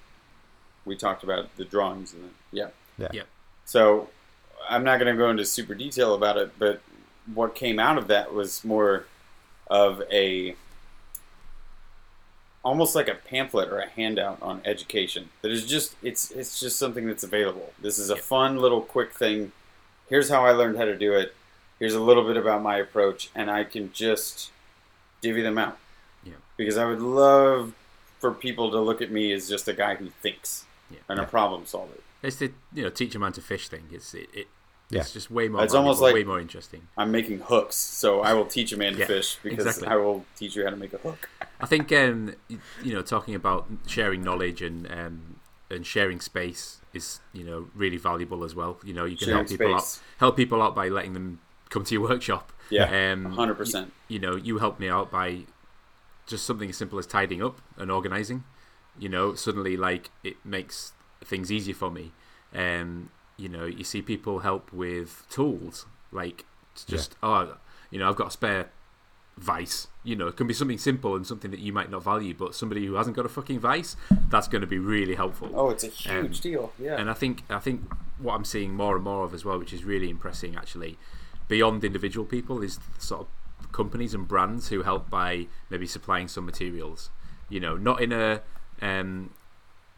we 0.85 0.97
talked 0.97 1.22
about 1.22 1.55
the 1.57 1.64
drawings 1.64 2.12
and 2.12 2.25
the, 2.25 2.29
yeah 2.53 2.68
Yeah. 2.99 3.09
Yeah. 3.12 3.22
so 3.64 4.09
i'm 4.68 4.85
not 4.85 4.99
going 4.99 5.12
to 5.14 5.18
go 5.18 5.31
into 5.31 5.45
super 5.45 5.75
detail 5.75 6.14
about 6.14 6.37
it 6.37 6.59
but 6.59 6.81
what 7.35 7.55
came 7.55 7.79
out 7.79 7.97
of 7.99 8.09
that 8.09 8.35
was 8.35 8.64
more 8.64 9.07
of 9.68 10.03
a 10.12 10.55
almost 12.65 12.95
like 12.95 13.09
a 13.09 13.15
pamphlet 13.15 13.69
or 13.69 13.79
a 13.79 13.89
handout 13.89 14.39
on 14.41 14.61
education 14.65 15.29
that 15.43 15.51
is 15.53 15.67
just 15.67 15.95
it's 16.03 16.31
it's 16.31 16.59
just 16.59 16.79
something 16.79 17.07
that's 17.07 17.23
available. 17.23 17.73
This 17.81 17.99
is 17.99 18.11
a 18.11 18.17
fun 18.17 18.57
little 18.59 18.81
quick 18.81 19.12
thing. 19.12 19.53
Here's 20.09 20.29
how 20.31 20.45
i 20.45 20.51
learned 20.53 20.77
how 20.79 20.85
to 20.85 20.97
do 20.97 21.12
it. 21.15 21.35
Here's 21.79 21.95
a 21.95 22.01
little 22.01 22.25
bit 22.25 22.37
about 22.37 22.62
my 22.62 22.77
approach 22.79 23.31
and 23.35 23.51
i 23.51 23.65
can 23.65 23.93
just 23.93 24.51
divvy 25.21 25.43
them 25.43 25.59
out. 25.59 25.79
Yeah. 26.25 26.35
because 26.57 26.79
i 26.79 26.87
would 26.87 27.03
love 27.03 27.75
for 28.19 28.33
people 28.33 28.71
to 28.71 28.81
look 28.81 29.03
at 29.03 29.11
me 29.11 29.33
as 29.33 29.49
just 29.49 29.69
a 29.69 29.75
guy 29.75 29.97
who 29.97 30.09
thinks 30.23 30.65
Yeah. 30.91 30.99
and 31.09 31.21
a 31.21 31.25
problem 31.27 31.67
solver. 31.67 31.99
It's 32.23 32.37
the 32.37 32.53
you 32.73 32.83
know 32.85 32.91
teach 32.91 33.15
a 33.15 33.19
man 33.19 33.33
to 33.33 33.43
fish 33.43 33.69
thing. 33.69 33.85
It's 33.93 34.15
it, 34.15 34.29
it 34.33 34.47
Yeah. 34.91 35.01
it's 35.01 35.12
just 35.12 35.30
way 35.30 35.49
more. 35.49 35.64
It's 35.64 35.74
almost 35.74 36.01
like- 36.01 36.14
way 36.14 36.24
more 36.24 36.39
interesting. 36.41 36.82
i'm 36.97 37.11
making 37.11 37.39
hooks 37.41 37.74
so 37.76 38.20
i 38.20 38.32
will 38.35 38.47
teach 38.47 38.70
a 38.72 38.76
man 38.76 38.93
to 38.93 38.99
Yeah, 39.01 39.07
fish 39.07 39.39
because 39.43 39.66
exactly. 39.66 39.89
i 39.89 39.97
will 39.97 40.24
teach 40.37 40.55
you 40.57 40.64
how 40.64 40.70
to 40.70 40.76
make 40.76 40.93
a 40.93 40.99
hook 40.99 41.28
I 41.61 41.66
think 41.66 41.91
um, 41.93 42.35
you 42.82 42.93
know 42.95 43.01
talking 43.01 43.35
about 43.35 43.66
sharing 43.87 44.22
knowledge 44.22 44.61
and 44.61 44.87
um, 44.91 45.37
and 45.70 45.87
sharing 45.87 46.20
space 46.20 46.80
is 46.93 47.20
you 47.32 47.45
know 47.45 47.68
really 47.74 47.97
valuable 47.97 48.45
as 48.45 48.55
well. 48.55 48.78
You 48.85 48.93
know 48.93 49.05
you 49.07 49.16
can 49.16 49.26
Sharing 49.28 49.39
help 49.47 49.49
people 49.49 49.78
space. 49.78 49.99
out 50.03 50.18
help 50.18 50.37
people 50.37 50.61
out 50.61 50.74
by 50.74 50.89
letting 50.89 51.14
them 51.14 51.41
come 51.70 51.85
to 51.85 51.95
your 51.95 52.03
workshop. 52.11 52.53
yeah 52.70 52.85
Um, 53.12 53.35
100% 53.37 53.89
you 54.09 54.18
know, 54.18 54.35
you 54.37 54.59
helped 54.59 54.78
me 54.80 54.89
out 54.89 55.11
by 55.11 55.45
just 56.26 56.45
something 56.45 56.68
as 56.68 56.76
simple 56.76 56.99
as 56.99 57.07
tidying 57.07 57.43
up 57.43 57.61
and 57.78 57.91
organizing. 57.91 58.45
You 58.99 59.09
know, 59.09 59.35
suddenly 59.35 59.76
like 59.76 60.11
it 60.22 60.37
makes 60.45 60.93
things 61.24 61.51
easier 61.51 61.74
for 61.74 61.91
me. 61.91 62.12
Um, 62.55 63.11
you 63.37 63.49
know, 63.49 63.64
you 63.64 63.85
see 63.85 64.03
people 64.03 64.41
help 64.41 64.72
with 64.72 65.26
tools, 65.30 65.87
like 66.12 66.45
it's 66.72 66.85
just 66.85 67.16
oh, 67.22 67.57
you 67.91 67.99
know, 67.99 68.09
I've 68.09 68.16
got 68.16 68.28
a 68.28 68.30
spare 68.30 68.70
vice. 69.37 69.89
You 70.05 70.14
know, 70.16 70.28
it 70.28 70.37
can 70.37 70.47
be 70.47 70.55
something 70.55 70.78
simple 70.78 71.16
and 71.16 71.26
something 71.26 71.51
that 71.51 71.61
you 71.61 71.72
might 71.72 71.91
not 71.91 72.05
value, 72.05 72.35
but 72.35 72.55
somebody 72.55 72.87
who 72.87 72.95
hasn't 72.95 73.16
got 73.16 73.26
a 73.26 73.28
fucking 73.28 73.59
vice, 73.59 73.97
that's 74.28 74.47
going 74.49 74.61
to 74.61 74.66
be 74.66 74.78
really 74.78 75.14
helpful. 75.16 75.51
oh 75.55 75.70
it's 75.70 75.85
a 75.85 75.89
huge 75.89 76.37
Um, 76.37 76.43
deal 76.43 76.72
yeah 76.78 76.97
And 76.97 77.11
I 77.11 77.14
think 77.14 77.43
I 77.51 77.59
think 77.59 77.80
what 78.18 78.35
I'm 78.35 78.45
seeing 78.45 78.74
more 78.74 78.95
and 78.95 79.05
more 79.05 79.24
of 79.24 79.35
as 79.35 79.45
well, 79.45 79.59
which 79.59 79.72
is 79.72 79.85
really 79.85 80.09
impressing 80.11 80.55
actually, 80.57 80.99
beyond 81.49 81.85
individual 81.85 82.26
people, 82.26 82.62
is 82.62 82.78
sort 82.99 83.22
of 83.22 83.72
companies 83.72 84.14
and 84.14 84.28
brands 84.28 84.68
who 84.68 84.82
help 84.82 85.11
by 85.11 85.47
maybe 85.70 85.87
supplying 85.87 86.28
some 86.28 86.47
materials. 86.47 87.11
You 87.49 87.61
know, 87.61 87.76
not 87.76 88.01
in 88.01 88.12
a 88.12 88.43
um, 88.80 89.30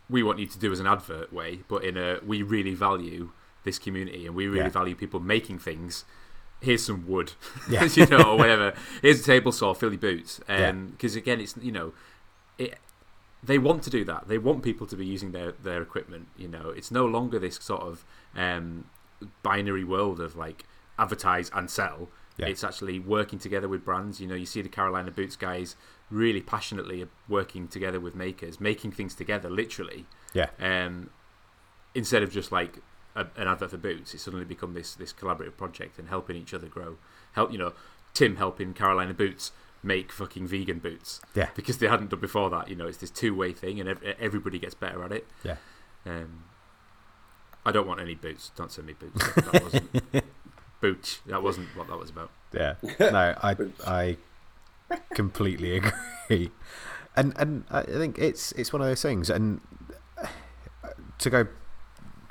we 0.09 0.23
want 0.23 0.39
you 0.39 0.47
to 0.47 0.59
do 0.59 0.71
as 0.73 0.81
an 0.81 0.87
advert 0.87 1.33
way, 1.33 1.61
but 1.69 1.85
in 1.85 1.97
a 1.97 2.19
we 2.25 2.43
really 2.43 2.75
value 2.75 3.31
this 3.65 3.79
community 3.79 4.27
and 4.27 4.35
we 4.35 4.47
really 4.47 4.65
Yeah. 4.67 4.69
value 4.71 4.95
people 4.95 5.19
making 5.21 5.59
things 5.59 6.05
here's 6.61 6.85
some 6.85 7.07
wood, 7.07 7.33
Yeah. 7.71 7.85
you 7.85 8.07
know, 8.07 8.23
or 8.33 8.39
whatever. 8.39 8.73
Here's 9.03 9.21
a 9.21 9.25
table 9.25 9.53
saw, 9.53 9.75
fill 9.75 9.91
your 9.91 9.99
boots. 10.01 10.41
Yeah. 10.49 10.73
Because 10.73 11.15
again, 11.17 11.41
it's 11.41 11.55
you 11.61 11.71
know, 11.73 11.93
it, 12.59 12.79
they 13.43 13.59
want 13.59 13.83
to 13.85 13.91
do 13.91 14.05
that. 14.05 14.27
They 14.29 14.39
want 14.39 14.63
people 14.63 14.87
to 14.87 14.97
be 14.97 15.05
using 15.07 15.33
their 15.33 15.53
their 15.53 15.83
equipment. 15.83 16.29
You 16.37 16.49
know, 16.49 16.71
it's 16.71 16.91
no 16.91 17.05
longer 17.05 17.39
this 17.39 17.57
sort 17.57 17.83
of 17.83 18.05
um, 18.35 18.87
binary 19.43 19.85
world 19.85 20.21
of 20.21 20.35
like 20.37 20.65
advertise 20.99 21.51
and 21.55 21.71
sell. 21.71 22.09
Yeah. 22.39 22.47
It's 22.47 22.65
actually 22.65 22.99
working 23.01 23.39
together 23.39 23.69
with 23.69 23.85
brands. 23.85 24.21
You 24.21 24.27
know, 24.27 24.35
you 24.35 24.47
see 24.47 24.63
the 24.63 24.69
Carolina 24.69 25.11
Boots 25.11 25.37
guys 25.37 25.75
really 26.11 26.41
passionately 26.41 27.07
working 27.29 27.67
together 27.69 27.99
with 28.01 28.15
makers, 28.15 28.61
making 28.61 28.93
things 28.93 29.15
together, 29.15 29.51
literally. 29.51 30.07
Yeah. 30.33 30.51
Um, 30.61 31.11
instead 31.95 32.23
of 32.23 32.31
just 32.31 32.53
like 32.53 32.79
a, 33.15 33.27
an 33.37 33.49
advert 33.49 33.71
for 33.71 33.77
boots, 33.77 34.15
it's 34.15 34.23
suddenly 34.23 34.45
become 34.45 34.75
this 34.75 34.95
this 34.95 35.13
collaborative 35.13 35.57
project 35.57 35.99
and 35.99 36.09
helping 36.09 36.37
each 36.37 36.53
other 36.55 36.67
grow. 36.69 36.97
Help, 37.33 37.51
you 37.53 37.59
know, 37.59 37.73
Tim 38.15 38.37
helping 38.37 38.73
Carolina 38.75 39.15
Boots 39.15 39.53
make 39.83 40.11
fucking 40.11 40.47
vegan 40.47 40.79
boots 40.79 41.21
Yeah. 41.35 41.49
because 41.55 41.79
they 41.79 41.87
hadn't 41.87 42.11
done 42.11 42.21
before 42.21 42.51
that. 42.51 42.69
You 42.69 42.77
know, 42.77 42.87
it's 42.87 42.99
this 42.99 43.11
two 43.11 43.35
way 43.35 43.53
thing, 43.53 43.79
and 43.81 43.89
ev- 43.89 44.03
everybody 44.19 44.59
gets 44.59 44.75
better 44.75 45.03
at 45.05 45.13
it. 45.13 45.27
Yeah. 45.45 45.57
Um, 46.05 46.45
I 47.65 47.73
don't 47.73 47.87
want 47.87 48.01
any 48.01 48.15
boots. 48.15 48.53
Don't 48.57 48.71
send 48.71 48.87
me 48.87 48.93
boots. 48.95 49.33
That 49.35 49.63
wasn't 49.63 50.25
boot. 50.81 51.21
That 51.27 51.43
wasn't 51.43 51.69
what 51.77 51.89
that 51.89 51.99
was 51.99 52.11
about. 52.11 52.31
Yeah. 52.53 52.75
No, 53.01 53.35
I 53.43 53.57
I 53.87 54.17
completely 55.15 55.77
agree. 56.29 56.51
And 57.17 57.33
and 57.37 57.65
I 57.71 57.83
think 57.83 58.19
it's 58.19 58.53
it's 58.53 58.73
one 58.73 58.83
of 58.83 58.89
those 58.89 59.03
things. 59.03 59.31
And 59.31 59.61
uh, 60.19 60.27
to 61.19 61.31
go 61.31 61.47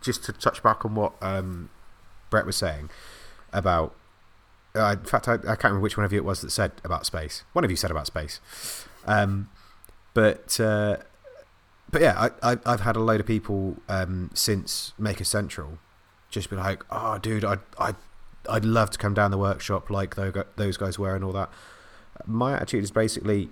just 0.01 0.23
to 0.25 0.31
touch 0.33 0.61
back 0.61 0.85
on 0.85 0.95
what 0.95 1.13
um, 1.21 1.69
Brett 2.29 2.45
was 2.45 2.55
saying 2.55 2.89
about. 3.51 3.95
Uh, 4.75 4.97
in 4.99 5.05
fact, 5.05 5.27
I, 5.29 5.35
I 5.35 5.37
can't 5.37 5.63
remember 5.63 5.79
which 5.79 5.95
one 5.95 6.05
of 6.05 6.11
you 6.11 6.19
it 6.19 6.25
was 6.25 6.41
that 6.41 6.51
said 6.51 6.73
about 6.83 7.05
space. 7.05 7.43
One 7.53 7.63
of 7.63 7.71
you 7.71 7.77
said 7.77 7.91
about 7.91 8.07
space. 8.07 8.41
Um, 9.05 9.49
but 10.13 10.59
uh, 10.59 10.97
but 11.89 12.01
yeah, 12.01 12.29
I, 12.43 12.51
I 12.53 12.57
I've 12.65 12.81
had 12.81 12.95
a 12.95 12.99
load 12.99 13.19
of 13.21 13.25
people 13.25 13.77
um, 13.87 14.31
since 14.33 14.93
Maker 14.97 15.23
Central 15.23 15.79
just 16.29 16.49
be 16.49 16.55
like, 16.57 16.83
"Oh, 16.91 17.17
dude, 17.17 17.45
I 17.45 17.57
I 17.79 17.95
I'd 18.49 18.65
love 18.65 18.89
to 18.91 18.97
come 18.97 19.13
down 19.13 19.31
the 19.31 19.37
workshop 19.37 19.89
like 19.89 20.15
tho- 20.15 20.43
those 20.57 20.77
guys 20.77 20.99
were 20.99 21.15
and 21.15 21.23
all 21.23 21.33
that." 21.33 21.49
My 22.25 22.53
attitude 22.53 22.83
is 22.83 22.91
basically 22.91 23.49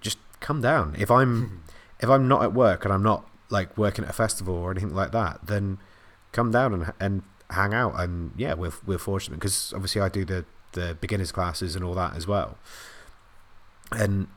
just 0.00 0.18
come 0.40 0.60
down. 0.60 0.96
If 0.98 1.10
I'm 1.10 1.62
if 2.00 2.08
I'm 2.08 2.28
not 2.28 2.42
at 2.42 2.52
work 2.52 2.84
and 2.84 2.92
I'm 2.92 3.02
not 3.02 3.26
like 3.50 3.76
working 3.76 4.04
at 4.04 4.10
a 4.10 4.14
festival 4.14 4.54
or 4.54 4.70
anything 4.70 4.94
like 4.94 5.12
that, 5.12 5.46
then 5.46 5.78
come 6.32 6.50
down 6.50 6.74
and 6.74 6.92
and 7.00 7.22
hang 7.50 7.74
out 7.74 7.98
and 7.98 8.32
yeah, 8.36 8.54
we're 8.54 8.72
we're 8.86 8.98
fortunate 8.98 9.36
because 9.36 9.72
obviously 9.74 10.00
I 10.00 10.08
do 10.08 10.24
the 10.24 10.44
the 10.72 10.96
beginners 11.00 11.32
classes 11.32 11.74
and 11.74 11.84
all 11.84 11.94
that 11.94 12.16
as 12.16 12.26
well. 12.26 12.58
And 13.92 14.28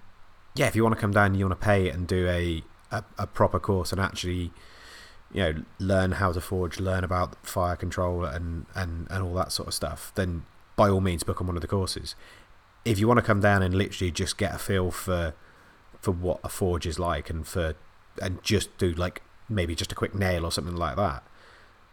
yeah, 0.55 0.67
if 0.67 0.75
you 0.75 0.83
want 0.83 0.95
to 0.95 1.01
come 1.01 1.11
down, 1.11 1.35
you 1.35 1.47
want 1.47 1.59
to 1.59 1.65
pay 1.65 1.89
and 1.89 2.07
do 2.07 2.27
a, 2.27 2.63
a 2.91 3.03
a 3.17 3.27
proper 3.27 3.59
course 3.59 3.91
and 3.91 4.01
actually 4.01 4.51
you 5.31 5.41
know 5.41 5.63
learn 5.79 6.13
how 6.13 6.31
to 6.31 6.41
forge, 6.41 6.79
learn 6.79 7.03
about 7.03 7.35
fire 7.45 7.75
control 7.75 8.25
and 8.25 8.65
and 8.75 9.07
and 9.09 9.23
all 9.23 9.33
that 9.35 9.51
sort 9.51 9.67
of 9.67 9.73
stuff, 9.73 10.11
then 10.15 10.45
by 10.75 10.89
all 10.89 11.01
means 11.01 11.23
book 11.23 11.41
on 11.41 11.47
one 11.47 11.55
of 11.55 11.61
the 11.61 11.67
courses. 11.67 12.15
If 12.85 12.99
you 12.99 13.07
want 13.07 13.17
to 13.19 13.23
come 13.23 13.39
down 13.39 13.61
and 13.61 13.73
literally 13.73 14.11
just 14.11 14.37
get 14.37 14.53
a 14.53 14.57
feel 14.57 14.91
for 14.91 15.33
for 16.01 16.11
what 16.11 16.39
a 16.43 16.49
forge 16.49 16.85
is 16.85 16.99
like 16.99 17.29
and 17.29 17.47
for 17.47 17.75
and 18.21 18.43
just 18.43 18.77
do 18.77 18.91
like 18.93 19.21
maybe 19.47 19.73
just 19.75 19.91
a 19.91 19.95
quick 19.95 20.13
nail 20.13 20.45
or 20.45 20.51
something 20.51 20.75
like 20.75 20.95
that, 20.97 21.23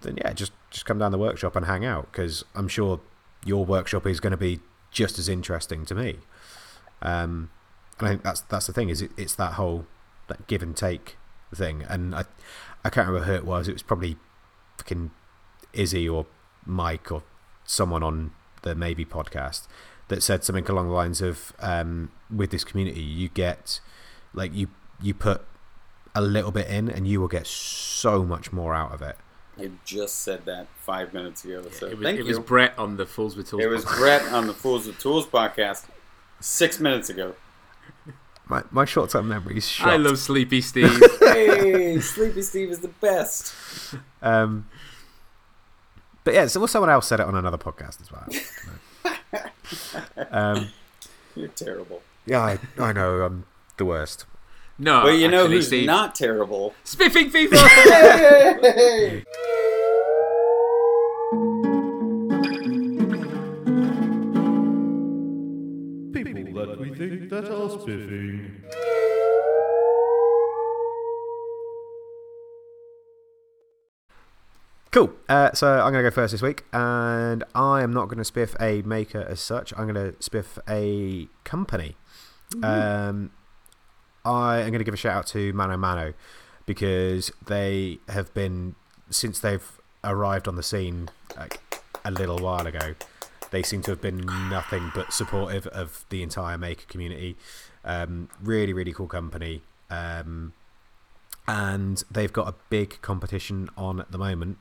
then 0.02 0.16
yeah, 0.16 0.32
just 0.32 0.52
just 0.70 0.84
come 0.84 0.98
down 0.98 1.12
the 1.12 1.18
workshop 1.18 1.56
and 1.56 1.66
hang 1.66 1.84
out 1.84 2.10
because 2.10 2.44
I'm 2.54 2.68
sure 2.68 3.00
your 3.44 3.64
workshop 3.64 4.06
is 4.06 4.20
going 4.20 4.32
to 4.32 4.36
be 4.36 4.60
just 4.90 5.18
as 5.18 5.28
interesting 5.28 5.84
to 5.86 5.94
me. 5.94 6.18
Um, 7.02 7.50
and 7.98 8.08
I 8.08 8.10
think 8.10 8.22
that's 8.22 8.40
that's 8.42 8.66
the 8.66 8.72
thing 8.72 8.88
is 8.88 9.02
it, 9.02 9.12
it's 9.16 9.34
that 9.36 9.54
whole 9.54 9.86
that 10.28 10.46
give 10.46 10.62
and 10.62 10.76
take 10.76 11.16
thing. 11.54 11.84
And 11.88 12.14
I 12.14 12.24
I 12.84 12.90
can't 12.90 13.08
remember 13.08 13.26
who 13.26 13.34
it 13.34 13.44
was. 13.44 13.68
It 13.68 13.72
was 13.72 13.82
probably 13.82 14.16
fucking 14.78 15.10
Izzy 15.72 16.08
or 16.08 16.26
Mike 16.66 17.12
or 17.12 17.22
someone 17.64 18.02
on 18.02 18.32
the 18.62 18.74
Maybe 18.74 19.04
podcast 19.04 19.66
that 20.10 20.22
said 20.22 20.44
something 20.44 20.66
along 20.66 20.88
the 20.88 20.94
lines 20.94 21.22
of 21.22 21.52
um, 21.60 22.10
with 22.34 22.50
this 22.50 22.64
community 22.64 23.00
you 23.00 23.28
get 23.28 23.80
like 24.34 24.52
you 24.52 24.68
you 25.00 25.14
put 25.14 25.42
a 26.14 26.20
little 26.20 26.50
bit 26.50 26.66
in 26.68 26.90
and 26.90 27.06
you 27.06 27.20
will 27.20 27.28
get 27.28 27.46
so 27.46 28.24
much 28.24 28.52
more 28.52 28.74
out 28.74 28.92
of 28.92 29.00
it. 29.00 29.16
I 29.58 29.70
just 29.84 30.20
said 30.22 30.44
that 30.46 30.66
five 30.76 31.14
minutes 31.14 31.44
ago. 31.44 31.62
So 31.70 31.86
it 31.86 31.98
was, 31.98 32.04
thank 32.04 32.18
it 32.18 32.22
you. 32.22 32.28
was 32.28 32.38
Brett 32.38 32.78
on 32.78 32.96
the 32.96 33.06
Fools 33.06 33.36
with 33.36 33.48
Tools. 33.48 33.62
It 33.62 33.66
was 33.68 33.84
podcast. 33.84 33.98
Brett 33.98 34.32
on 34.32 34.46
the 34.46 34.54
Fools 34.54 34.86
with 34.86 34.98
Tools 34.98 35.26
podcast 35.26 35.86
six 36.40 36.80
minutes 36.80 37.08
ago. 37.08 37.34
My 38.46 38.64
my 38.70 38.84
short 38.84 39.10
term 39.10 39.28
memory 39.28 39.58
is 39.58 39.68
shot. 39.68 39.90
I 39.90 39.96
love 39.96 40.18
Sleepy 40.18 40.60
Steve. 40.60 41.00
Hey, 41.20 42.00
Sleepy 42.00 42.42
Steve 42.42 42.70
is 42.70 42.80
the 42.80 42.88
best. 42.88 43.54
Um, 44.22 44.66
but 46.24 46.34
yeah, 46.34 46.46
so 46.46 46.64
someone 46.66 46.90
else 46.90 47.06
said 47.06 47.20
it 47.20 47.26
on 47.26 47.34
another 47.34 47.58
podcast 47.58 48.00
as 48.00 48.10
well. 48.10 48.26
um, 50.30 50.68
You're 51.36 51.48
terrible. 51.48 52.02
yeah, 52.26 52.40
I, 52.40 52.58
I 52.78 52.92
know 52.92 53.22
I'm 53.22 53.44
the 53.76 53.84
worst. 53.84 54.26
no, 54.78 55.02
But 55.02 55.10
you 55.18 55.28
know 55.28 55.42
actually, 55.44 55.56
who's 55.56 55.66
Steve. 55.68 55.86
not 55.86 56.14
terrible? 56.14 56.74
Spiffing 56.84 57.30
Fever. 57.30 57.56
Hey! 57.56 59.24
People 66.12 66.66
that 66.66 66.78
we 66.80 66.94
think 66.94 67.30
that 67.30 67.44
are 67.50 67.68
spiffing. 67.70 68.59
Cool. 74.90 75.12
Uh, 75.28 75.52
so 75.52 75.74
I'm 75.74 75.92
going 75.92 76.04
to 76.04 76.10
go 76.10 76.14
first 76.14 76.32
this 76.32 76.42
week, 76.42 76.64
and 76.72 77.44
I 77.54 77.82
am 77.82 77.92
not 77.92 78.08
going 78.08 78.22
to 78.22 78.32
spiff 78.32 78.60
a 78.60 78.82
maker 78.82 79.20
as 79.20 79.40
such. 79.40 79.72
I'm 79.76 79.92
going 79.92 80.12
to 80.12 80.18
spiff 80.18 80.58
a 80.68 81.28
company. 81.44 81.96
Um, 82.64 83.30
I 84.24 84.58
am 84.58 84.70
going 84.70 84.80
to 84.80 84.84
give 84.84 84.94
a 84.94 84.96
shout 84.96 85.16
out 85.16 85.26
to 85.28 85.52
Mano 85.52 85.76
Mano 85.76 86.14
because 86.66 87.30
they 87.46 87.98
have 88.08 88.34
been 88.34 88.74
since 89.10 89.38
they've 89.38 89.80
arrived 90.02 90.48
on 90.48 90.56
the 90.56 90.62
scene 90.62 91.08
like 91.36 91.60
a 92.04 92.10
little 92.10 92.38
while 92.38 92.66
ago. 92.66 92.94
They 93.52 93.62
seem 93.62 93.82
to 93.82 93.92
have 93.92 94.00
been 94.00 94.26
nothing 94.48 94.90
but 94.94 95.12
supportive 95.12 95.66
of 95.68 96.04
the 96.10 96.22
entire 96.22 96.58
maker 96.58 96.84
community. 96.88 97.36
Um, 97.84 98.28
really, 98.42 98.72
really 98.72 98.92
cool 98.92 99.08
company. 99.08 99.62
Um, 99.88 100.52
and 101.46 102.02
they've 102.10 102.32
got 102.32 102.48
a 102.48 102.54
big 102.68 103.00
competition 103.02 103.68
on 103.76 104.00
at 104.00 104.12
the 104.12 104.18
moment 104.18 104.60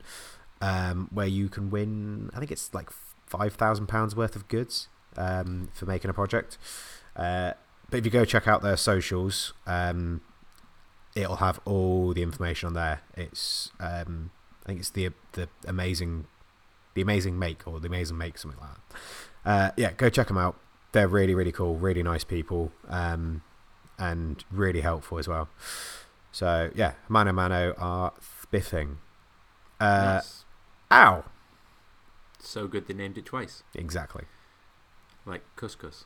um, 0.60 1.08
where 1.12 1.26
you 1.26 1.48
can 1.48 1.70
win. 1.70 2.30
I 2.34 2.38
think 2.38 2.50
it's 2.50 2.72
like 2.74 2.90
five 3.26 3.54
thousand 3.54 3.86
pounds 3.86 4.16
worth 4.16 4.36
of 4.36 4.48
goods 4.48 4.88
um, 5.16 5.70
for 5.74 5.86
making 5.86 6.10
a 6.10 6.14
project. 6.14 6.58
Uh, 7.16 7.52
but 7.88 7.98
if 7.98 8.04
you 8.04 8.10
go 8.10 8.24
check 8.24 8.46
out 8.46 8.62
their 8.62 8.76
socials, 8.76 9.52
um, 9.66 10.20
it'll 11.14 11.36
have 11.36 11.60
all 11.64 12.12
the 12.12 12.22
information 12.22 12.68
on 12.68 12.74
there. 12.74 13.02
It's 13.16 13.70
um, 13.80 14.30
I 14.64 14.68
think 14.68 14.80
it's 14.80 14.90
the 14.90 15.10
the 15.32 15.48
amazing 15.66 16.26
the 16.94 17.02
amazing 17.02 17.38
make 17.38 17.66
or 17.66 17.80
the 17.80 17.88
amazing 17.88 18.16
make 18.16 18.38
something 18.38 18.60
like 18.60 18.70
that. 18.70 18.98
Uh, 19.44 19.70
yeah, 19.76 19.92
go 19.92 20.08
check 20.08 20.28
them 20.28 20.38
out. 20.38 20.56
They're 20.92 21.08
really 21.08 21.34
really 21.34 21.52
cool, 21.52 21.76
really 21.76 22.02
nice 22.02 22.24
people, 22.24 22.72
um, 22.88 23.42
and 23.98 24.44
really 24.50 24.80
helpful 24.80 25.18
as 25.18 25.28
well. 25.28 25.48
So 26.32 26.70
yeah, 26.74 26.92
Mano 27.08 27.32
Mano 27.32 27.74
are 27.78 28.12
spiffing. 28.20 28.96
Uh, 29.80 30.20
Nice. 30.22 30.44
Ow! 30.92 31.24
So 32.38 32.66
good 32.66 32.86
they 32.86 32.94
named 32.94 33.18
it 33.18 33.26
twice, 33.26 33.62
Exactly. 33.74 34.24
like 35.26 35.42
couscous. 35.56 36.04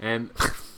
Um, 0.00 0.30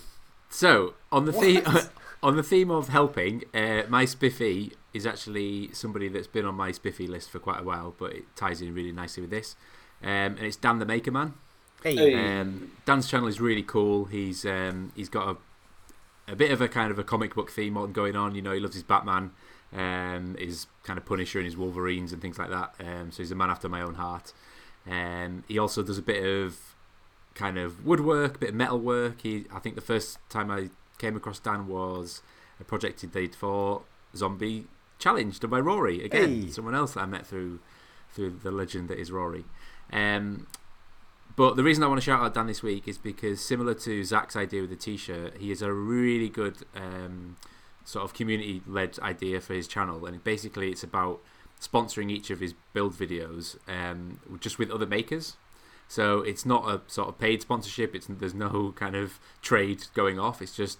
so 0.50 0.94
on 1.12 1.24
the 1.26 1.32
theme 1.32 1.62
on 2.22 2.36
the 2.36 2.42
theme 2.42 2.70
of 2.70 2.88
helping, 2.88 3.44
uh, 3.54 3.82
my 3.88 4.04
spiffy 4.04 4.72
is 4.92 5.06
actually 5.06 5.70
somebody 5.72 6.08
that's 6.08 6.26
been 6.26 6.44
on 6.46 6.54
my 6.54 6.72
spiffy 6.72 7.06
list 7.06 7.30
for 7.30 7.38
quite 7.38 7.60
a 7.60 7.62
while, 7.64 7.94
but 7.98 8.12
it 8.12 8.24
ties 8.36 8.62
in 8.62 8.72
really 8.74 8.92
nicely 8.92 9.20
with 9.20 9.30
this. 9.30 9.56
Um, 10.02 10.08
and 10.10 10.40
it's 10.40 10.56
Dan 10.56 10.78
the 10.78 10.86
Maker 10.86 11.10
Man. 11.10 11.34
Hey. 11.82 12.14
Um, 12.40 12.72
Dan's 12.86 13.08
channel 13.10 13.28
is 13.28 13.40
really 13.40 13.62
cool. 13.62 14.06
He's 14.06 14.44
um, 14.46 14.92
he's 14.96 15.08
got 15.08 15.28
a, 15.28 15.36
a 16.28 16.36
bit 16.36 16.50
of 16.50 16.60
a 16.60 16.68
kind 16.68 16.90
of 16.90 16.98
a 16.98 17.04
comic 17.04 17.34
book 17.34 17.50
theme 17.50 17.74
going 17.92 18.16
on. 18.16 18.34
You 18.34 18.42
know, 18.42 18.52
he 18.52 18.60
loves 18.60 18.74
his 18.74 18.82
Batman, 18.82 19.32
um, 19.72 20.36
his 20.38 20.66
kind 20.82 20.98
of 20.98 21.04
Punisher 21.04 21.38
and 21.38 21.46
his 21.46 21.56
Wolverines 21.56 22.12
and 22.12 22.20
things 22.22 22.38
like 22.38 22.50
that. 22.50 22.74
Um, 22.80 23.10
so 23.12 23.22
he's 23.22 23.30
a 23.30 23.34
man 23.34 23.50
after 23.50 23.68
my 23.68 23.80
own 23.82 23.94
heart. 23.94 24.32
Um, 24.90 25.44
he 25.48 25.58
also 25.58 25.82
does 25.82 25.98
a 25.98 26.02
bit 26.02 26.24
of 26.24 26.58
kind 27.34 27.58
of 27.58 27.84
woodwork, 27.84 28.36
a 28.36 28.38
bit 28.38 28.48
of 28.50 28.54
metal 28.54 28.78
work. 28.78 29.22
He, 29.22 29.44
I 29.52 29.58
think 29.58 29.74
the 29.74 29.80
first 29.80 30.18
time 30.28 30.50
I 30.50 30.70
came 30.98 31.16
across 31.16 31.38
Dan 31.40 31.66
was 31.66 32.22
a 32.60 32.64
project 32.64 33.00
he 33.00 33.06
did 33.06 33.34
for 33.34 33.82
Zombie 34.16 34.66
Challenge 35.00 35.38
done 35.40 35.50
by 35.50 35.58
Rory 35.60 36.04
again, 36.04 36.42
Hey. 36.42 36.50
someone 36.50 36.74
else 36.74 36.94
that 36.94 37.00
I 37.00 37.06
met 37.06 37.26
through 37.26 37.58
through 38.12 38.38
the 38.44 38.52
legend 38.52 38.88
that 38.88 38.98
is 38.98 39.10
Rory. 39.10 39.44
Um, 39.92 40.46
But 41.36 41.56
the 41.56 41.64
reason 41.64 41.82
I 41.82 41.88
want 41.88 42.00
to 42.00 42.04
shout 42.04 42.22
out 42.22 42.32
Dan 42.34 42.46
this 42.46 42.62
week 42.62 42.86
is 42.86 42.96
because, 42.98 43.40
similar 43.44 43.74
to 43.74 44.04
Zach's 44.04 44.36
idea 44.36 44.60
with 44.60 44.70
the 44.70 44.76
T-shirt, 44.76 45.38
he 45.38 45.48
has 45.48 45.62
a 45.62 45.72
really 45.72 46.28
good 46.28 46.58
um, 46.76 47.36
sort 47.84 48.04
of 48.04 48.14
community-led 48.14 48.98
idea 49.00 49.40
for 49.40 49.54
his 49.54 49.66
channel, 49.66 50.06
and 50.06 50.22
basically 50.22 50.70
it's 50.70 50.84
about 50.84 51.20
sponsoring 51.60 52.10
each 52.10 52.30
of 52.30 52.38
his 52.40 52.54
build 52.72 52.92
videos 52.94 53.56
um, 53.68 54.20
just 54.38 54.58
with 54.58 54.70
other 54.70 54.86
makers. 54.86 55.36
So 55.88 56.20
it's 56.20 56.46
not 56.46 56.68
a 56.68 56.80
sort 56.86 57.08
of 57.08 57.18
paid 57.18 57.42
sponsorship. 57.42 57.94
It's 57.94 58.06
there's 58.08 58.34
no 58.34 58.72
kind 58.76 58.94
of 58.96 59.18
trade 59.42 59.86
going 59.94 60.18
off. 60.18 60.40
It's 60.40 60.54
just 60.56 60.78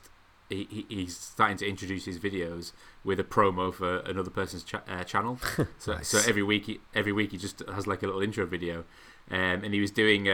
he, 0.48 0.66
he- 0.70 0.86
he's 0.88 1.16
starting 1.16 1.56
to 1.58 1.66
introduce 1.68 2.04
his 2.04 2.18
videos 2.18 2.72
with 3.02 3.18
a 3.20 3.24
promo 3.24 3.72
for 3.72 3.98
another 4.00 4.30
person's 4.30 4.62
cha- 4.62 4.82
uh, 4.88 5.02
channel. 5.04 5.38
So, 5.78 5.94
Nice. 5.94 6.08
so 6.08 6.18
every 6.28 6.42
week, 6.42 6.66
he, 6.66 6.80
every 6.94 7.12
week 7.12 7.32
he 7.32 7.38
just 7.38 7.62
has 7.72 7.86
like 7.86 8.02
a 8.02 8.06
little 8.06 8.22
intro 8.22 8.46
video, 8.46 8.84
um, 9.30 9.64
and 9.64 9.72
he 9.74 9.80
was 9.80 9.90
doing 9.90 10.26
a, 10.28 10.32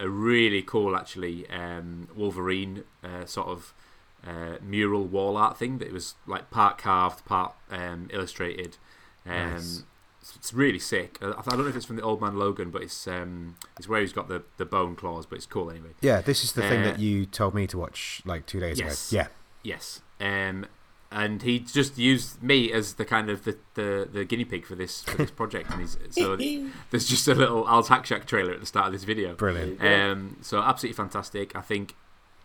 a, 0.00 0.04
a 0.04 0.08
really 0.08 0.62
cool, 0.62 0.96
actually, 0.96 1.48
um, 1.50 2.08
Wolverine 2.16 2.84
uh, 3.04 3.24
sort 3.26 3.48
of 3.48 3.74
uh, 4.26 4.56
mural 4.62 5.04
wall 5.04 5.36
art 5.36 5.56
thing 5.58 5.78
that 5.78 5.92
was 5.92 6.14
like 6.26 6.50
part 6.50 6.78
carved, 6.78 7.24
part 7.24 7.54
um, 7.70 8.08
illustrated. 8.12 8.76
Um, 9.26 9.32
Nice. 9.54 9.78
it's- 9.78 9.82
It's 10.34 10.52
really 10.52 10.80
sick. 10.80 11.18
Uh, 11.22 11.34
I 11.36 11.40
I 11.40 11.50
don't 11.50 11.60
know 11.60 11.68
if 11.68 11.76
it's 11.76 11.86
from 11.86 11.96
the 11.96 12.02
Old 12.02 12.20
Man 12.20 12.36
Logan, 12.36 12.70
but 12.70 12.82
it's 12.82 13.06
um, 13.06 13.54
it's 13.78 13.88
where 13.88 14.00
he's 14.00 14.12
got 14.12 14.26
the, 14.28 14.42
the 14.56 14.64
bone 14.64 14.96
claws, 14.96 15.24
but 15.26 15.36
it's 15.36 15.46
cool 15.46 15.70
anyway. 15.70 15.90
Yeah, 16.00 16.20
this 16.20 16.42
is 16.42 16.52
the 16.52 16.62
thing 16.62 16.80
Uh, 16.80 16.84
that 16.90 16.98
you 16.98 17.26
told 17.26 17.54
me 17.54 17.66
to 17.68 17.78
watch 17.78 18.22
like 18.24 18.44
two 18.46 18.58
days 18.58 18.78
Yes. 18.80 19.12
ago. 19.12 19.18
Yeah, 19.22 19.28
Yes. 19.62 20.00
Um, 20.20 20.66
and 21.12 21.42
he 21.42 21.58
just 21.60 21.96
used 21.98 22.42
me 22.42 22.72
as 22.72 22.94
the 22.94 23.04
kind 23.04 23.30
of 23.30 23.44
the, 23.44 23.56
the, 23.74 24.08
the 24.12 24.24
guinea 24.24 24.44
pig 24.44 24.66
for 24.66 24.74
this 24.74 25.02
for 25.02 25.16
this 25.16 25.30
project. 25.30 25.70
And 25.70 25.80
he's, 25.80 25.96
so 26.10 26.36
there's 26.90 27.08
just 27.08 27.28
a 27.28 27.34
little 27.34 27.66
Al's 27.68 27.88
Hack 27.88 28.06
Shack 28.06 28.26
trailer 28.26 28.52
at 28.52 28.60
the 28.60 28.66
start 28.66 28.86
of 28.86 28.92
this 28.92 29.04
video. 29.04 29.34
brilliant. 29.34 29.80
Um, 29.82 30.36
so 30.42 30.60
absolutely 30.60 30.96
fantastic. 30.96 31.54
I 31.56 31.60
think 31.60 31.94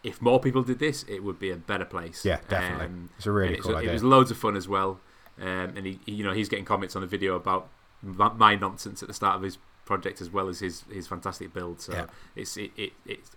if 0.04 0.22
more 0.22 0.40
people 0.40 0.64
did 0.64 0.80
this, 0.80 1.04
it 1.08 1.24
would 1.24 1.40
be 1.40 1.52
a 1.52 1.56
better 1.56 1.86
place. 1.86 2.24
Yeah, 2.26 2.40
definitely. 2.50 2.86
Um, 2.86 3.10
It's 3.18 3.26
a 3.28 3.32
really 3.32 3.48
and 3.48 3.54
it's- 3.56 3.66
cool 3.68 3.76
It 3.76 3.80
idea. 3.82 3.94
was 3.94 4.04
loads 4.04 4.32
of 4.32 4.38
fun 4.38 4.56
as 4.56 4.68
well. 4.68 5.00
Um, 5.40 5.74
and 5.76 5.86
he, 5.86 6.00
he- 6.06 6.14
you 6.14 6.24
know, 6.24 6.34
he's 6.34 6.50
getting 6.50 6.66
comments 6.66 6.96
on 6.96 7.02
the 7.02 7.08
video 7.08 7.36
about 7.36 7.68
my, 8.04 8.32
my 8.34 8.56
nonsense 8.56 9.02
at 9.02 9.08
the 9.08 9.14
start 9.14 9.36
of 9.36 9.42
his 9.44 9.58
project 9.86 10.22
as 10.22 10.30
well 10.30 10.48
as 10.48 10.60
his 10.60 10.84
his 10.92 11.08
fantastic 11.08 11.52
build. 11.54 11.82
So 11.82 11.94
Yeah. 11.94 12.06
it's 12.36 12.56
it, 12.58 12.72
it 12.78 12.94
it's 13.06 13.32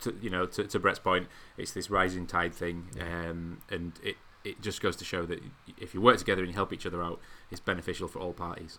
to, 0.00 0.16
you 0.22 0.30
know 0.30 0.46
to, 0.46 0.64
to 0.64 0.78
Brett's 0.78 0.98
point, 0.98 1.26
it's 1.56 1.72
this 1.72 1.90
rising 1.90 2.26
tide 2.26 2.54
thing, 2.54 2.88
Yeah. 2.96 3.30
um, 3.30 3.60
and 3.70 3.92
it 4.02 4.16
it 4.44 4.60
just 4.60 4.80
goes 4.80 4.96
to 4.96 5.04
show 5.04 5.24
that 5.26 5.40
if 5.78 5.94
you 5.94 6.00
work 6.00 6.18
together 6.18 6.42
and 6.42 6.50
you 6.50 6.54
help 6.54 6.72
each 6.72 6.86
other 6.86 7.02
out, 7.02 7.20
it's 7.50 7.60
beneficial 7.60 8.08
for 8.08 8.18
all 8.18 8.32
parties. 8.32 8.78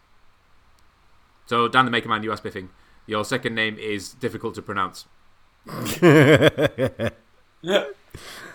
So 1.46 1.68
Dan 1.68 1.86
the 1.86 1.92
Maker 1.92 2.10
Man, 2.10 2.24
you 2.24 2.32
are 2.32 2.38
spiffing. 2.38 2.70
Your 3.06 3.26
second 3.26 3.56
name 3.56 3.78
is 3.78 4.14
difficult 4.14 4.56
to 4.56 4.62
pronounce. 4.62 5.06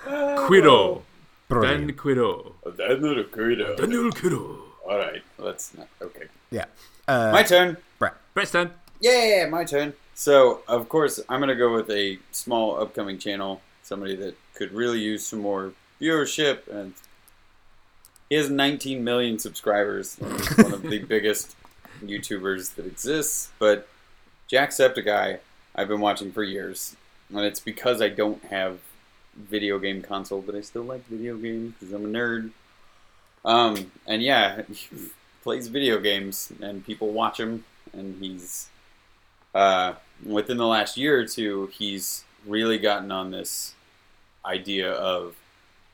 Quido. 0.07 1.03
Dan 1.49 1.49
brilliant. 1.49 1.97
Quido. 1.97 2.53
Daniel 2.77 3.25
Kudo. 3.25 3.77
Daniel 3.77 4.11
Quido. 4.11 4.59
All 4.89 4.99
right, 4.99 5.23
let's 5.39 5.77
not. 5.77 5.89
Okay, 6.01 6.25
Yeah. 6.51 6.65
Uh, 7.07 7.31
my 7.33 7.43
turn. 7.43 7.77
Brett. 7.99 8.15
Brett's 8.35 8.53
turn. 8.53 8.71
Yeah, 9.01 9.47
my 9.51 9.65
turn. 9.65 9.93
So, 10.15 10.63
of 10.67 10.89
course, 10.89 11.21
I'm 11.29 11.41
going 11.41 11.49
to 11.49 11.55
go 11.55 11.73
with 11.73 11.91
a 11.91 12.19
small 12.33 12.81
upcoming 12.81 13.19
channel, 13.19 13.61
somebody 13.83 14.17
that 14.17 14.35
could 14.55 14.73
really 14.73 14.99
use 14.99 15.27
some 15.27 15.39
more 15.41 15.73
viewership. 16.01 16.67
And 16.69 16.95
he 18.29 18.37
has 18.37 18.51
19 18.51 19.03
million 19.03 19.39
subscribers. 19.39 20.17
He's 20.17 20.57
one 20.57 20.73
of 20.73 20.83
the 20.83 20.99
biggest 21.09 21.57
YouTubers 22.03 22.75
that 22.75 22.87
exists. 22.87 23.51
But 23.59 23.89
Jacksepticeye, 24.51 25.39
I've 25.75 25.89
been 25.89 26.01
watching 26.01 26.33
for 26.33 26.43
years. 26.43 26.97
And 27.31 27.41
it's 27.41 27.61
because 27.61 28.01
I 28.01 28.09
don't 28.09 28.43
have 28.45 28.79
video 29.37 29.79
game 29.79 30.03
console, 30.03 30.41
but 30.43 30.55
I 30.55 30.61
still 30.61 30.83
like 30.83 31.07
video 31.07 31.37
games 31.37 31.75
because 31.79 31.95
I'm 31.95 32.05
a 32.05 32.09
nerd. 32.09 32.51
Um, 33.45 33.93
and 34.07 34.23
yeah, 34.23 34.63
he 34.73 34.89
plays 35.43 35.69
video 35.69 36.01
games, 36.01 36.53
and 36.61 36.85
people 36.85 37.13
watch 37.13 37.39
him, 37.39 37.65
and 37.93 38.23
he's 38.23 38.69
uh, 39.55 39.95
within 40.25 40.57
the 40.57 40.67
last 40.67 40.97
year 40.97 41.19
or 41.19 41.27
two, 41.27 41.71
he's 41.73 42.25
really 42.47 42.79
gotten 42.79 43.11
on 43.11 43.31
this 43.31 43.75
idea 44.45 44.91
of 44.93 45.37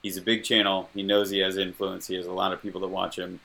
he's 0.05 0.19
a 0.19 0.23
big 0.23 0.45
channel. 0.45 0.91
He 0.95 1.03
knows 1.03 1.31
he 1.31 1.39
has 1.39 1.57
influence. 1.57 2.07
He 2.07 2.15
has 2.15 2.27
a 2.27 2.33
lot 2.33 2.53
of 2.53 2.63
people 2.63 2.83
that 2.83 2.89
watch 2.89 3.19
him, 3.19 3.41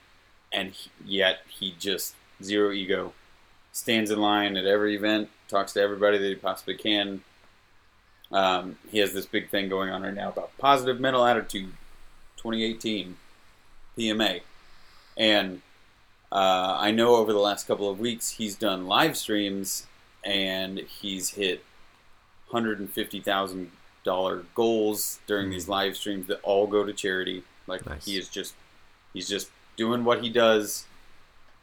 and 0.52 0.74
he, 0.74 0.92
yet 1.06 1.40
he 1.48 1.74
just 1.80 2.16
zero 2.44 2.72
ego, 2.72 3.14
stands 3.72 4.12
in 4.12 4.20
line 4.20 4.58
at 4.58 4.66
every 4.66 4.96
event, 4.96 5.30
talks 5.48 5.72
to 5.74 5.82
everybody 5.82 6.18
that 6.18 6.28
he 6.28 6.36
possibly 6.36 6.76
can. 6.76 7.24
Um, 8.32 8.78
he 8.92 9.00
has 9.00 9.14
this 9.14 9.26
big 9.26 9.50
thing 9.50 9.70
going 9.70 9.90
on 9.90 10.04
right 10.04 10.14
now 10.14 10.30
about 10.30 10.56
positive 10.58 11.00
mental 11.00 11.26
attitude, 11.26 11.72
2018 12.36 13.16
PMA, 13.98 14.42
and 15.18 15.62
uh, 16.32 16.76
I 16.78 16.92
know 16.92 17.16
over 17.16 17.32
the 17.32 17.40
last 17.40 17.68
couple 17.68 17.90
of 17.90 18.00
weeks 18.00 18.32
he's 18.32 18.56
done 18.56 18.86
live 18.86 19.18
streams 19.18 19.88
and 20.24 20.80
he's 20.80 21.32
hit 21.32 21.64
hundred 22.52 22.80
and 22.80 22.90
fifty 22.90 23.20
thousand 23.20 23.72
dollar 24.04 24.46
goals 24.56 25.20
during 25.28 25.50
these 25.50 25.68
live 25.68 25.96
streams 25.98 26.28
that 26.28 26.40
all 26.44 26.68
go 26.68 26.84
to 26.84 26.94
charity. 26.94 27.44
Like 27.68 27.86
Nice. 27.86 28.06
he 28.06 28.18
is 28.18 28.28
just 28.30 28.54
he's 29.14 29.30
just 29.30 29.50
doing 29.78 30.04
what 30.04 30.24
he 30.24 30.30
does, 30.30 30.86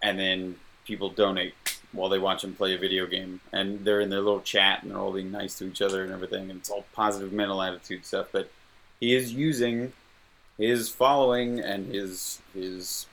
and 0.02 0.18
then 0.18 0.56
people 0.86 1.10
donate 1.10 1.54
while 1.92 2.08
they 2.08 2.18
watch 2.18 2.44
him 2.44 2.54
play 2.54 2.74
a 2.74 2.78
video 2.78 3.06
game, 3.06 3.40
and 3.52 3.84
they're 3.84 4.00
in 4.00 4.10
their 4.10 4.20
little 4.20 4.40
chat 4.40 4.82
and 4.82 4.90
they're 4.90 4.98
all 4.98 5.12
being 5.12 5.30
nice 5.32 5.56
to 5.58 5.66
each 5.66 5.80
other 5.82 6.04
and 6.04 6.12
everything, 6.12 6.50
and 6.50 6.60
it's 6.60 6.70
all 6.70 6.84
positive 6.92 7.32
mental 7.32 7.60
attitude 7.62 8.04
stuff. 8.04 8.28
But 8.32 8.50
he 9.00 9.14
is 9.14 9.32
using 9.32 9.92
his 10.58 10.88
following 10.88 11.58
and 11.60 11.92
his 11.92 12.40
his 12.54 13.06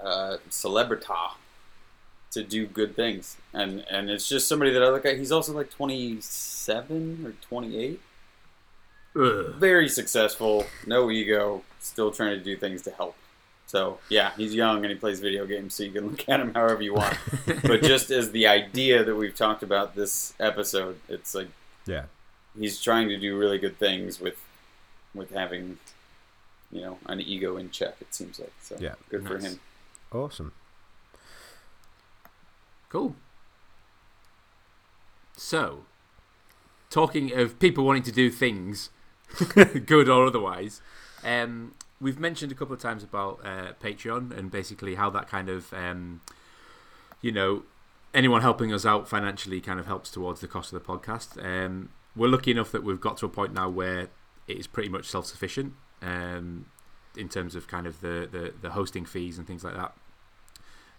uh, 0.00 0.36
celebrita 0.50 1.30
to 2.32 2.42
do 2.42 2.66
good 2.66 2.94
things, 2.94 3.36
and 3.54 3.84
and 3.90 4.10
it's 4.10 4.28
just 4.28 4.46
somebody 4.48 4.72
that 4.72 4.82
I 4.82 4.88
look 4.90 5.06
at. 5.06 5.16
He's 5.16 5.32
also 5.32 5.52
like 5.54 5.70
twenty 5.70 6.20
seven 6.20 7.22
or 7.24 7.32
twenty 7.46 7.78
eight. 7.78 8.00
Ugh. 9.18 9.54
Very 9.54 9.88
successful, 9.88 10.66
no 10.86 11.10
ego, 11.10 11.62
still 11.78 12.10
trying 12.10 12.38
to 12.38 12.44
do 12.44 12.56
things 12.56 12.82
to 12.82 12.90
help. 12.90 13.16
So 13.66 13.98
yeah, 14.08 14.32
he's 14.36 14.54
young 14.54 14.84
and 14.84 14.92
he 14.92 14.94
plays 14.94 15.20
video 15.20 15.44
games, 15.46 15.74
so 15.74 15.82
you 15.82 15.90
can 15.90 16.08
look 16.10 16.28
at 16.28 16.40
him 16.40 16.54
however 16.54 16.82
you 16.82 16.94
want. 16.94 17.16
but 17.62 17.82
just 17.82 18.10
as 18.10 18.30
the 18.30 18.46
idea 18.46 19.02
that 19.02 19.14
we've 19.14 19.34
talked 19.34 19.62
about 19.62 19.96
this 19.96 20.34
episode, 20.38 21.00
it's 21.08 21.34
like 21.34 21.48
yeah. 21.84 22.04
he's 22.58 22.80
trying 22.80 23.08
to 23.08 23.18
do 23.18 23.36
really 23.36 23.58
good 23.58 23.78
things 23.78 24.20
with 24.20 24.36
with 25.14 25.32
having 25.32 25.78
you 26.70 26.80
know 26.80 26.98
an 27.06 27.20
ego 27.20 27.56
in 27.56 27.70
check. 27.70 27.96
It 28.00 28.14
seems 28.14 28.38
like 28.38 28.52
so. 28.60 28.76
Yeah. 28.78 28.94
good 29.08 29.26
for 29.26 29.38
him. 29.38 29.58
Awesome. 30.12 30.52
Cool. 32.88 33.16
So, 35.36 35.84
talking 36.88 37.32
of 37.32 37.58
people 37.58 37.84
wanting 37.84 38.04
to 38.04 38.12
do 38.12 38.30
things, 38.30 38.90
good 39.86 40.08
or 40.08 40.26
otherwise, 40.26 40.80
um, 41.24 41.74
we've 42.00 42.18
mentioned 42.18 42.52
a 42.52 42.54
couple 42.54 42.74
of 42.74 42.80
times 42.80 43.02
about 43.02 43.40
uh, 43.44 43.72
Patreon 43.82 44.36
and 44.36 44.50
basically 44.50 44.94
how 44.94 45.10
that 45.10 45.28
kind 45.28 45.48
of, 45.48 45.72
um, 45.72 46.20
you 47.20 47.32
know, 47.32 47.62
anyone 48.14 48.42
helping 48.42 48.72
us 48.72 48.86
out 48.86 49.08
financially 49.08 49.60
kind 49.60 49.78
of 49.78 49.86
helps 49.86 50.10
towards 50.10 50.40
the 50.40 50.48
cost 50.48 50.72
of 50.72 50.82
the 50.82 50.86
podcast. 50.86 51.42
Um, 51.44 51.90
we're 52.14 52.28
lucky 52.28 52.50
enough 52.50 52.72
that 52.72 52.82
we've 52.82 53.00
got 53.00 53.18
to 53.18 53.26
a 53.26 53.28
point 53.28 53.52
now 53.52 53.68
where 53.68 54.08
it 54.46 54.56
is 54.56 54.66
pretty 54.66 54.88
much 54.88 55.06
self 55.06 55.26
sufficient 55.26 55.74
um, 56.02 56.66
in 57.16 57.28
terms 57.28 57.54
of 57.54 57.68
kind 57.68 57.86
of 57.86 58.00
the, 58.00 58.28
the, 58.30 58.54
the 58.60 58.70
hosting 58.70 59.04
fees 59.04 59.38
and 59.38 59.46
things 59.46 59.64
like 59.64 59.74
that. 59.74 59.94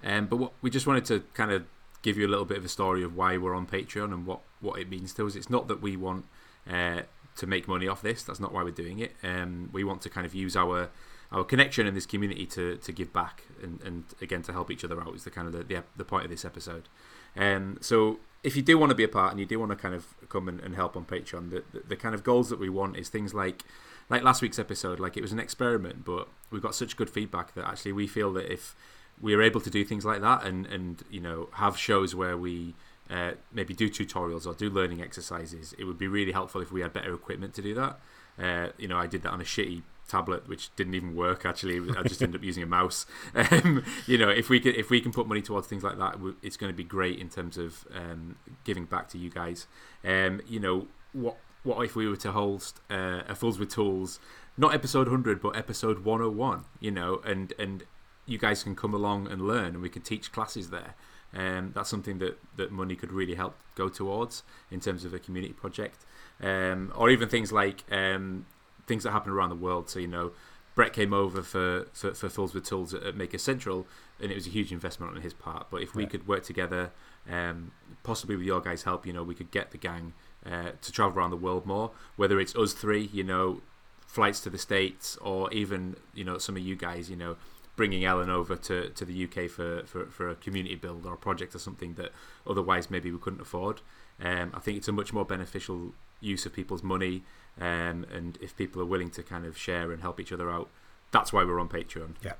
Um, 0.04 0.28
but 0.28 0.38
what 0.38 0.54
we 0.62 0.70
just 0.70 0.86
wanted 0.86 1.06
to 1.06 1.24
kind 1.34 1.52
of 1.52 1.66
give 2.04 2.18
you 2.18 2.28
a 2.28 2.30
little 2.30 2.46
bit 2.46 2.58
of 2.58 2.66
a 2.66 2.70
story 2.70 3.04
of 3.04 3.16
why 3.16 3.38
we're 3.38 3.56
on 3.56 3.66
Patreon 3.66 4.14
and 4.14 4.26
what, 4.26 4.42
what 4.62 4.80
it 4.80 4.90
means 4.90 5.14
to 5.14 5.26
us. 5.26 5.36
It's 5.36 5.50
not 5.50 5.68
that 5.68 5.82
we 5.82 5.98
want 5.98 6.26
uh, 6.70 7.02
to 7.38 7.48
make 7.48 7.68
money 7.68 7.88
off 7.88 8.02
this. 8.02 8.24
That's 8.24 8.40
not 8.40 8.54
why 8.54 8.64
we're 8.64 8.72
doing 8.72 9.00
it. 9.00 9.16
Um, 9.24 9.70
we 9.72 9.84
want 9.84 10.02
to 10.02 10.10
kind 10.10 10.26
of 10.26 10.36
use 10.36 10.56
our 10.56 10.90
our 11.32 11.44
connection 11.44 11.86
in 11.86 11.94
this 11.94 12.06
community 12.06 12.46
to, 12.46 12.78
to 12.78 12.92
give 12.94 13.12
back 13.12 13.44
and, 13.62 13.82
and 13.82 14.06
again 14.22 14.42
to 14.42 14.54
help 14.54 14.72
each 14.72 14.86
other 14.86 15.02
out 15.02 15.14
is 15.14 15.26
the 15.26 15.30
kind 15.30 15.46
of 15.46 15.52
the, 15.52 15.62
the, 15.62 15.84
the 15.98 16.06
point 16.06 16.24
of 16.24 16.30
this 16.32 16.46
episode. 16.46 16.88
Um, 17.36 17.78
so 17.82 18.20
if 18.44 18.56
you 18.56 18.62
do 18.62 18.78
want 18.78 18.92
to 18.92 18.96
be 18.96 19.04
a 19.04 19.10
part 19.10 19.32
and 19.32 19.40
you 19.40 19.46
do 19.46 19.60
want 19.60 19.72
to 19.72 19.76
kind 19.76 19.94
of 19.94 20.16
come 20.30 20.48
and, 20.48 20.62
and 20.62 20.76
help 20.76 20.96
on 20.96 21.04
Patreon, 21.04 21.50
the, 21.50 21.64
the, 21.74 21.88
the 21.90 21.96
kind 21.98 22.16
of 22.16 22.24
goals 22.24 22.50
that 22.50 22.60
we 22.60 22.70
want 22.70 22.96
is 22.96 23.10
things 23.10 23.34
like 23.34 23.64
like 24.10 24.24
last 24.24 24.42
week's 24.42 24.58
episode, 24.58 25.02
like 25.02 25.18
it 25.18 25.22
was 25.22 25.34
an 25.34 25.40
experiment, 25.40 26.06
but 26.06 26.30
we 26.50 26.62
got 26.62 26.74
such 26.74 26.96
good 26.96 27.10
feedback 27.10 27.54
that 27.56 27.66
actually 27.66 27.92
we 27.92 28.08
feel 28.08 28.32
that 28.34 28.50
if 28.50 28.74
we 29.20 29.34
are 29.34 29.42
able 29.42 29.60
to 29.60 29.70
do 29.70 29.84
things 29.84 30.06
like 30.06 30.22
that 30.22 30.46
and, 30.46 30.66
and 30.68 31.04
you 31.10 31.20
know 31.20 31.50
have 31.54 31.78
shows 31.78 32.16
where 32.16 32.38
we 32.38 32.74
uh, 33.10 33.32
maybe 33.52 33.74
do 33.74 33.90
tutorials 33.90 34.46
or 34.46 34.54
do 34.54 34.70
learning 34.70 35.02
exercises, 35.02 35.74
it 35.78 35.86
would 35.86 35.98
be 35.98 36.08
really 36.08 36.32
helpful 36.32 36.62
if 36.62 36.72
we 36.72 36.82
had 36.82 36.94
better 36.94 37.14
equipment 37.14 37.54
to 37.56 37.62
do 37.62 37.74
that. 37.74 38.00
Uh, 38.40 38.70
you 38.78 38.88
know, 38.88 38.98
I 38.98 39.08
did 39.08 39.24
that 39.24 39.32
on 39.32 39.42
a 39.42 39.46
shitty 39.46 39.82
tablet, 40.08 40.48
which 40.48 40.74
didn't 40.76 40.94
even 40.94 41.16
work. 41.16 41.46
Actually, 41.46 41.78
I 41.98 42.04
just 42.04 42.22
ended 42.22 42.40
up 42.40 42.46
using 42.46 42.64
a 42.64 42.68
mouse. 42.68 43.06
Um, 43.36 43.84
you 44.08 44.18
know, 44.18 44.30
if 44.30 44.50
we 44.50 44.60
can 44.60 44.76
if 44.76 44.90
we 44.90 45.00
can 45.00 45.12
put 45.12 45.28
money 45.28 45.42
towards 45.42 45.68
things 45.68 45.84
like 45.84 45.98
that, 45.98 46.18
it's 46.42 46.58
going 46.58 46.72
to 46.72 46.76
be 46.76 46.84
great 46.84 47.20
in 47.20 47.30
terms 47.30 47.58
of 47.58 47.86
um, 47.94 48.38
giving 48.64 48.86
back 48.86 49.08
to 49.10 49.18
you 49.18 49.30
guys. 49.30 49.68
Um, 50.04 50.42
you 50.48 50.60
know, 50.60 50.88
what 51.14 51.38
what 51.64 51.84
if 51.84 51.96
we 51.96 52.08
were 52.08 52.18
to 52.18 52.32
host 52.32 52.80
uh, 52.90 53.22
a 53.28 53.36
Fools 53.36 53.60
with 53.60 53.70
Tools, 53.70 54.20
not 54.58 54.74
episode 54.74 55.08
hundred, 55.08 55.42
but 55.42 55.56
episode 55.56 56.04
one 56.04 56.20
hundred 56.20 56.32
and 56.32 56.38
one? 56.38 56.66
You 56.80 56.92
know, 56.92 57.22
and 57.26 57.54
and 57.60 57.84
you 58.26 58.38
guys 58.38 58.64
can 58.64 58.76
come 58.76 58.94
along 58.94 59.28
and 59.28 59.42
learn, 59.42 59.68
and 59.68 59.82
we 59.82 59.90
can 59.90 60.02
teach 60.02 60.32
classes 60.32 60.70
there. 60.70 60.96
Um, 61.34 61.72
that's 61.76 61.90
something 61.90 62.20
that, 62.20 62.40
that 62.56 62.72
money 62.72 62.96
could 62.96 63.12
really 63.12 63.36
help 63.36 63.56
go 63.76 63.90
towards 63.90 64.44
in 64.72 64.80
terms 64.80 65.06
of 65.06 65.14
a 65.14 65.20
community 65.20 65.54
project, 65.54 66.06
um, 66.42 66.92
or 66.96 67.10
even 67.10 67.30
things 67.30 67.52
like 67.52 67.84
um, 67.92 68.46
things 68.88 69.04
that 69.04 69.12
happen 69.12 69.32
around 69.32 69.50
the 69.50 69.56
world. 69.56 69.90
So 69.90 70.00
you 70.00 70.08
know, 70.08 70.32
Brett 70.76 70.94
came 70.94 71.14
over 71.14 71.42
for 71.42 71.88
for, 71.94 72.14
for 72.14 72.30
Fools 72.30 72.54
with 72.54 72.66
Tools 72.66 72.94
at, 72.94 73.16
Maker 73.16 73.38
Central, 73.38 73.86
and 74.22 74.32
it 74.32 74.36
was 74.36 74.48
a 74.48 74.50
huge 74.50 74.72
investment 74.72 75.16
on 75.16 75.22
his 75.22 75.34
part. 75.34 75.68
But 75.70 75.82
if 75.82 75.94
we 75.94 76.06
could 76.06 76.28
work 76.28 76.44
together, 76.44 76.92
um, 77.30 77.72
possibly 78.04 78.36
with 78.36 78.46
your 78.46 78.62
guys' 78.62 78.84
help, 78.84 79.06
you 79.06 79.14
know, 79.14 79.24
we 79.24 79.36
could 79.36 79.52
get 79.52 79.72
the 79.72 79.78
gang 79.78 80.14
uh, 80.46 80.72
to 80.82 80.92
travel 80.92 81.18
around 81.18 81.32
the 81.32 81.38
world 81.38 81.66
more. 81.66 81.92
Whether 82.16 82.40
it's 82.40 82.56
us 82.56 82.74
three, 82.74 83.10
you 83.12 83.24
know, 83.24 83.62
flights 84.06 84.40
to 84.42 84.50
the 84.50 84.58
states, 84.58 85.18
or 85.18 85.52
even 85.52 85.98
you 86.14 86.24
know 86.24 86.38
some 86.38 86.56
of 86.56 86.62
you 86.64 86.76
guys, 86.76 87.10
you 87.10 87.18
know 87.18 87.36
bringing 87.78 88.04
Ellen 88.04 88.30
over 88.30 88.58
to, 88.58 88.90
to 88.90 89.06
the 89.06 89.24
UK 89.24 89.50
for, 89.50 89.84
for, 89.86 90.08
for 90.08 90.30
a 90.30 90.36
community 90.36 90.76
build 90.76 91.06
or 91.06 91.14
a 91.14 91.18
project 91.18 91.56
or 91.56 91.60
something 91.60 91.94
that 91.94 92.12
otherwise 92.46 92.92
maybe 92.92 93.10
we 93.10 93.20
couldn't 93.20 93.40
afford. 93.40 93.80
Um, 94.22 94.52
I 94.54 94.60
think 94.60 94.78
it's 94.78 94.90
a 94.90 94.92
much 94.92 95.14
more 95.14 95.24
beneficial 95.24 95.94
use 96.20 96.46
of 96.46 96.52
people's 96.52 96.84
money, 96.84 97.24
um, 97.62 98.06
and 98.12 98.38
if 98.42 98.58
people 98.58 98.82
are 98.82 98.86
willing 98.86 99.12
to 99.12 99.24
kind 99.24 99.46
of 99.46 99.58
share 99.58 99.92
and 99.92 100.02
help 100.02 100.20
each 100.20 100.32
other 100.32 100.52
out, 100.52 100.70
that's 101.12 101.32
why 101.32 101.44
we're 101.44 101.60
on 101.60 101.70
Patreon. 101.70 102.16
Yeah, 102.24 102.34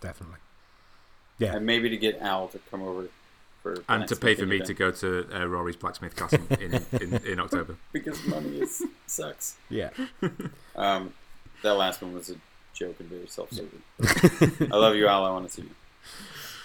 definitely. 0.00 0.38
Yeah, 1.38 1.56
and 1.56 1.66
maybe 1.66 1.90
to 1.90 1.96
get 1.98 2.18
Al 2.20 2.48
to 2.48 2.58
come 2.70 2.82
over 2.82 3.08
for 3.62 3.84
and 3.88 4.08
to 4.08 4.16
pay 4.16 4.34
for 4.34 4.46
me 4.46 4.56
event. 4.56 4.68
to 4.68 4.74
go 4.74 4.90
to 4.90 5.28
uh, 5.34 5.46
Rory's 5.46 5.76
blacksmith 5.76 6.16
castle 6.16 6.40
in, 6.58 6.82
in, 7.00 7.14
in, 7.26 7.40
October 7.40 7.76
because 7.92 8.24
money 8.26 8.60
is 8.60 8.82
sucks. 9.06 9.56
Yeah. 9.68 9.90
Um, 10.74 11.12
that 11.62 11.74
last 11.74 12.00
one 12.00 12.14
was 12.14 12.30
a 12.30 12.36
joke 12.74 12.96
and 13.00 13.08
very 13.08 13.26
self-serving. 13.26 13.82
I 14.72 14.76
love 14.76 14.96
you, 14.96 15.06
Al. 15.06 15.24
I 15.24 15.30
want 15.30 15.48
to 15.48 15.52
see 15.52 15.62
you. 15.62 15.70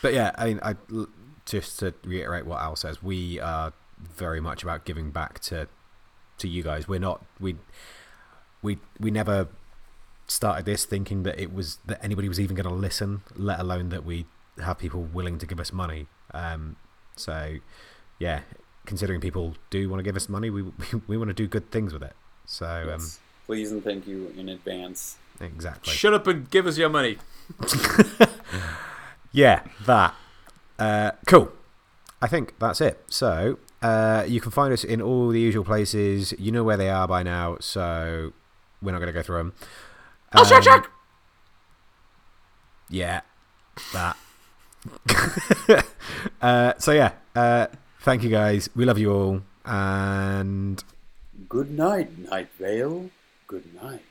But 0.02 0.14
yeah, 0.14 0.32
I 0.38 0.46
mean, 0.46 0.60
I 0.62 0.76
just 1.46 1.80
to 1.80 1.94
reiterate 2.04 2.46
what 2.46 2.60
Al 2.62 2.76
says, 2.76 3.02
we 3.02 3.40
are 3.40 3.74
very 4.00 4.40
much 4.40 4.64
about 4.64 4.86
giving 4.86 5.12
back 5.12 5.40
to 5.42 5.68
to 6.38 6.48
you 6.48 6.64
guys. 6.64 6.88
We're 6.88 7.00
not 7.00 7.24
we 7.40 7.56
we 8.62 8.78
we 9.00 9.12
never 9.12 9.48
started 10.28 10.66
this 10.66 10.86
thinking 10.86 11.24
that 11.24 11.40
it 11.40 11.54
was 11.54 11.80
that 11.86 12.04
anybody 12.04 12.28
was 12.28 12.40
even 12.40 12.56
going 12.56 12.68
to 12.68 12.74
listen, 12.74 13.22
let 13.36 13.60
alone 13.60 13.90
that 13.90 14.06
we 14.06 14.26
have 14.60 14.78
people 14.78 15.02
willing 15.02 15.38
to 15.40 15.46
give 15.46 15.60
us 15.60 15.74
money. 15.74 16.08
Um, 16.34 16.76
so 17.16 17.56
yeah, 18.20 18.42
considering 18.86 19.22
people 19.22 19.56
do 19.70 19.90
want 19.90 20.00
to 20.00 20.04
give 20.04 20.16
us 20.16 20.30
money, 20.30 20.50
we 20.50 20.62
we, 20.64 20.74
we 21.08 21.18
want 21.18 21.30
to 21.30 21.34
do 21.34 21.48
good 21.48 21.72
things 21.72 21.94
with 21.94 22.04
it. 22.04 22.14
So 22.46 22.66
um, 22.66 22.88
yes. 22.88 23.02
um, 23.18 23.24
please 23.46 23.72
and 23.72 23.84
thank 23.84 24.08
you 24.08 24.34
in 24.38 24.50
advance. 24.50 25.18
Exactly. 25.42 25.94
Shut 25.94 26.14
up 26.14 26.28
and 26.28 26.50
give 26.50 26.68
us 26.68 26.78
your 26.78 26.90
money. 26.90 27.18
yeah, 29.32 29.64
that. 29.86 30.16
Uh, 30.78 31.12
cool. 31.26 31.52
I 32.22 32.28
think 32.28 32.58
that's 32.60 32.82
it. 32.82 33.04
So 33.08 33.60
uh, 33.82 34.26
you 34.28 34.42
can 34.42 34.52
find 34.52 34.74
us 34.74 34.84
in 34.84 35.02
all 35.02 35.30
the 35.30 35.40
usual 35.40 35.64
places. 35.64 36.34
You 36.38 36.52
know 36.52 36.64
where 36.64 36.78
they 36.78 36.90
are 36.90 37.08
by 37.08 37.24
now, 37.24 37.58
so 37.60 38.34
we're 38.82 38.92
not 38.92 39.00
going 39.00 39.08
to 39.08 39.14
go 39.14 39.22
through 39.22 39.38
them. 39.38 39.54
Um, 40.34 40.46
oh, 40.46 40.50
check, 40.50 40.64
check. 40.64 40.90
Yeah, 42.90 43.22
that. 43.94 44.18
uh, 46.42 46.74
so 46.78 46.92
yeah, 46.92 47.12
uh, 47.36 47.68
thank 48.02 48.24
you 48.24 48.30
guys. 48.30 48.70
We 48.76 48.86
love 48.86 48.98
you 48.98 49.14
all, 49.14 49.42
and 49.66 50.84
good 51.48 51.72
night, 51.72 52.18
Night 52.18 52.50
Vale. 52.58 53.10
Good 53.48 53.74
night. 53.82 54.02